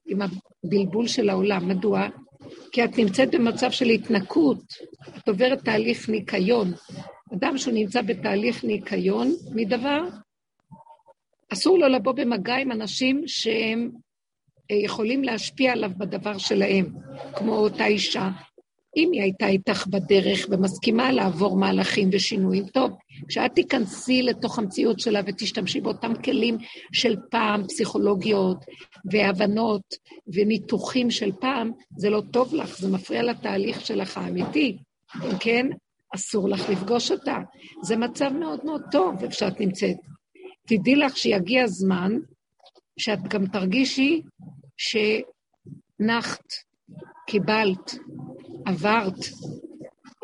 עם 0.07 0.23
הבלבול 0.67 1.07
של 1.07 1.31
העולם. 1.31 1.69
מדוע? 1.69 2.09
כי 2.73 2.85
את 2.85 2.99
נמצאת 2.99 3.35
במצב 3.35 3.71
של 3.71 3.87
התנקות, 3.87 4.63
את 5.19 5.29
עוברת 5.29 5.65
תהליך 5.65 6.09
ניקיון. 6.09 6.73
אדם 7.35 7.59
שהוא 7.59 7.75
נמצא 7.75 8.03
בתהליך 8.03 8.65
ניקיון 8.65 9.33
מדבר, 9.55 10.05
אסור 11.53 11.79
לו 11.79 11.89
לבוא 11.89 12.13
במגע 12.13 12.55
עם 12.57 12.73
אנשים 12.73 13.23
שהם 13.27 13.91
אה, 14.71 14.77
יכולים 14.77 15.25
להשפיע 15.25 15.73
עליו 15.73 15.91
בדבר 15.99 16.39
שלהם, 16.39 16.87
כמו 17.37 17.57
אותה 17.57 17.87
אישה. 17.87 18.31
אם 18.97 19.11
היא 19.13 19.23
הייתה 19.23 19.47
איתך 19.47 19.87
בדרך 19.87 20.47
ומסכימה 20.51 21.13
לעבור 21.13 21.57
מהלכים 21.57 22.09
ושינויים, 22.13 22.67
טוב, 22.67 22.91
כשאת 23.29 23.51
תיכנסי 23.55 24.23
לתוך 24.23 24.59
המציאות 24.59 25.01
שלה 25.01 25.21
ותשתמשי 25.27 25.81
באותם 25.81 26.13
כלים 26.25 26.59
של 26.93 27.17
פעם, 27.31 27.67
פסיכולוגיות 27.67 28.65
והבנות 29.11 29.95
וניתוחים 30.35 31.11
של 31.11 31.33
פעם, 31.41 31.71
זה 31.97 32.11
לא 32.11 32.23
טוב 32.31 32.55
לך, 32.55 32.79
זה 32.79 32.89
מפריע 32.89 33.23
לתהליך 33.23 33.87
שלך 33.87 34.19
האמיתי. 34.19 34.77
אם 35.25 35.39
כן, 35.41 35.67
אסור 36.15 36.49
לך 36.49 36.69
לפגוש 36.71 37.11
אותה. 37.11 37.37
זה 37.83 37.97
מצב 37.97 38.33
מאוד 38.33 38.65
מאוד 38.65 38.83
טוב 38.93 39.23
איפה 39.23 39.35
שאת 39.35 39.61
נמצאת. 39.61 39.97
תדעי 40.67 40.97
לך 40.97 41.17
שיגיע 41.17 41.67
זמן 41.67 42.13
שאת 42.99 43.23
גם 43.29 43.47
תרגישי 43.47 44.23
שנחת, 44.77 46.45
קיבלת, 47.27 47.95
עברת, 48.67 49.19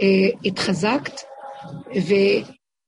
אה, 0.02 0.38
התחזקת, 0.44 1.20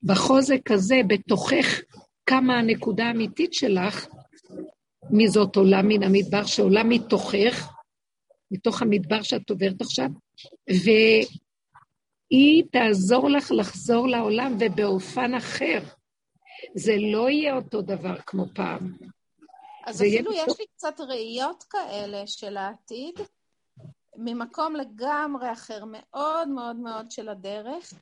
ובחוזק 0.03 0.71
הזה, 0.71 1.01
בתוכך, 1.07 1.81
קמה 2.25 2.59
הנקודה 2.59 3.05
האמיתית 3.05 3.55
שלך, 3.55 4.07
מי 5.11 5.29
זאת 5.29 5.57
עולה 5.57 5.83
מן 5.83 6.03
המדבר, 6.03 6.45
שעולה 6.45 6.85
מתוכך, 6.85 7.73
מתוך 8.51 8.83
המדבר 8.83 9.23
שאת 9.23 9.51
עוברת 9.51 9.81
עכשיו, 9.81 10.09
והיא 10.69 12.65
תעזור 12.73 13.31
לך 13.31 13.53
לחזור 13.53 14.09
לעולם 14.09 14.57
ובאופן 14.61 15.35
אחר. 15.35 15.81
זה 16.75 16.97
לא 17.13 17.31
יהיה 17.31 17.57
אותו 17.57 17.83
דבר 17.83 18.17
כמו 18.27 18.45
פעם. 18.55 18.93
אז 19.87 20.03
אפילו. 20.03 20.33
יש 20.33 20.61
לי 20.61 20.67
קצת 20.77 21.01
ראיות 21.01 21.65
כאלה 21.71 22.27
של 22.27 22.57
העתיד, 22.57 23.15
ממקום 24.17 24.77
לגמרי 24.77 25.53
אחר, 25.53 25.85
מאוד 25.87 26.49
מאוד 26.49 26.77
מאוד 26.77 27.11
של 27.11 27.29
הדרך, 27.29 27.93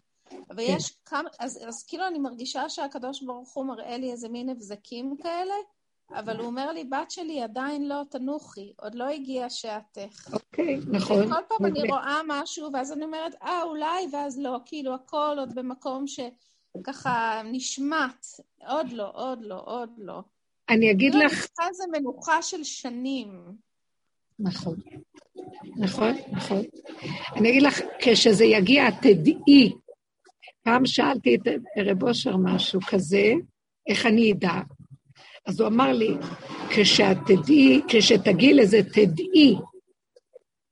ויש 0.56 0.90
כן. 0.90 0.96
כמה, 1.04 1.28
אז, 1.38 1.64
אז 1.68 1.84
כאילו 1.88 2.06
אני 2.06 2.18
מרגישה 2.18 2.68
שהקדוש 2.68 3.22
ברוך 3.22 3.52
הוא 3.52 3.66
מראה 3.66 3.96
לי 3.96 4.12
איזה 4.12 4.28
מין 4.28 4.48
הבזקים 4.48 5.16
כאלה, 5.22 5.54
אבל 6.14 6.38
הוא 6.38 6.46
אומר 6.46 6.72
לי, 6.72 6.84
בת 6.84 7.10
שלי, 7.10 7.42
עדיין 7.42 7.88
לא 7.88 8.02
תנוחי, 8.10 8.72
עוד 8.76 8.94
לא 8.94 9.08
הגיע 9.08 9.50
שעתך. 9.50 10.30
אוקיי, 10.32 10.76
נכון. 10.92 11.22
וכל 11.22 11.42
פעם 11.48 11.66
אני 11.66 11.90
רואה 11.90 12.20
משהו, 12.26 12.70
ואז 12.72 12.92
אני 12.92 13.04
אומרת, 13.04 13.34
אה, 13.42 13.62
אולי, 13.62 14.06
ואז 14.12 14.38
לא, 14.38 14.58
כאילו, 14.64 14.94
הכל 14.94 15.36
עוד 15.38 15.54
במקום 15.54 16.04
שככה 16.06 17.42
נשמט. 17.44 18.26
עוד 18.68 18.92
לא, 18.92 19.10
עוד 19.14 19.42
לא, 19.42 19.62
עוד 19.64 19.90
לא. 19.98 20.20
אני 20.68 20.90
אגיד 20.90 21.14
לא, 21.14 21.24
לך... 21.24 21.46
זה 21.72 21.84
מנוחה 21.92 22.42
של 22.42 22.64
שנים. 22.64 23.56
נכון, 24.42 24.76
נכון, 25.76 26.12
נכון. 26.32 26.62
אני 27.36 27.50
אגיד 27.50 27.62
לך, 27.62 27.80
כשזה 27.98 28.44
יגיע, 28.44 28.90
תדעי. 28.90 29.72
פעם 30.62 30.86
שאלתי 30.86 31.34
את 31.34 31.40
רב 31.86 32.02
אושר 32.02 32.36
משהו 32.36 32.80
כזה, 32.80 33.32
איך 33.88 34.06
אני 34.06 34.32
אדע? 34.32 34.60
אז 35.46 35.60
הוא 35.60 35.68
אמר 35.68 35.92
לי, 35.92 36.14
כשאת 36.70 37.16
תדעי, 37.26 37.80
כשתגיעי 37.88 38.54
לזה, 38.54 38.82
תדעי, 38.82 39.54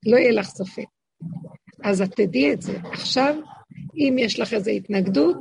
לא 0.07 0.17
יהיה 0.17 0.33
לך 0.33 0.47
ספק. 0.47 0.85
אז 1.85 2.03
את 2.03 2.15
תדעי 2.15 2.53
את 2.53 2.63
זה. 2.63 2.79
עכשיו, 2.83 3.35
אם 3.97 4.17
יש 4.19 4.41
לך 4.41 4.55
איזו 4.55 4.71
התנגדות, 4.71 5.37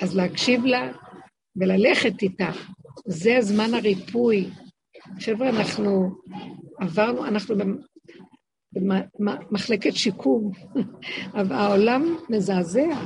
אז 0.00 0.16
להקשיב 0.16 0.64
לה 0.64 0.92
וללכת 1.56 2.22
איתה. 2.22 2.50
זה 3.06 3.36
זמן 3.40 3.74
הריפוי. 3.74 4.48
חבר'ה, 5.20 5.48
אנחנו 5.48 6.10
עברנו, 6.80 7.26
אנחנו 7.26 7.54
במחלקת 8.72 9.92
שיקום, 9.92 10.52
אבל 11.40 11.52
העולם 11.52 12.16
מזעזע. 12.28 13.00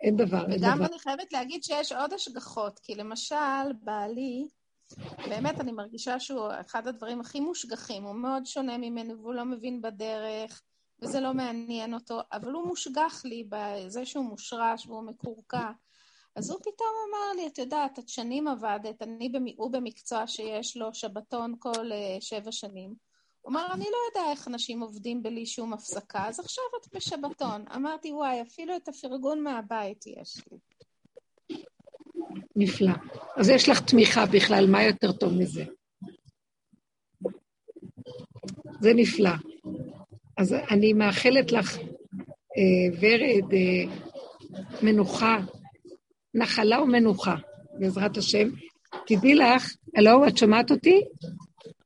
אין 0.00 0.16
דבר, 0.16 0.46
אין 0.46 0.58
דבר. 0.58 0.66
וגם 0.66 0.82
אני 0.82 0.98
חייבת 0.98 1.32
להגיד 1.32 1.64
שיש 1.64 1.92
עוד 1.92 2.12
השגחות, 2.12 2.78
כי 2.82 2.94
למשל, 2.94 3.72
בעלי, 3.82 4.48
באמת 5.28 5.60
אני 5.60 5.72
מרגישה 5.72 6.20
שהוא 6.20 6.48
אחד 6.60 6.86
הדברים 6.88 7.20
הכי 7.20 7.40
מושגחים, 7.40 8.02
הוא 8.02 8.14
מאוד 8.14 8.46
שונה 8.46 8.78
ממנו 8.78 9.18
והוא 9.18 9.34
לא 9.34 9.44
מבין 9.44 9.82
בדרך, 9.82 10.62
וזה 11.02 11.20
לא 11.20 11.34
מעניין 11.34 11.94
אותו, 11.94 12.20
אבל 12.32 12.52
הוא 12.52 12.66
מושגח 12.66 13.22
לי 13.24 13.48
בזה 13.48 14.06
שהוא 14.06 14.24
מושרש 14.24 14.86
והוא 14.86 15.02
מקורקע. 15.02 15.70
אז 16.36 16.50
הוא 16.50 16.58
פתאום 16.60 16.88
אמר 17.10 17.42
לי, 17.42 17.46
את 17.46 17.58
יודעת, 17.58 17.98
את 17.98 18.08
שנים 18.08 18.48
עבדת, 18.48 19.02
אני, 19.02 19.30
הוא 19.56 19.72
במקצוע 19.72 20.26
שיש 20.26 20.76
לו 20.76 20.94
שבתון 20.94 21.54
כל 21.58 21.90
uh, 21.92 22.20
שבע 22.20 22.52
שנים. 22.52 22.94
הוא 23.40 23.50
אמר, 23.50 23.66
אני 23.72 23.84
לא 23.84 23.98
יודע 24.20 24.30
איך 24.30 24.48
אנשים 24.48 24.80
עובדים 24.80 25.22
בלי 25.22 25.46
שום 25.46 25.72
הפסקה, 25.72 26.28
אז 26.28 26.40
עכשיו 26.40 26.64
את 26.80 26.94
בשבתון. 26.94 27.64
אמרתי, 27.76 28.12
וואי, 28.12 28.42
אפילו 28.42 28.76
את 28.76 28.88
הפרגון 28.88 29.42
מהבית 29.42 30.06
יש 30.06 30.40
לי. 30.52 30.58
נפלא. 32.56 32.92
אז 33.36 33.48
יש 33.48 33.68
לך 33.68 33.80
תמיכה 33.80 34.26
בכלל, 34.26 34.66
מה 34.70 34.82
יותר 34.82 35.12
טוב 35.12 35.32
מזה? 35.32 35.64
זה 38.80 38.94
נפלא. 38.94 39.30
אז 40.36 40.54
אני 40.70 40.92
מאחלת 40.92 41.52
לך, 41.52 41.78
אה, 42.56 42.98
ורד, 43.00 43.52
אה, 43.52 43.96
מנוחה, 44.82 45.38
נחלה 46.34 46.82
ומנוחה, 46.82 47.34
בעזרת 47.78 48.16
השם. 48.16 48.48
תדעי 49.06 49.34
לך, 49.34 49.74
הלו, 49.96 50.28
את 50.28 50.36
שומעת 50.36 50.70
אותי? 50.70 51.04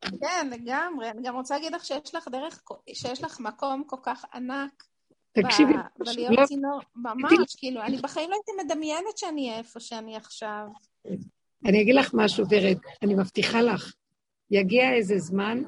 כן, 0.01 0.51
לגמרי. 0.53 1.11
אני 1.11 1.23
גם 1.23 1.35
רוצה 1.35 1.55
להגיד 1.55 1.73
לך 1.73 1.85
שיש 1.85 2.15
לך 2.15 2.29
דרך, 2.29 2.63
שיש 2.93 3.25
לך 3.25 3.41
מקום 3.41 3.85
כל 3.87 3.97
כך 4.03 4.25
ענק. 4.35 4.85
תקשיבי, 5.33 5.73
בלהיות 5.99 6.39
לא... 6.39 6.47
צינור, 6.47 6.81
ממש, 6.97 7.57
כאילו, 7.57 7.83
אני 7.83 7.97
בחיים 7.97 8.31
לא 8.31 8.35
הייתי 8.35 8.65
מדמיינת 8.65 9.19
שאני 9.19 9.49
אהיה 9.49 9.59
איפה 9.59 9.81
שאני 9.81 10.17
עכשיו. 10.17 10.67
אני 11.67 11.83
אגיד 11.83 11.95
לך 11.95 12.15
משהו, 12.15 12.45
ורד, 12.51 12.79
אני 13.03 13.15
מבטיחה 13.15 13.63
לך, 13.63 13.93
יגיע 14.51 14.93
איזה 14.93 15.19
זמן 15.19 15.63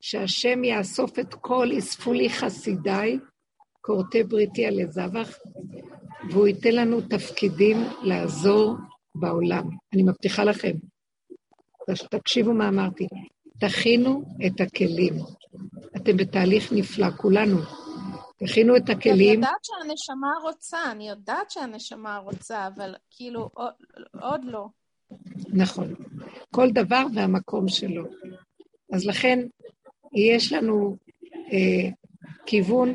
שהשם 0.00 0.64
יאסוף 0.64 1.18
את 1.18 1.34
כל 1.34 1.68
אספו 1.78 2.12
לי 2.12 2.30
חסידיי, 2.30 3.18
כורתי 3.80 4.22
בריתי 4.22 4.66
על 4.66 4.90
זבח, 4.90 5.38
והוא 6.30 6.46
ייתן 6.46 6.74
לנו 6.74 7.00
תפקידים 7.00 7.76
לעזור 8.02 8.76
בעולם. 9.14 9.68
אני 9.94 10.02
מבטיחה 10.02 10.44
לכם. 10.44 10.72
תקשיבו 12.10 12.52
מה 12.52 12.68
אמרתי. 12.68 13.06
תכינו 13.60 14.22
את 14.46 14.60
הכלים. 14.60 15.14
אתם 15.96 16.16
בתהליך 16.16 16.72
נפלא, 16.72 17.10
כולנו. 17.10 17.58
תכינו 18.38 18.76
את 18.76 18.90
הכלים. 18.90 19.18
אני 19.18 19.46
יודעת 19.46 19.64
שהנשמה 19.64 20.32
רוצה, 20.42 20.78
אני 20.92 21.08
יודעת 21.08 21.50
שהנשמה 21.50 22.16
רוצה, 22.16 22.66
אבל 22.66 22.94
כאילו, 23.10 23.50
עוד, 23.54 23.72
עוד 24.20 24.44
לא. 24.44 24.66
נכון. 25.52 25.94
כל 26.54 26.70
דבר 26.70 27.04
והמקום 27.14 27.68
שלו. 27.68 28.04
אז 28.92 29.06
לכן, 29.06 29.38
יש 30.14 30.52
לנו 30.52 30.96
אה, 31.52 31.90
כיוון 32.46 32.94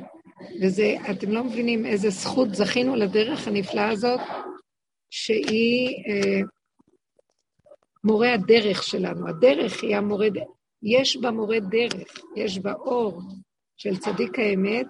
וזה, 0.62 0.96
אתם 1.12 1.32
לא 1.32 1.44
מבינים 1.44 1.86
איזה 1.86 2.10
זכות 2.10 2.56
זכינו 2.56 2.96
לדרך 2.96 3.48
הנפלאה 3.48 3.90
הזאת, 3.90 4.20
שהיא 5.10 5.90
אה, 5.90 6.42
מורה 8.04 8.34
הדרך 8.34 8.84
שלנו. 8.84 9.28
הדרך 9.28 9.84
היא 9.84 9.96
המורה, 9.96 10.28
יש 10.84 11.18
בה 11.18 11.32
מורה 11.32 11.60
דרך, 11.60 12.20
יש 12.36 12.60
בה 12.60 12.74
אור 12.74 13.22
של 13.78 13.98
צדיק 13.98 14.40
האמת, 14.40 14.86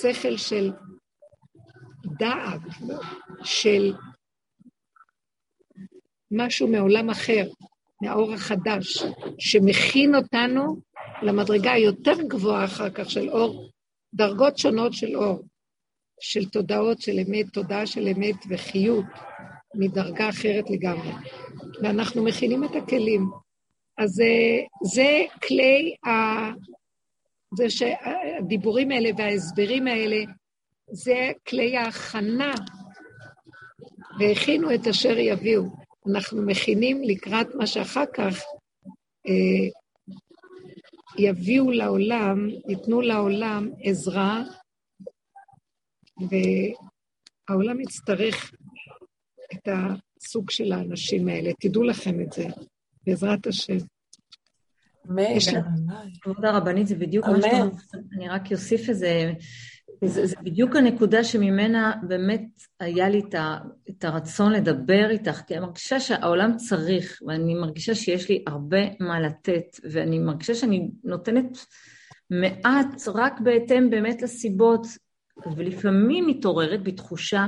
שכל 0.00 0.36
של 0.36 0.72
דעת, 2.18 2.60
של 3.44 3.92
משהו 6.30 6.68
מעולם 6.68 7.10
אחר, 7.10 7.48
מהאור 8.02 8.32
החדש, 8.32 9.02
שמכין 9.38 10.14
אותנו 10.14 10.76
למדרגה 11.22 11.72
היותר 11.72 12.22
גבוהה 12.28 12.64
אחר 12.64 12.90
כך 12.90 13.10
של 13.10 13.30
אור, 13.30 13.70
דרגות 14.16 14.58
שונות 14.58 14.92
של 14.92 15.16
אור, 15.16 15.42
של 16.20 16.48
תודעות 16.48 17.00
של 17.00 17.18
אמת, 17.18 17.46
תודעה 17.52 17.86
של 17.86 18.08
אמת 18.08 18.36
וחיות 18.48 19.04
מדרגה 19.74 20.28
אחרת 20.28 20.70
לגמרי. 20.70 21.12
ואנחנו 21.82 22.24
מכינים 22.24 22.64
את 22.64 22.70
הכלים. 22.76 23.30
אז 23.98 24.10
זה, 24.10 24.24
זה 24.84 25.22
כלי, 25.46 25.94
ה... 26.06 26.10
זה 27.56 27.70
שהדיבורים 27.70 28.90
האלה 28.90 29.10
וההסברים 29.16 29.86
האלה, 29.86 30.24
זה 30.90 31.32
כלי 31.48 31.76
ההכנה, 31.76 32.54
והכינו 34.20 34.74
את 34.74 34.86
אשר 34.86 35.18
יביאו. 35.18 35.62
אנחנו 36.10 36.42
מכינים 36.46 37.02
לקראת 37.02 37.54
מה 37.54 37.66
שאחר 37.66 38.04
כך 38.14 38.42
אה, 39.26 39.68
יביאו 41.18 41.70
לעולם, 41.70 42.48
ייתנו 42.68 43.00
לעולם 43.00 43.70
עזרה, 43.82 44.42
והעולם 47.48 47.80
יצטרך 47.80 48.54
את 49.52 49.68
הסוג 49.68 50.50
של 50.50 50.72
האנשים 50.72 51.28
האלה. 51.28 51.50
תדעו 51.60 51.82
לכם 51.82 52.20
את 52.20 52.32
זה, 52.32 52.46
בעזרת 53.06 53.46
השם. 53.46 53.76
כבוד 56.20 56.44
הרבנית, 56.44 56.86
זה 56.86 56.94
בדיוק 56.94 57.26
מה 57.26 57.42
שאתה 57.42 57.56
אומרת, 57.56 57.74
אני 58.16 58.28
רק 58.28 58.52
אוסיף 58.52 58.88
איזה... 58.88 59.32
זה, 60.04 60.26
זה 60.26 60.36
בדיוק 60.42 60.76
הנקודה 60.76 61.24
שממנה 61.24 61.92
באמת 62.08 62.44
היה 62.80 63.08
לי 63.08 63.22
את 63.90 64.04
הרצון 64.04 64.52
לדבר 64.52 65.10
איתך, 65.10 65.42
כי 65.46 65.54
אני 65.54 65.66
מרגישה 65.66 66.00
שהעולם 66.00 66.56
צריך, 66.56 67.22
ואני 67.26 67.54
מרגישה 67.54 67.94
שיש 67.94 68.28
לי 68.28 68.44
הרבה 68.46 68.80
מה 69.00 69.20
לתת, 69.20 69.80
ואני 69.90 70.18
מרגישה 70.18 70.54
שאני 70.54 70.90
נותנת 71.04 71.58
מעט 72.30 73.08
רק 73.14 73.40
בהתאם 73.40 73.90
באמת 73.90 74.22
לסיבות, 74.22 74.86
ולפעמים 75.56 76.26
מתעוררת 76.26 76.82
בתחושה, 76.82 77.46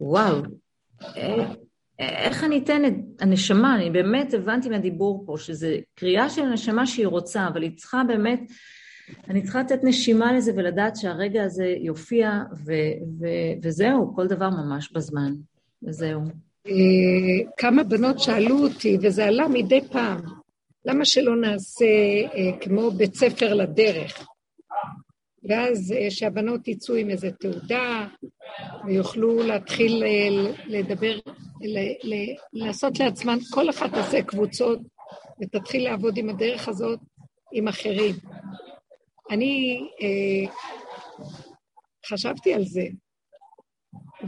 וואו, 0.00 0.42
אה, 1.16 1.52
איך 2.00 2.44
אני 2.44 2.58
אתן 2.58 2.84
את 2.84 3.22
הנשמה, 3.22 3.74
אני 3.74 3.90
באמת 3.90 4.34
הבנתי 4.34 4.68
מהדיבור 4.68 5.22
פה, 5.26 5.34
שזו 5.38 5.66
קריאה 5.94 6.30
של 6.30 6.42
הנשמה 6.42 6.86
שהיא 6.86 7.06
רוצה, 7.06 7.46
אבל 7.46 7.62
היא 7.62 7.76
צריכה 7.76 8.02
באמת, 8.08 8.40
אני 9.28 9.42
צריכה 9.42 9.60
לתת 9.60 9.84
נשימה 9.84 10.32
לזה 10.32 10.52
ולדעת 10.56 10.96
שהרגע 10.96 11.44
הזה 11.44 11.66
יופיע, 11.66 12.42
ו- 12.66 12.72
ו- 13.20 13.52
וזהו, 13.62 14.14
כל 14.14 14.26
דבר 14.26 14.50
ממש 14.50 14.92
בזמן, 14.92 15.32
וזהו. 15.82 16.20
אה, 16.66 16.72
כמה 17.56 17.82
בנות 17.82 18.20
שאלו 18.20 18.58
אותי, 18.58 18.98
וזה 19.02 19.26
עלה 19.26 19.48
מדי 19.48 19.80
פעם, 19.92 20.20
למה 20.84 21.04
שלא 21.04 21.36
נעשה 21.36 21.84
אה, 22.34 22.58
כמו 22.60 22.90
בית 22.90 23.14
ספר 23.14 23.54
לדרך? 23.54 24.26
ואז 25.48 25.94
אה, 25.96 26.10
שהבנות 26.10 26.68
יצאו 26.68 26.94
עם 26.94 27.10
איזו 27.10 27.28
תעודה, 27.40 28.06
ויוכלו 28.86 29.42
להתחיל 29.42 30.04
לדבר, 30.66 31.18
ל, 31.60 31.78
ל, 32.02 32.14
לעשות 32.52 33.00
לעצמן, 33.00 33.38
כל 33.50 33.70
אחת 33.70 33.90
תעשה 33.90 34.22
קבוצות, 34.22 34.78
ותתחיל 35.40 35.84
לעבוד 35.84 36.16
עם 36.16 36.28
הדרך 36.28 36.68
הזאת 36.68 36.98
עם 37.52 37.68
אחרים. 37.68 38.14
אני 39.30 39.80
אה, 40.00 40.52
חשבתי 42.06 42.54
על 42.54 42.64
זה, 42.64 42.86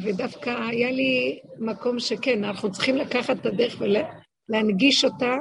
ודווקא 0.03 0.50
היה 0.50 0.90
לי 0.90 1.40
מקום 1.59 2.00
שכן, 2.00 2.44
אנחנו 2.44 2.72
צריכים 2.72 2.96
לקחת 2.96 3.36
את 3.40 3.46
הדרך 3.46 3.80
ולהנגיש 3.80 5.05
אותה 5.05 5.34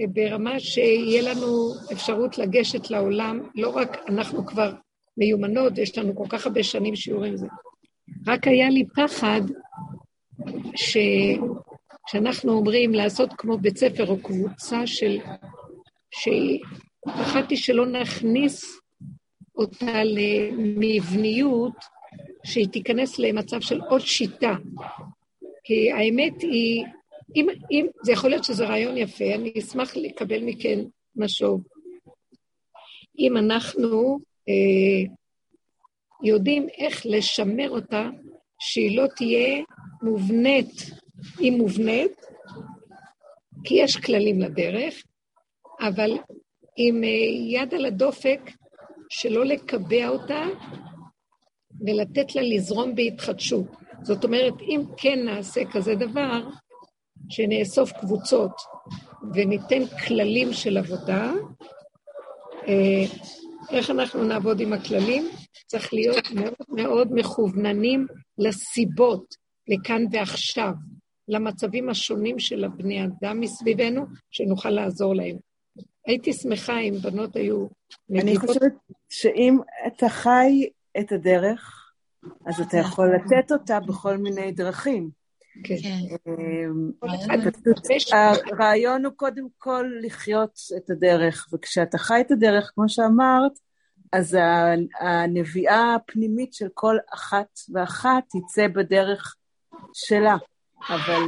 אה, 0.00 0.06
ברמה 0.12 0.60
שיהיה 0.60 1.22
לנו 1.22 1.72
אפשרות 1.92 2.38
לגשת 2.38 2.90
לעולם, 2.90 3.40
לא 3.54 3.76
רק 3.76 4.08
אנחנו 4.08 4.46
כבר 4.46 4.72
מיומנות, 5.16 5.78
יש 5.78 5.98
לנו 5.98 6.16
כל 6.16 6.26
כך 6.28 6.46
הרבה 6.46 6.62
שנים 6.62 6.96
שיעורים 6.96 7.36
זה. 7.36 7.46
רק 8.26 8.46
היה 8.46 8.70
לי 8.70 8.84
פחד 8.94 9.40
שאנחנו 10.76 12.52
אומרים 12.52 12.92
לעשות 12.92 13.30
כמו 13.38 13.58
בית 13.58 13.76
ספר 13.76 14.08
או 14.08 14.22
קבוצה 14.22 14.86
של... 14.86 15.18
שפחדתי 17.06 17.56
שלא 17.56 17.86
נכניס 17.86 18.80
אותה 19.56 20.04
למבניות, 20.04 21.74
שהיא 22.44 22.68
תיכנס 22.68 23.18
למצב 23.18 23.60
של 23.60 23.80
עוד 23.80 24.00
שיטה. 24.00 24.54
כי 25.64 25.92
האמת 25.92 26.42
היא, 26.42 26.84
אם, 27.36 27.46
אם, 27.70 27.86
זה 28.02 28.12
יכול 28.12 28.30
להיות 28.30 28.44
שזה 28.44 28.66
רעיון 28.66 28.96
יפה, 28.96 29.34
אני 29.34 29.52
אשמח 29.58 29.96
לקבל 29.96 30.42
מכן 30.42 30.78
משוב. 31.16 31.62
אם 33.18 33.36
אנחנו 33.36 34.18
אה, 34.48 35.14
יודעים 36.22 36.66
איך 36.78 37.06
לשמר 37.06 37.70
אותה, 37.70 38.08
שהיא 38.58 38.96
לא 38.96 39.06
תהיה 39.16 39.64
מובנית, 40.02 40.90
היא 41.38 41.52
מובנית, 41.52 42.20
כי 43.64 43.74
יש 43.74 43.96
כללים 43.96 44.40
לדרך, 44.40 45.02
אבל 45.80 46.10
עם 46.80 47.04
אה, 47.04 47.08
יד 47.48 47.74
על 47.74 47.84
הדופק, 47.84 48.40
שלא 49.10 49.44
לקבע 49.44 50.08
אותה 50.08 50.42
ולתת 51.86 52.34
לה 52.34 52.42
לזרום 52.42 52.94
בהתחדשות. 52.94 53.66
זאת 54.02 54.24
אומרת, 54.24 54.54
אם 54.60 54.82
כן 54.96 55.18
נעשה 55.24 55.60
כזה 55.72 55.94
דבר, 55.94 56.48
שנאסוף 57.28 57.92
קבוצות 57.92 58.52
וניתן 59.34 59.86
כללים 60.06 60.52
של 60.52 60.76
עבודה, 60.76 61.32
אה, 62.68 63.04
איך 63.70 63.90
אנחנו 63.90 64.24
נעבוד 64.24 64.60
עם 64.60 64.72
הכללים? 64.72 65.28
צריך 65.66 65.94
להיות 65.94 66.30
מאוד 66.34 66.54
מאוד 66.68 67.08
מכווננים 67.10 68.06
לסיבות, 68.38 69.34
לכאן 69.68 70.04
ועכשיו, 70.12 70.72
למצבים 71.28 71.88
השונים 71.88 72.38
של 72.38 72.64
הבני 72.64 73.04
אדם 73.04 73.40
מסביבנו, 73.40 74.06
שנוכל 74.30 74.70
לעזור 74.70 75.14
להם. 75.14 75.47
הייתי 76.06 76.32
שמחה 76.32 76.78
אם 76.78 76.94
בנות 77.02 77.36
היו 77.36 77.66
מגיבות. 78.08 78.28
אני 78.28 78.38
חושבת 78.38 78.72
שאם 79.08 79.58
אתה 79.86 80.08
חי 80.08 80.68
את 81.00 81.12
הדרך, 81.12 81.92
אז 82.46 82.60
אתה 82.60 82.76
יכול 82.76 83.14
לתת 83.14 83.52
אותה 83.52 83.80
בכל 83.80 84.16
מיני 84.16 84.52
דרכים. 84.52 85.10
כן. 85.64 85.76
אמ, 86.26 86.90
הרעיון 88.52 89.04
הוא 89.04 89.12
קודם 89.16 89.46
כל 89.58 89.86
לחיות 90.02 90.58
את 90.76 90.90
הדרך, 90.90 91.48
וכשאתה 91.52 91.98
חי 91.98 92.20
את 92.20 92.30
הדרך, 92.30 92.72
כמו 92.74 92.88
שאמרת, 92.88 93.52
אז 94.12 94.38
הנביאה 95.00 95.94
הפנימית 95.94 96.52
של 96.52 96.68
כל 96.74 96.96
אחת 97.14 97.58
ואחת 97.72 98.24
תצא 98.28 98.68
בדרך 98.68 99.36
שלה, 99.94 100.36
אבל... 100.88 101.22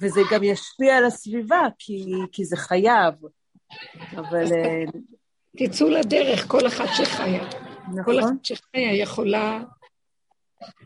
וזה 0.00 0.20
גם 0.32 0.44
ישפיע 0.44 0.96
על 0.96 1.04
הסביבה, 1.04 1.62
כי, 1.78 2.06
כי 2.32 2.44
זה 2.44 2.56
חייב. 2.56 3.14
אבל... 4.16 4.52
אה, 4.52 4.84
תצאו 5.56 5.88
לדרך, 5.88 6.46
כל 6.48 6.66
אחת 6.66 6.88
שחיה. 6.96 7.48
נכון. 7.88 8.04
כל 8.04 8.20
אחת 8.20 8.44
שחיה 8.44 8.94
יכולה 8.94 9.60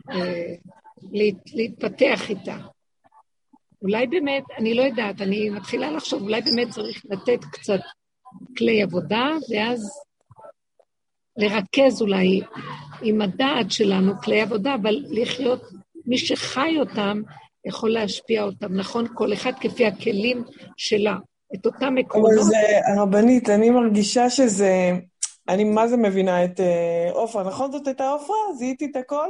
אה, 0.09 0.53
להת, 1.11 1.53
להתפתח 1.53 2.29
איתה. 2.29 2.57
אולי 3.81 4.07
באמת, 4.07 4.43
אני 4.57 4.73
לא 4.73 4.81
יודעת, 4.81 5.21
אני 5.21 5.49
מתחילה 5.49 5.91
לחשוב, 5.91 6.21
אולי 6.21 6.41
באמת 6.41 6.69
צריך 6.69 7.01
לתת 7.09 7.45
קצת 7.51 7.79
כלי 8.57 8.83
עבודה, 8.83 9.29
ואז 9.49 9.91
לרכז 11.37 12.01
אולי 12.01 12.41
עם 13.01 13.21
הדעת 13.21 13.71
שלנו 13.71 14.21
כלי 14.21 14.41
עבודה, 14.41 14.75
אבל 14.75 15.05
לחיות, 15.09 15.61
מי 16.05 16.17
שחי 16.17 16.79
אותם 16.79 17.21
יכול 17.65 17.93
להשפיע 17.93 18.43
אותם, 18.43 18.73
נכון? 18.73 19.05
כל 19.13 19.33
אחד 19.33 19.51
כפי 19.61 19.85
הכלים 19.85 20.43
שלה, 20.77 21.15
את 21.55 21.65
אותם 21.65 21.95
עקרונות. 21.99 22.31
אבל 22.31 22.43
זה, 22.43 22.57
הרבנית, 22.95 23.49
אני 23.49 23.69
מרגישה 23.69 24.29
שזה... 24.29 24.91
אני 25.49 25.63
מה 25.63 25.87
זה 25.87 25.97
מבינה 25.97 26.45
את 26.45 26.59
אה, 26.59 27.09
עופרה, 27.11 27.43
נכון 27.43 27.71
זאת 27.71 27.87
הייתה 27.87 28.09
עופרה? 28.09 28.35
זיהיתי 28.57 28.85
את 28.85 28.95
הכל? 28.95 29.29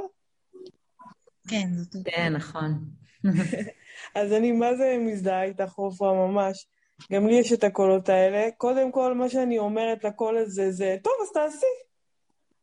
כן, 1.47 1.67
זאת 1.73 1.95
הייתה. 1.95 2.11
כן, 2.11 2.33
נכון. 2.33 2.79
אז 4.15 4.33
אני 4.33 4.51
מה 4.51 4.75
זה 4.75 4.97
מזדהה 4.99 5.43
איתך, 5.43 5.73
עופרה, 5.75 6.13
ממש. 6.13 6.67
גם 7.11 7.27
לי 7.27 7.33
יש 7.33 7.53
את 7.53 7.63
הקולות 7.63 8.09
האלה. 8.09 8.49
קודם 8.57 8.91
כל, 8.91 9.13
מה 9.13 9.29
שאני 9.29 9.59
אומרת 9.59 10.03
לקול 10.03 10.37
הזה 10.37 10.71
זה, 10.71 10.97
טוב, 11.03 11.13
אז 11.21 11.31
תעשי. 11.31 11.65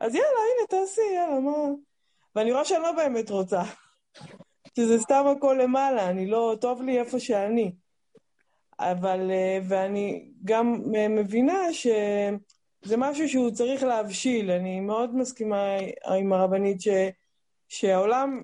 אז 0.00 0.14
יאללה, 0.14 0.28
הנה, 0.28 0.66
תעשי, 0.68 1.00
יאללה, 1.14 1.40
מה... 1.40 1.52
ואני 2.36 2.52
רואה 2.52 2.64
שאני 2.64 2.82
לא 2.82 2.92
באמת 2.92 3.30
רוצה. 3.30 3.62
שזה 4.76 4.98
סתם 4.98 5.24
הכל 5.36 5.58
למעלה, 5.62 6.10
אני 6.10 6.26
לא... 6.26 6.56
טוב 6.60 6.82
לי 6.82 6.98
איפה 6.98 7.20
שאני. 7.20 7.72
אבל... 8.80 9.30
אה, 9.30 9.58
ואני 9.64 10.30
גם 10.44 10.82
מבינה 11.10 11.72
שזה 11.72 12.96
משהו 12.96 13.28
שהוא 13.28 13.50
צריך 13.50 13.82
להבשיל. 13.82 14.50
אני 14.50 14.80
מאוד 14.80 15.16
מסכימה 15.16 15.76
עם 16.18 16.32
הרבנית 16.32 16.80
ש... 16.80 16.88
שהעולם 17.68 18.42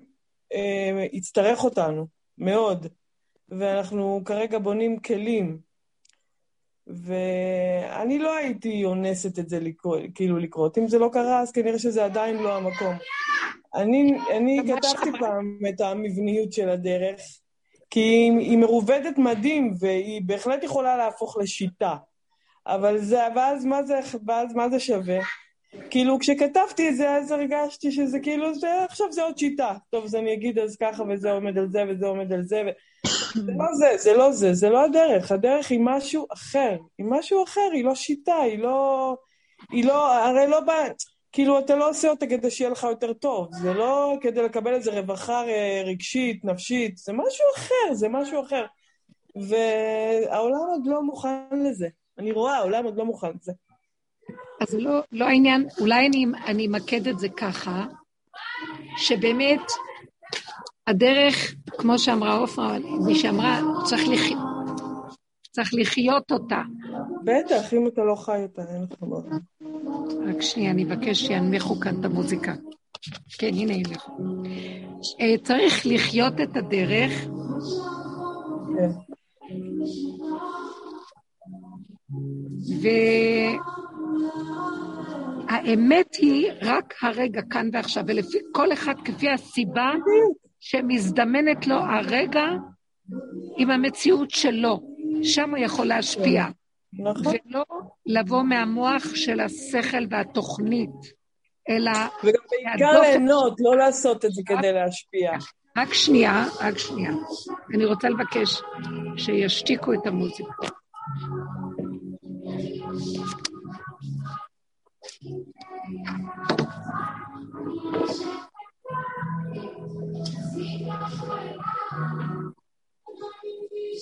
אה, 0.53 1.05
יצטרך 1.13 1.63
אותנו, 1.63 2.07
מאוד. 2.37 2.87
ואנחנו 3.49 4.21
כרגע 4.25 4.59
בונים 4.59 4.99
כלים. 4.99 5.59
ואני 6.87 8.19
לא 8.19 8.35
הייתי 8.35 8.85
אונסת 8.85 9.39
את 9.39 9.49
זה 9.49 9.59
לקרות, 9.59 9.99
כאילו 10.15 10.37
לקרות. 10.37 10.77
אם 10.77 10.87
זה 10.87 10.99
לא 10.99 11.09
קרה, 11.13 11.41
אז 11.41 11.51
כנראה 11.51 11.79
שזה 11.79 12.05
עדיין 12.05 12.35
לא 12.37 12.57
המקום. 12.57 12.95
אני, 13.75 14.17
אני 14.37 14.59
כתבתי 14.67 15.19
פעם 15.19 15.59
את 15.69 15.81
המבניות 15.81 16.53
של 16.53 16.69
הדרך, 16.69 17.21
כי 17.89 17.99
היא, 17.99 18.31
היא 18.39 18.57
מרובדת 18.57 19.17
מדהים, 19.17 19.73
והיא 19.79 20.21
בהחלט 20.25 20.63
יכולה 20.63 20.97
להפוך 20.97 21.37
לשיטה. 21.37 21.95
אבל 22.67 22.97
זה, 22.97 23.19
ואז 23.35 23.65
מה 23.65 23.83
זה, 23.83 23.99
ואז 24.27 24.53
מה 24.53 24.69
זה 24.69 24.79
שווה? 24.79 25.19
כאילו, 25.89 26.19
כשכתבתי 26.19 26.89
את 26.89 26.95
זה, 26.95 27.11
אז 27.11 27.31
הרגשתי 27.31 27.91
שזה 27.91 28.19
כאילו, 28.19 28.55
זה, 28.55 28.83
עכשיו 28.89 29.11
זה 29.11 29.23
עוד 29.23 29.37
שיטה. 29.37 29.73
טוב, 29.89 30.03
אז 30.03 30.15
אני 30.15 30.33
אגיד 30.33 30.59
אז 30.59 30.77
ככה, 30.77 31.03
וזה 31.09 31.31
עומד 31.31 31.57
על 31.57 31.69
זה, 31.69 31.83
וזה 31.89 32.05
עומד 32.05 32.33
על 32.33 32.43
זה, 32.43 32.61
ו... 32.65 32.69
זה 33.45 33.51
לא 33.57 33.73
זה, 33.73 33.97
זה 33.97 34.13
לא 34.13 34.31
זה, 34.31 34.53
זה 34.53 34.69
לא 34.69 34.83
הדרך. 34.83 35.31
הדרך 35.31 35.71
היא 35.71 35.79
משהו 35.83 36.25
אחר. 36.33 36.77
היא 36.97 37.05
משהו 37.09 37.43
אחר, 37.43 37.69
היא 37.73 37.83
לא 37.83 37.95
שיטה, 37.95 38.35
היא 38.35 38.59
לא... 38.59 39.15
היא 39.71 39.85
לא, 39.85 40.13
הרי 40.13 40.47
לא 40.47 40.59
בא... 40.59 40.73
כאילו, 41.31 41.59
אתה 41.59 41.75
לא 41.75 41.89
עושה 41.89 42.09
אותה 42.09 42.27
כדי 42.27 42.51
שיהיה 42.51 42.69
לך 42.69 42.83
יותר 42.83 43.13
טוב. 43.13 43.47
זה 43.51 43.73
לא 43.73 44.17
כדי 44.21 44.41
לקבל 44.41 44.73
איזה 44.73 44.99
רווחה 44.99 45.43
רגשית, 45.85 46.45
נפשית, 46.45 46.97
זה 46.97 47.13
משהו 47.13 47.45
אחר, 47.57 47.93
זה 47.93 48.09
משהו 48.09 48.41
אחר. 48.41 48.65
והעולם 49.35 50.59
עוד 50.69 50.81
לא 50.85 51.03
מוכן 51.03 51.59
לזה. 51.65 51.87
אני 52.17 52.31
רואה, 52.31 52.57
העולם 52.57 52.83
עוד 52.83 52.97
לא 52.97 53.05
מוכן 53.05 53.29
לזה. 53.41 53.51
אז 54.61 54.75
לא, 54.75 54.99
לא 55.11 55.25
העניין, 55.25 55.67
אולי 55.79 56.07
אני, 56.07 56.25
אני 56.45 56.67
אמקד 56.67 57.07
את 57.07 57.19
זה 57.19 57.29
ככה, 57.29 57.85
שבאמת 58.97 59.61
הדרך, 60.87 61.55
כמו 61.77 61.99
שאמרה 61.99 62.37
עופרה, 62.37 62.77
מי 63.07 63.15
שאמרה, 63.15 63.59
צריך, 63.85 64.01
לח... 64.07 64.56
צריך 65.57 65.69
לחיות 65.73 66.31
אותה. 66.31 66.61
בטח, 67.23 67.73
אם 67.73 67.87
אתה 67.87 68.03
לא 68.03 68.15
חי 68.15 68.43
אותה, 68.43 68.61
אין 68.61 68.83
לך 68.83 69.03
מה. 69.03 69.17
רק 70.29 70.41
שנייה, 70.41 70.71
אני 70.71 70.83
אבקש 70.83 71.19
שינמיכו 71.19 71.79
כאן 71.79 71.99
את 71.99 72.05
המוזיקה. 72.05 72.53
כן, 73.37 73.47
הנה 73.47 73.73
ינמיכו. 73.73 74.11
אה, 75.21 75.35
צריך 75.43 75.85
לחיות 75.85 76.33
את 76.43 76.57
הדרך. 76.57 77.27
כן. 78.77 78.89
והאמת 85.49 86.15
היא 86.15 86.51
רק 86.61 86.93
הרגע, 87.01 87.41
כאן 87.49 87.69
ועכשיו, 87.73 88.03
ולפי 88.07 88.37
כל 88.51 88.73
אחד 88.73 88.95
כפי 89.05 89.29
הסיבה 89.29 89.91
שמזדמנת 90.59 91.67
לו 91.67 91.75
הרגע 91.75 92.45
עם 93.57 93.71
המציאות 93.71 94.31
שלו, 94.31 94.96
שם 95.23 95.49
הוא 95.49 95.57
יכול 95.57 95.85
להשפיע. 95.85 96.45
נכון. 96.93 97.33
ולא 97.45 97.63
לבוא 98.05 98.43
מהמוח 98.43 99.15
של 99.15 99.39
השכל 99.39 100.05
והתוכנית, 100.09 100.89
אלא... 101.69 101.91
וגם 102.23 102.41
בעיקר 102.51 103.01
ליהנות, 103.01 103.53
לא 103.59 103.77
לעשות 103.77 104.25
את 104.25 104.31
זה 104.31 104.41
כדי 104.45 104.73
להשפיע. 104.73 105.31
רק 105.77 105.93
שנייה, 105.93 106.45
רק 106.61 106.77
שנייה. 106.77 107.11
אני 107.75 107.85
רוצה 107.85 108.09
לבקש 108.09 108.61
שישתיקו 109.17 109.93
את 109.93 110.07
המוזיקה. 110.07 110.67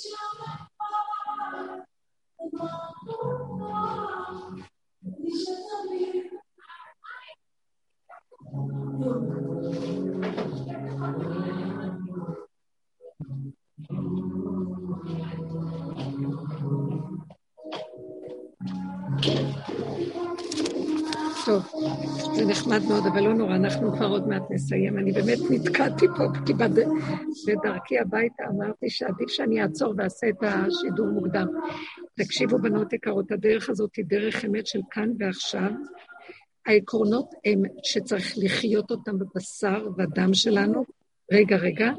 טוב, 0.05 0.35
נחמד 22.76 22.89
מאוד, 22.89 23.05
אבל 23.05 23.23
לא 23.23 23.34
נורא, 23.34 23.55
אנחנו 23.55 23.91
כבר 23.91 24.07
עוד 24.07 24.28
מעט 24.28 24.43
נסיים. 24.49 24.97
אני 24.97 25.11
באמת 25.11 25.38
נתקעתי 25.49 26.05
פה, 26.17 26.23
כי 26.45 26.53
בד... 26.53 26.80
בדרכי 27.47 27.99
הביתה 27.99 28.43
אמרתי 28.49 28.89
שעדיף 28.89 29.30
שאני 29.30 29.61
אעצור 29.61 29.93
ואעשה 29.97 30.30
את 30.30 30.36
השידור 30.41 31.07
מוקדם. 31.07 31.47
תקשיבו, 32.15 32.57
בנות 32.57 32.93
יקרות, 32.93 33.32
הדרך 33.32 33.69
הזאת 33.69 33.95
היא 33.95 34.05
דרך 34.07 34.45
אמת 34.45 34.67
של 34.67 34.80
כאן 34.91 35.09
ועכשיו. 35.19 35.69
העקרונות 36.65 37.30
הם 37.45 37.63
שצריך 37.84 38.34
לחיות 38.38 38.91
אותם 38.91 39.19
בבשר 39.19 39.88
ודם 39.97 40.34
שלנו. 40.34 40.86
רגע, 41.32 41.55
רגע, 41.55 41.91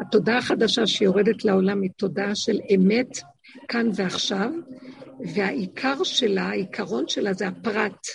התודעה 0.00 0.38
החדשה 0.38 0.86
שיורדת 0.86 1.44
לעולם 1.44 1.82
היא 1.82 1.90
תודעה 1.96 2.34
של 2.34 2.60
אמת, 2.74 3.18
כאן 3.68 3.88
ועכשיו, 3.94 4.50
והעיקר 5.34 6.04
שלה, 6.04 6.42
העיקרון 6.42 7.08
שלה 7.08 7.32
זה 7.32 7.48
הפרט. 7.48 8.06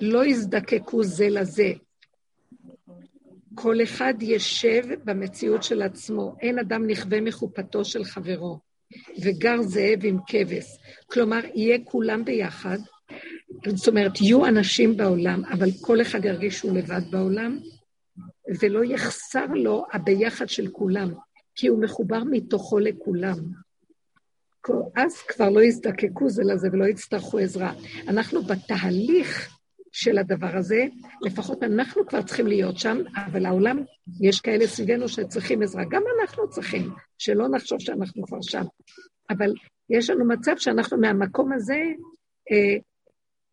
לא 0.00 0.26
יזדקקו 0.26 1.04
זה 1.04 1.28
לזה. 1.28 1.72
כל 3.54 3.82
אחד 3.82 4.14
ישב 4.20 4.82
במציאות 5.04 5.62
של 5.62 5.82
עצמו. 5.82 6.34
אין 6.40 6.58
אדם 6.58 6.86
נכווה 6.86 7.20
מחופתו 7.20 7.84
של 7.84 8.04
חברו, 8.04 8.58
וגר 9.22 9.62
זאב 9.62 9.98
עם 10.02 10.18
כבש. 10.26 10.66
כלומר, 11.06 11.40
יהיה 11.54 11.78
כולם 11.84 12.24
ביחד. 12.24 12.78
זאת 13.66 13.88
אומרת, 13.88 14.20
יהיו 14.20 14.46
אנשים 14.46 14.96
בעולם, 14.96 15.44
אבל 15.44 15.68
כל 15.80 16.00
אחד 16.02 16.24
ירגיש 16.24 16.58
שהוא 16.58 16.76
לבד 16.76 17.00
בעולם, 17.10 17.58
ולא 18.60 18.84
יחסר 18.84 19.46
לו 19.46 19.84
הביחד 19.92 20.48
של 20.48 20.68
כולם, 20.68 21.14
כי 21.54 21.66
הוא 21.66 21.82
מחובר 21.82 22.22
מתוכו 22.30 22.78
לכולם. 22.78 23.36
אז 24.96 25.16
כבר 25.28 25.50
לא 25.50 25.62
יזדקקו 25.62 26.30
זה 26.30 26.42
לזה 26.44 26.68
ולא 26.72 26.84
יצטרכו 26.84 27.38
עזרה. 27.38 27.72
אנחנו 28.08 28.42
בתהליך 28.42 29.55
של 29.98 30.18
הדבר 30.18 30.56
הזה, 30.56 30.84
לפחות 31.22 31.62
אנחנו 31.62 32.06
כבר 32.06 32.22
צריכים 32.22 32.46
להיות 32.46 32.78
שם, 32.78 32.98
אבל 33.16 33.46
העולם, 33.46 33.84
יש 34.20 34.40
כאלה 34.40 34.66
סביבנו 34.66 35.08
שצריכים 35.08 35.62
עזרה. 35.62 35.84
גם 35.90 36.02
אנחנו 36.20 36.50
צריכים, 36.50 36.90
שלא 37.18 37.48
נחשוב 37.48 37.80
שאנחנו 37.80 38.22
כבר 38.22 38.38
שם. 38.42 38.62
אבל 39.30 39.54
יש 39.90 40.10
לנו 40.10 40.28
מצב 40.28 40.52
שאנחנו 40.56 40.98
מהמקום 40.98 41.52
הזה, 41.52 41.82
אה, 42.52 42.76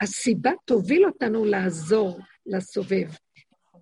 הסיבה 0.01 0.51
תוביל 0.65 1.05
אותנו 1.05 1.45
לעזור 1.45 2.19
לסובב. 2.45 3.07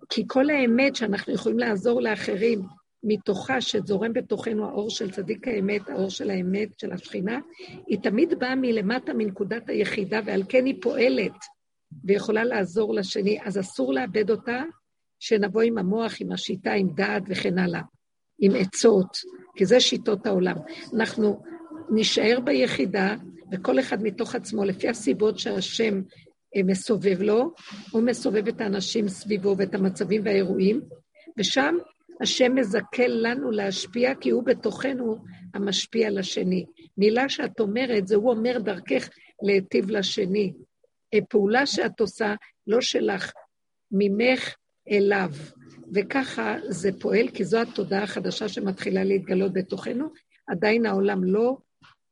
כי 0.08 0.24
כל 0.26 0.50
האמת 0.50 0.96
שאנחנו 0.96 1.34
יכולים 1.34 1.58
לעזור 1.58 2.02
לאחרים, 2.02 2.62
מתוכה, 3.04 3.60
שזורם 3.60 4.12
בתוכנו 4.12 4.68
האור 4.68 4.90
של 4.90 5.10
צדיק 5.10 5.48
האמת, 5.48 5.88
האור 5.88 6.10
של 6.10 6.30
האמת, 6.30 6.78
של 6.78 6.92
השכינה, 6.92 7.38
היא 7.86 7.98
תמיד 8.02 8.38
באה 8.38 8.54
מלמטה 8.54 9.14
מנקודת 9.14 9.68
היחידה, 9.68 10.20
ועל 10.26 10.42
כן 10.48 10.66
היא 10.66 10.82
פועלת. 10.82 11.32
ויכולה 12.04 12.44
לעזור 12.44 12.94
לשני, 12.94 13.38
אז 13.44 13.58
אסור 13.58 13.94
לאבד 13.94 14.30
אותה, 14.30 14.62
שנבוא 15.18 15.62
עם 15.62 15.78
המוח, 15.78 16.12
עם 16.20 16.32
השיטה, 16.32 16.72
עם 16.72 16.88
דעת 16.94 17.22
וכן 17.28 17.58
הלאה, 17.58 17.80
עם 18.38 18.52
עצות, 18.54 19.16
כי 19.56 19.66
זה 19.66 19.80
שיטות 19.80 20.26
העולם. 20.26 20.56
אנחנו 20.94 21.42
נישאר 21.90 22.38
ביחידה, 22.44 23.16
וכל 23.52 23.80
אחד 23.80 24.02
מתוך 24.02 24.34
עצמו, 24.34 24.64
לפי 24.64 24.88
הסיבות 24.88 25.38
שהשם 25.38 26.02
אה, 26.56 26.62
מסובב 26.62 27.22
לו, 27.22 27.54
הוא 27.90 28.02
מסובב 28.02 28.48
את 28.48 28.60
האנשים 28.60 29.08
סביבו 29.08 29.54
ואת 29.58 29.74
המצבים 29.74 30.22
והאירועים, 30.24 30.80
ושם 31.38 31.76
השם 32.20 32.54
מזכה 32.54 33.06
לנו 33.06 33.50
להשפיע, 33.50 34.14
כי 34.14 34.30
הוא 34.30 34.42
בתוכנו 34.42 35.16
המשפיע 35.54 36.10
לשני. 36.10 36.64
מילה 36.98 37.28
שאת 37.28 37.60
אומרת, 37.60 38.06
זה 38.06 38.16
הוא 38.16 38.30
אומר 38.30 38.58
דרכך 38.58 39.08
להיטיב 39.42 39.90
לשני. 39.90 40.52
פעולה 41.28 41.66
שאת 41.66 42.00
עושה, 42.00 42.34
לא 42.66 42.80
שלך, 42.80 43.32
ממך 43.90 44.54
אליו. 44.90 45.30
וככה 45.94 46.56
זה 46.68 46.90
פועל, 47.00 47.28
כי 47.28 47.44
זו 47.44 47.60
התודעה 47.60 48.02
החדשה 48.02 48.48
שמתחילה 48.48 49.04
להתגלות 49.04 49.52
בתוכנו. 49.52 50.08
עדיין 50.46 50.86
העולם 50.86 51.24
לא 51.24 51.56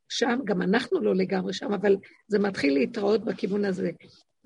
שם, 0.09 0.39
גם 0.45 0.63
אנחנו 0.63 1.01
לא 1.01 1.15
לגמרי 1.15 1.53
שם, 1.53 1.73
אבל 1.73 1.97
זה 2.29 2.39
מתחיל 2.39 2.75
להתראות 2.75 3.25
בכיוון 3.25 3.65
הזה. 3.65 3.91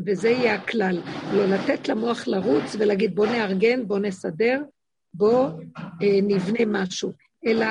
וזה 0.07 0.29
יהיה 0.29 0.55
הכלל, 0.55 1.03
לא 1.33 1.47
לתת 1.47 1.89
למוח 1.89 2.27
לרוץ 2.27 2.77
ולהגיד 2.79 3.15
בוא 3.15 3.27
נארגן, 3.27 3.87
בוא 3.87 3.99
נסדר, 3.99 4.63
בוא 5.15 5.49
אה, 6.03 6.21
נבנה 6.23 6.65
משהו, 6.67 7.13
אלא 7.47 7.67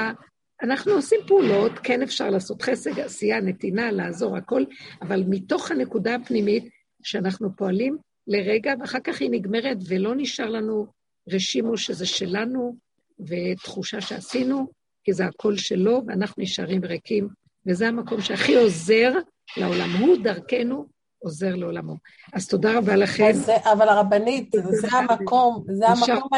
אנחנו 0.64 0.92
עושים 0.92 1.20
פעולות, 1.28 1.72
כן 1.84 2.02
אפשר 2.02 2.30
לעשות 2.30 2.62
חסד, 2.62 3.00
עשייה, 3.00 3.42
נתינה, 3.42 3.92
לעזור, 3.92 4.38
הכל, 4.38 4.64
אבל 5.02 5.24
מתוך 5.28 5.72
הנקודה 5.72 6.16
הפנימית 6.16 6.70
שאנחנו 7.04 7.56
פועלים 7.56 7.98
לרגע, 8.28 8.74
ואחר 8.80 9.00
כך 9.00 9.22
היא 9.22 9.30
נגמרת, 9.32 9.78
ולא 9.88 10.16
נשאר 10.16 10.50
לנו 10.50 10.88
רשימו 11.30 11.78
שזה 11.78 12.06
שלנו, 12.06 12.76
ותחושה 13.20 14.02
שעשינו, 14.02 14.68
כי 15.04 15.14
זה 15.14 15.26
הקול 15.26 15.58
שלו, 15.58 16.02
ואנחנו 16.08 16.44
נשארים 16.44 16.86
ריקים, 16.86 17.28
וזה 17.66 17.88
המקום 17.88 18.22
שהכי 18.22 18.56
עוזר 18.56 19.12
לעולם. 19.58 19.90
הוא 20.00 20.18
דרכנו 20.24 20.86
עוזר 21.20 21.56
לעולמו. 21.56 21.96
אז 22.34 22.48
תודה 22.48 22.78
רבה 22.78 22.96
לכם. 22.96 23.30
אז 23.30 23.52
אבל 23.74 23.90
הרבנית, 23.90 24.56
זה 24.70 24.88
המקום, 24.92 25.66
זה 25.70 25.88
המקום 25.88 26.30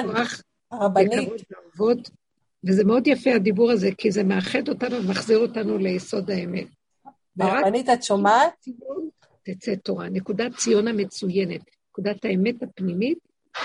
הרבנית. 0.71 1.29
וזה 2.67 2.83
מאוד 2.83 3.07
יפה 3.07 3.35
הדיבור 3.35 3.71
הזה, 3.71 3.89
כי 3.97 4.11
זה 4.11 4.23
מאחד 4.23 4.69
אותנו 4.69 4.95
ומחזיר 4.95 5.37
אותנו 5.37 5.77
ליסוד 5.77 6.31
האמת. 6.31 6.67
הרבנית, 7.39 7.89
את 7.89 8.03
שומעת? 8.03 8.65
תצא 9.45 9.75
תורה. 9.75 10.09
נקודת 10.09 10.55
ציון 10.55 10.87
המצוינת, 10.87 11.61
נקודת 11.89 12.25
האמת 12.25 12.63
הפנימית, 12.63 13.17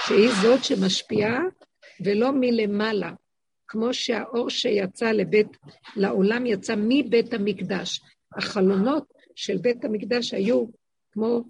שהיא 0.06 0.30
זאת 0.42 0.64
שמשפיעה, 0.64 1.40
ולא 2.04 2.32
מלמעלה, 2.32 3.12
כמו 3.68 3.94
שהאור 3.94 4.50
שיצא 4.50 5.10
לבית, 5.12 5.56
לעולם 5.96 6.46
יצא 6.46 6.74
מבית 6.78 7.32
המקדש. 7.32 8.00
החלונות 8.36 9.04
של 9.34 9.56
בית 9.56 9.84
המקדש 9.84 10.34
היו 10.34 10.64
כמו, 11.12 11.42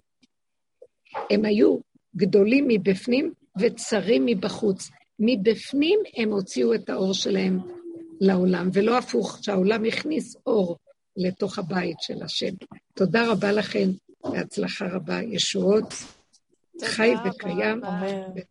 הם 1.29 1.45
היו 1.45 1.77
גדולים 2.15 2.65
מבפנים 2.67 3.33
וצרים 3.59 4.25
מבחוץ. 4.25 4.89
מבפנים 5.19 5.99
הם 6.17 6.31
הוציאו 6.31 6.73
את 6.73 6.89
האור 6.89 7.13
שלהם 7.13 7.59
לעולם, 8.21 8.69
ולא 8.73 8.97
הפוך, 8.97 9.39
שהעולם 9.41 9.85
הכניס 9.85 10.35
אור 10.45 10.77
לתוך 11.17 11.59
הבית 11.59 11.97
של 12.01 12.23
השם. 12.23 12.53
תודה 12.93 13.31
רבה 13.31 13.51
לכם, 13.51 13.89
בהצלחה 14.23 14.85
רבה, 14.91 15.21
ישועות, 15.21 15.93
חי 16.85 17.13
וקיים. 17.25 17.81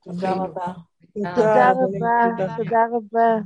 תודה 0.05 0.33
רבה. 0.33 0.73
תודה 1.14 1.71
רבה, 1.71 2.55
תודה 2.57 2.85
רבה. 2.93 3.37